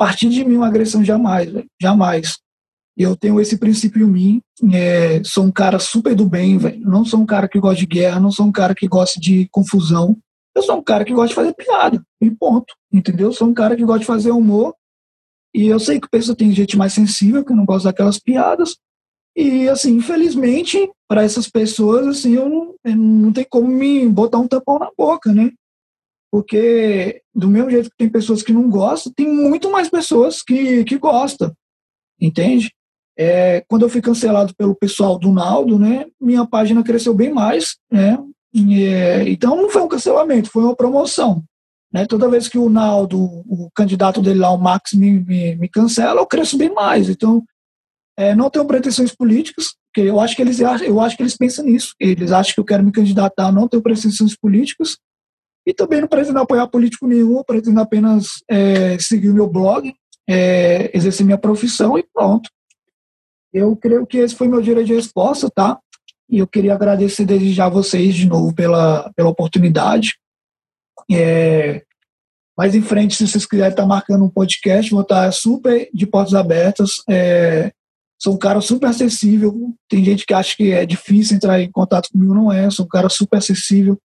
a 0.00 0.06
partir 0.06 0.30
de 0.30 0.42
mim 0.42 0.56
uma 0.56 0.66
agressão 0.66 1.04
jamais, 1.04 1.52
véio, 1.52 1.66
jamais. 1.78 2.38
Eu 2.96 3.14
tenho 3.14 3.38
esse 3.38 3.58
princípio 3.58 4.06
em 4.06 4.10
mim, 4.10 4.40
é, 4.72 5.22
sou 5.22 5.44
um 5.44 5.52
cara 5.52 5.78
super 5.78 6.14
do 6.14 6.26
bem, 6.26 6.56
velho. 6.56 6.80
Não 6.80 7.04
sou 7.04 7.20
um 7.20 7.26
cara 7.26 7.46
que 7.46 7.60
gosta 7.60 7.80
de 7.80 7.86
guerra, 7.86 8.18
não 8.18 8.32
sou 8.32 8.46
um 8.46 8.52
cara 8.52 8.74
que 8.74 8.88
gosta 8.88 9.20
de 9.20 9.46
confusão. 9.50 10.16
Eu 10.56 10.62
sou 10.62 10.78
um 10.78 10.82
cara 10.82 11.04
que 11.04 11.12
gosta 11.12 11.28
de 11.28 11.34
fazer 11.34 11.52
piada, 11.52 12.02
e 12.18 12.30
ponto. 12.30 12.72
Entendeu? 12.90 13.26
Eu 13.28 13.34
sou 13.34 13.46
um 13.46 13.52
cara 13.52 13.76
que 13.76 13.84
gosta 13.84 14.00
de 14.00 14.06
fazer 14.06 14.30
humor. 14.30 14.74
E 15.54 15.66
eu 15.66 15.78
sei 15.78 16.00
que 16.00 16.06
o 16.06 16.10
pessoal 16.10 16.34
tem 16.34 16.50
gente 16.52 16.78
mais 16.78 16.94
sensível, 16.94 17.44
que 17.44 17.52
não 17.52 17.66
gosta 17.66 17.90
daquelas 17.90 18.18
piadas. 18.18 18.78
E, 19.34 19.68
assim, 19.68 19.96
infelizmente, 19.96 20.90
para 21.08 21.22
essas 21.22 21.48
pessoas, 21.48 22.06
assim, 22.06 22.34
eu 22.34 22.48
não, 22.48 22.74
eu 22.84 22.96
não 22.96 23.32
tem 23.32 23.46
como 23.48 23.66
me 23.66 24.06
botar 24.08 24.38
um 24.38 24.48
tampão 24.48 24.78
na 24.78 24.90
boca, 24.96 25.32
né? 25.32 25.50
Porque, 26.30 27.22
do 27.34 27.48
mesmo 27.48 27.70
jeito 27.70 27.90
que 27.90 27.96
tem 27.96 28.08
pessoas 28.08 28.42
que 28.42 28.52
não 28.52 28.68
gostam, 28.68 29.12
tem 29.14 29.26
muito 29.26 29.70
mais 29.70 29.88
pessoas 29.88 30.42
que, 30.42 30.84
que 30.84 30.98
gostam, 30.98 31.52
entende? 32.20 32.72
É, 33.18 33.62
quando 33.68 33.82
eu 33.82 33.88
fui 33.90 34.00
cancelado 34.00 34.54
pelo 34.54 34.74
pessoal 34.74 35.18
do 35.18 35.30
Naldo, 35.30 35.78
né, 35.78 36.06
minha 36.18 36.46
página 36.46 36.82
cresceu 36.82 37.14
bem 37.14 37.32
mais, 37.32 37.76
né? 37.90 38.18
Então 39.26 39.56
não 39.56 39.70
foi 39.70 39.82
um 39.82 39.88
cancelamento, 39.88 40.50
foi 40.50 40.62
uma 40.62 40.76
promoção. 40.76 41.42
Né? 41.92 42.06
Toda 42.06 42.28
vez 42.28 42.48
que 42.48 42.58
o 42.58 42.70
Naldo, 42.70 43.20
o 43.20 43.70
candidato 43.74 44.22
dele 44.22 44.40
lá, 44.40 44.50
o 44.50 44.58
Max, 44.58 44.94
me, 44.94 45.20
me, 45.20 45.56
me 45.56 45.68
cancela, 45.68 46.20
eu 46.20 46.26
cresço 46.26 46.56
bem 46.56 46.72
mais. 46.72 47.08
Então, 47.08 47.42
é, 48.16 48.34
não 48.34 48.50
tenho 48.50 48.66
pretensões 48.66 49.14
políticas, 49.14 49.74
porque 49.86 50.08
eu 50.08 50.20
acho 50.20 50.36
que 50.36 50.42
eles 50.42 50.60
eu 50.60 51.00
acho 51.00 51.16
que 51.16 51.22
eles 51.22 51.36
pensam 51.36 51.64
nisso. 51.64 51.94
Eles 51.98 52.32
acham 52.32 52.54
que 52.54 52.60
eu 52.60 52.64
quero 52.64 52.82
me 52.82 52.92
candidatar, 52.92 53.52
não 53.52 53.68
tenho 53.68 53.82
pretensões 53.82 54.36
políticas. 54.36 54.98
E 55.66 55.72
também 55.72 56.00
não 56.00 56.08
pretendo 56.08 56.38
apoiar 56.38 56.66
político 56.66 57.06
nenhum, 57.06 57.42
pretendo 57.44 57.80
apenas 57.80 58.42
é, 58.50 58.98
seguir 58.98 59.30
o 59.30 59.34
meu 59.34 59.48
blog, 59.48 59.94
é, 60.28 60.90
exercer 60.96 61.24
minha 61.24 61.38
profissão 61.38 61.96
e 61.96 62.04
pronto. 62.12 62.50
Eu 63.52 63.76
creio 63.76 64.06
que 64.06 64.18
esse 64.18 64.34
foi 64.34 64.48
meu 64.48 64.60
direito 64.60 64.88
de 64.88 64.94
resposta, 64.94 65.48
tá? 65.50 65.78
E 66.28 66.38
eu 66.38 66.46
queria 66.46 66.74
agradecer 66.74 67.24
desde 67.24 67.52
já 67.52 67.68
vocês 67.68 68.14
de 68.14 68.26
novo 68.26 68.54
pela, 68.54 69.12
pela 69.14 69.28
oportunidade. 69.28 70.14
É, 71.10 71.84
mais 72.56 72.74
em 72.74 72.82
frente, 72.82 73.14
se 73.14 73.28
vocês 73.28 73.46
quiserem 73.46 73.70
estar 73.70 73.86
marcando 73.86 74.24
um 74.24 74.30
podcast, 74.30 74.90
vou 74.90 75.02
estar 75.02 75.30
super 75.32 75.88
de 75.92 76.06
portas 76.06 76.34
abertas. 76.34 77.02
É, 77.08 77.72
sou 78.22 78.34
um 78.34 78.38
cara 78.38 78.60
super 78.60 78.86
acessível. 78.86 79.74
Tem 79.88 80.04
gente 80.04 80.24
que 80.24 80.32
acha 80.32 80.56
que 80.56 80.70
é 80.70 80.86
difícil 80.86 81.36
entrar 81.36 81.60
em 81.60 81.70
contato 81.70 82.08
comigo, 82.10 82.34
não 82.34 82.52
é. 82.52 82.70
Sou 82.70 82.84
um 82.84 82.88
cara 82.88 83.08
super 83.08 83.38
acessível. 83.38 83.98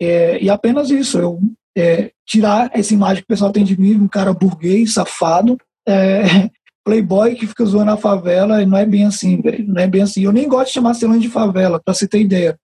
É, 0.00 0.42
e 0.42 0.50
apenas 0.50 0.90
isso, 0.90 1.18
eu 1.18 1.40
é, 1.76 2.12
tirar 2.26 2.70
essa 2.74 2.92
imagem 2.92 3.22
que 3.22 3.24
o 3.24 3.34
pessoal 3.34 3.50
tem 3.50 3.64
de 3.64 3.80
mim, 3.80 3.94
um 3.94 4.08
cara 4.08 4.32
burguês, 4.32 4.92
safado, 4.92 5.56
é, 5.88 6.50
playboy 6.84 7.34
que 7.34 7.46
fica 7.46 7.64
zoando 7.64 7.92
a 7.92 7.96
favela, 7.96 8.62
e 8.62 8.66
não 8.66 8.76
é 8.76 8.84
bem 8.84 9.06
assim, 9.06 9.40
velho. 9.40 9.66
Não 9.66 9.80
é 9.80 9.86
bem 9.86 10.02
assim. 10.02 10.22
Eu 10.22 10.32
nem 10.32 10.46
gosto 10.46 10.66
de 10.66 10.74
chamar 10.74 10.94
Celândia 10.94 11.28
de 11.28 11.30
favela, 11.30 11.80
pra 11.82 11.94
você 11.94 12.06
ter 12.06 12.20
ideia. 12.20 12.58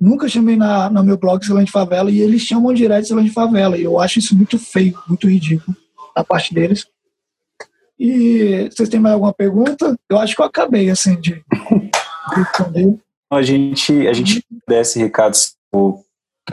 Nunca 0.00 0.28
chamei 0.28 0.56
na, 0.56 0.88
no 0.88 1.04
meu 1.04 1.18
blog 1.18 1.44
Celândia 1.44 1.66
de 1.66 1.72
favela 1.72 2.10
e 2.10 2.20
eles 2.20 2.42
chamam 2.42 2.72
direto 2.72 3.02
de 3.02 3.08
Celândia 3.08 3.28
de 3.28 3.34
favela. 3.34 3.76
E 3.76 3.82
eu 3.82 4.00
acho 4.00 4.18
isso 4.18 4.36
muito 4.36 4.58
feio, 4.58 4.98
muito 5.06 5.28
ridículo 5.28 5.76
da 6.14 6.24
parte 6.24 6.54
deles. 6.54 6.86
E 7.98 8.68
vocês 8.70 8.88
têm 8.88 9.00
mais 9.00 9.14
alguma 9.14 9.32
pergunta? 9.32 9.96
Eu 10.08 10.18
acho 10.18 10.34
que 10.34 10.40
eu 10.40 10.46
acabei, 10.46 10.90
assim, 10.90 11.18
de 11.18 11.42
responder. 12.34 12.98
A 13.30 13.42
gente, 13.42 14.06
a 14.06 14.12
gente 14.12 14.42
desse, 14.68 15.02
Ricardo, 15.02 15.36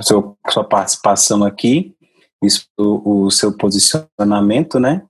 seu, 0.01 0.37
sua 0.49 0.63
participação 0.63 1.43
aqui, 1.43 1.93
isso, 2.41 2.65
o, 2.77 3.29
seu 3.29 3.55
posicionamento, 3.55 4.79
né? 4.79 5.03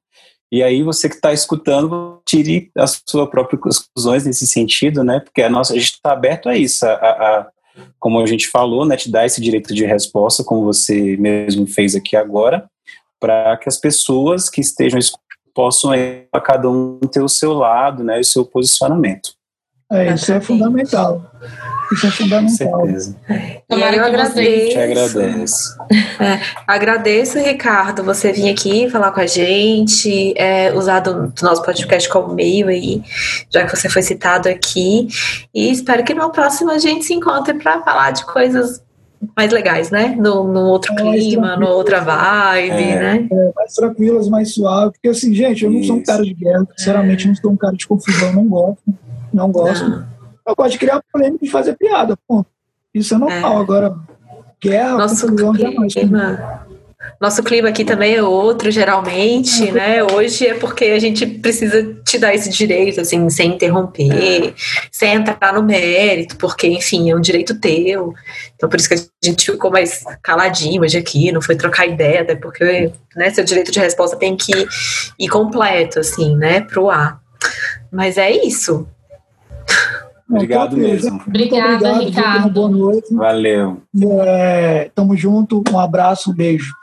E 0.51 0.61
aí 0.61 0.84
você 0.84 1.09
que 1.09 1.15
está 1.15 1.34
escutando, 1.34 2.21
tire 2.27 2.69
as 2.77 3.01
suas 3.07 3.27
próprias 3.29 3.59
conclusões 3.59 4.25
nesse 4.25 4.45
sentido, 4.45 5.03
né? 5.03 5.19
Porque 5.19 5.41
a 5.41 5.49
nossa, 5.49 5.73
a 5.73 5.75
gente 5.75 5.93
está 5.93 6.11
aberto 6.13 6.47
a 6.47 6.55
isso, 6.55 6.86
a, 6.86 6.91
a, 6.93 7.47
como 7.99 8.19
a 8.19 8.25
gente 8.25 8.47
falou, 8.47 8.86
né? 8.86 8.95
Te 8.95 9.09
dar 9.09 9.25
esse 9.25 9.41
direito 9.41 9.73
de 9.73 9.86
resposta, 9.86 10.43
como 10.43 10.63
você 10.63 11.17
mesmo 11.17 11.65
fez 11.65 11.95
aqui 11.95 12.15
agora, 12.15 12.69
para 13.19 13.57
que 13.57 13.67
as 13.67 13.77
pessoas 13.77 14.49
que 14.49 14.61
estejam 14.61 14.99
possam 15.54 15.91
a 16.32 16.41
cada 16.41 16.70
um 16.70 16.99
ter 17.12 17.22
o 17.22 17.30
seu 17.30 17.54
lado, 17.54 18.04
né? 18.04 18.20
O 18.20 18.24
seu 18.24 18.45
posicionamento. 18.45 19.32
É, 19.91 20.14
isso 20.14 20.32
é 20.32 20.41
fundamental. 20.41 21.22
Isso 21.91 22.08
é 22.08 22.12
fundamental. 22.12 22.80
Com 22.80 22.86
certeza. 22.88 23.16
Tomara 23.68 23.95
eu 23.95 24.04
agradeço. 24.04 24.70
Te 24.70 24.80
agradeço. 24.80 25.78
É, 26.20 26.39
agradeço, 26.66 27.38
Ricardo, 27.38 28.04
você 28.04 28.32
vir 28.32 28.49
aqui 28.49 28.89
falar 28.89 29.12
com 29.12 29.20
a 29.20 29.28
gente, 29.28 30.34
é, 30.36 30.74
usar 30.74 31.01
do, 31.01 31.28
do, 31.28 31.43
nosso 31.43 31.62
podcast 31.62 32.10
como 32.10 32.34
meio 32.34 32.70
aí, 32.70 33.04
já 33.51 33.66
que 33.66 33.76
você 33.76 33.88
foi 33.88 34.01
citado 34.01 34.49
aqui. 34.49 35.08
E 35.54 35.70
espero 35.70 36.04
que 36.04 36.16
no 36.16 36.32
próximo 36.32 36.72
a 36.72 36.80
gente 36.80 37.06
se 37.06 37.14
encontre 37.14 37.54
para 37.54 37.84
falar 37.84 38.12
de 38.12 38.26
coisas 38.26 38.82
mais 39.36 39.51
legais, 39.51 39.89
né? 39.89 40.15
No, 40.15 40.47
no 40.47 40.61
outro 40.61 40.95
clima, 40.95 41.55
no 41.57 41.67
outra 41.67 41.99
vibe, 41.99 42.84
é. 42.84 42.99
né? 42.99 43.28
É, 43.32 43.51
mais 43.55 43.74
tranquilas, 43.74 44.28
mais 44.28 44.53
suave. 44.53 44.93
Porque 44.93 45.09
assim, 45.09 45.34
gente, 45.34 45.63
eu 45.63 45.71
não 45.71 45.80
Isso. 45.80 45.88
sou 45.88 45.97
um 45.97 46.03
cara 46.03 46.24
de 46.24 46.34
guerra, 46.34 46.67
sinceramente, 46.78 47.26
é. 47.26 47.28
não 47.28 47.36
sou 47.36 47.51
um 47.51 47.57
cara 47.57 47.76
de 47.76 47.88
confusão, 47.88 48.34
não 48.34 48.47
gosto. 48.47 48.84
Não 49.34 49.51
gosto. 49.51 49.89
Não. 49.89 50.05
Eu 50.45 50.55
gosto 50.55 50.71
de 50.71 50.80
criar 50.80 51.01
polêmica 51.11 51.45
e 51.45 51.49
fazer 51.49 51.76
piada, 51.78 52.17
pô. 52.28 52.45
Isso 52.93 53.15
é 53.15 53.17
normal. 53.17 53.57
É. 53.57 53.61
Agora, 53.61 53.95
guerra, 54.61 54.97
Nosso 54.97 55.28
confusão, 55.28 55.55
jamais. 55.55 55.93
Nosso 57.20 57.43
clima 57.43 57.70
aqui 57.70 57.86
também 57.86 58.16
é 58.16 58.24
outro, 58.24 58.70
geralmente, 58.70 59.72
né? 59.72 60.04
Hoje 60.04 60.47
é 60.47 60.54
porque 60.54 60.86
a 60.86 60.99
gente 60.99 61.26
precisa 61.26 61.95
te 62.06 62.18
dar 62.18 62.34
esse 62.34 62.49
direito, 62.49 63.01
assim, 63.01 63.30
sem 63.30 63.54
interromper, 63.54 64.47
é. 64.49 64.54
sem 64.91 65.14
entrar 65.14 65.54
no 65.54 65.64
mérito, 65.64 66.36
porque, 66.38 66.68
enfim, 66.68 67.10
é 67.10 67.16
um 67.16 67.22
direito 67.22 67.60
teu. 67.60 68.14
Então, 68.56 68.70
por 68.70 68.80
isso 68.80 68.89
que 68.89 68.95
a 68.95 68.99
gente 69.24 69.51
ficou 69.51 69.72
mais 69.72 70.04
caladinho 70.22 70.82
hoje 70.82 70.97
aqui, 70.97 71.32
não 71.32 71.41
foi 71.41 71.56
trocar 71.56 71.88
ideia, 71.88 72.22
até 72.22 72.36
porque, 72.36 72.91
né, 73.16 73.30
seu 73.30 73.43
direito 73.43 73.72
de 73.72 73.80
resposta 73.80 74.18
tem 74.18 74.36
que 74.36 74.51
ir 75.20 75.28
completo, 75.30 75.99
assim, 75.99 76.36
né, 76.36 76.62
pro 76.62 76.89
ar. 76.89 77.22
Mas 77.91 78.18
é 78.18 78.32
isso. 78.32 78.88
Obrigado 80.36 80.77
mesmo. 80.77 81.21
Obrigada, 81.27 81.73
obrigado, 81.73 82.05
Ricardo. 82.05 82.49
Boa 82.51 82.69
noite. 82.69 83.13
Valeu. 83.13 83.81
É, 84.25 84.91
tamo 84.93 85.15
junto. 85.15 85.63
Um 85.71 85.79
abraço, 85.79 86.31
um 86.31 86.34
beijo. 86.34 86.73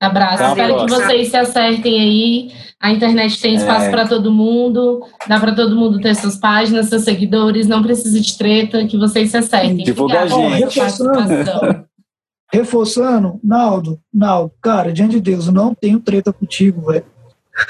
Abraço. 0.00 0.42
A 0.44 0.48
Espero 0.50 0.76
que 0.86 0.90
vocês 0.90 1.28
se 1.28 1.36
acertem 1.36 2.00
aí. 2.00 2.52
A 2.80 2.92
internet 2.92 3.40
tem 3.40 3.54
espaço 3.56 3.86
É. 3.86 3.90
para 3.90 4.06
todo 4.06 4.30
mundo. 4.30 5.02
Dá 5.26 5.40
para 5.40 5.52
todo 5.52 5.74
mundo 5.74 6.00
ter 6.00 6.14
suas 6.14 6.36
páginas, 6.36 6.86
seus 6.88 7.02
seguidores. 7.02 7.66
Não 7.66 7.82
precisa 7.82 8.20
de 8.20 8.38
treta, 8.38 8.86
que 8.86 8.96
vocês 8.96 9.30
se 9.30 9.36
acertem. 9.36 9.78
Divulga 9.78 10.20
a 10.20 10.26
gente. 10.28 10.78
participação. 10.78 11.84
Reforçando, 12.52 13.38
Naldo, 13.44 14.00
Naldo, 14.14 14.52
cara, 14.62 14.90
diante 14.90 15.16
de 15.16 15.20
Deus, 15.20 15.48
eu 15.48 15.52
não 15.52 15.74
tenho 15.74 16.00
treta 16.00 16.32
contigo, 16.32 16.86
velho. 16.86 17.04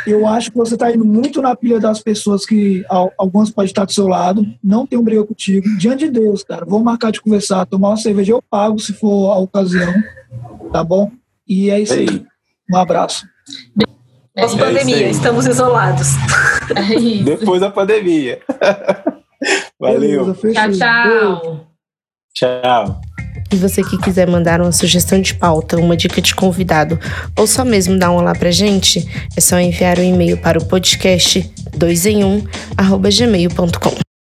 Eu 0.07 0.26
acho 0.26 0.51
que 0.51 0.57
você 0.57 0.76
tá 0.76 0.91
indo 0.93 1.05
muito 1.05 1.41
na 1.41 1.55
pilha 1.57 1.78
das 1.80 2.01
pessoas 2.03 2.45
que 2.45 2.84
al- 2.89 3.12
algumas 3.18 3.51
podem 3.51 3.66
estar 3.68 3.84
do 3.84 3.93
seu 3.93 4.07
lado, 4.09 4.47
não 4.62 4.86
tenho 4.86 5.03
briga 5.03 5.24
contigo. 5.24 5.66
Diante 5.78 6.07
de 6.07 6.20
Deus, 6.20 6.43
cara, 6.43 6.64
vamos 6.64 6.84
marcar 6.84 7.11
de 7.12 7.20
conversar, 7.20 7.64
tomar 7.66 7.89
uma 7.89 7.97
cerveja, 7.97 8.32
eu 8.32 8.43
pago 8.43 8.78
se 8.78 8.93
for 8.93 9.30
a 9.32 9.39
ocasião, 9.39 9.93
tá 10.72 10.82
bom? 10.84 11.11
E 11.47 11.70
é 11.70 11.80
isso 11.80 11.95
aí. 11.95 12.24
Um 12.70 12.76
abraço. 12.76 13.26
É 14.36 14.45
isso. 14.45 14.57
Pós-pandemia, 14.57 14.97
aí. 14.97 15.11
estamos 15.11 15.47
isolados. 15.47 16.09
É. 16.76 17.22
Depois 17.24 17.61
da 17.61 17.70
pandemia. 17.70 18.41
Valeu. 19.80 20.34
Beleza. 20.34 20.53
Tchau, 20.53 20.72
tchau. 20.72 21.66
Tchau. 22.34 23.01
E 23.51 23.57
você 23.57 23.83
que 23.83 23.97
quiser 23.99 24.29
mandar 24.29 24.61
uma 24.61 24.73
sugestão 24.73 25.21
de 25.21 25.35
pauta, 25.35 25.79
uma 25.79 25.97
dica 25.97 26.21
de 26.21 26.35
convidado, 26.35 26.99
ou 27.37 27.47
só 27.47 27.65
mesmo 27.65 27.99
dar 27.99 28.11
um 28.11 28.17
olá 28.17 28.35
pra 28.35 28.51
gente, 28.51 29.09
é 29.37 29.41
só 29.41 29.59
enviar 29.59 29.99
um 29.99 30.05
e-mail 30.05 30.37
para 30.37 30.59
o 30.59 30.65
podcast 30.65 31.51
2 31.77 32.07
em 32.07 32.25
1 32.25 32.45
arroba 32.77 33.09
gmail.com. 33.11 34.08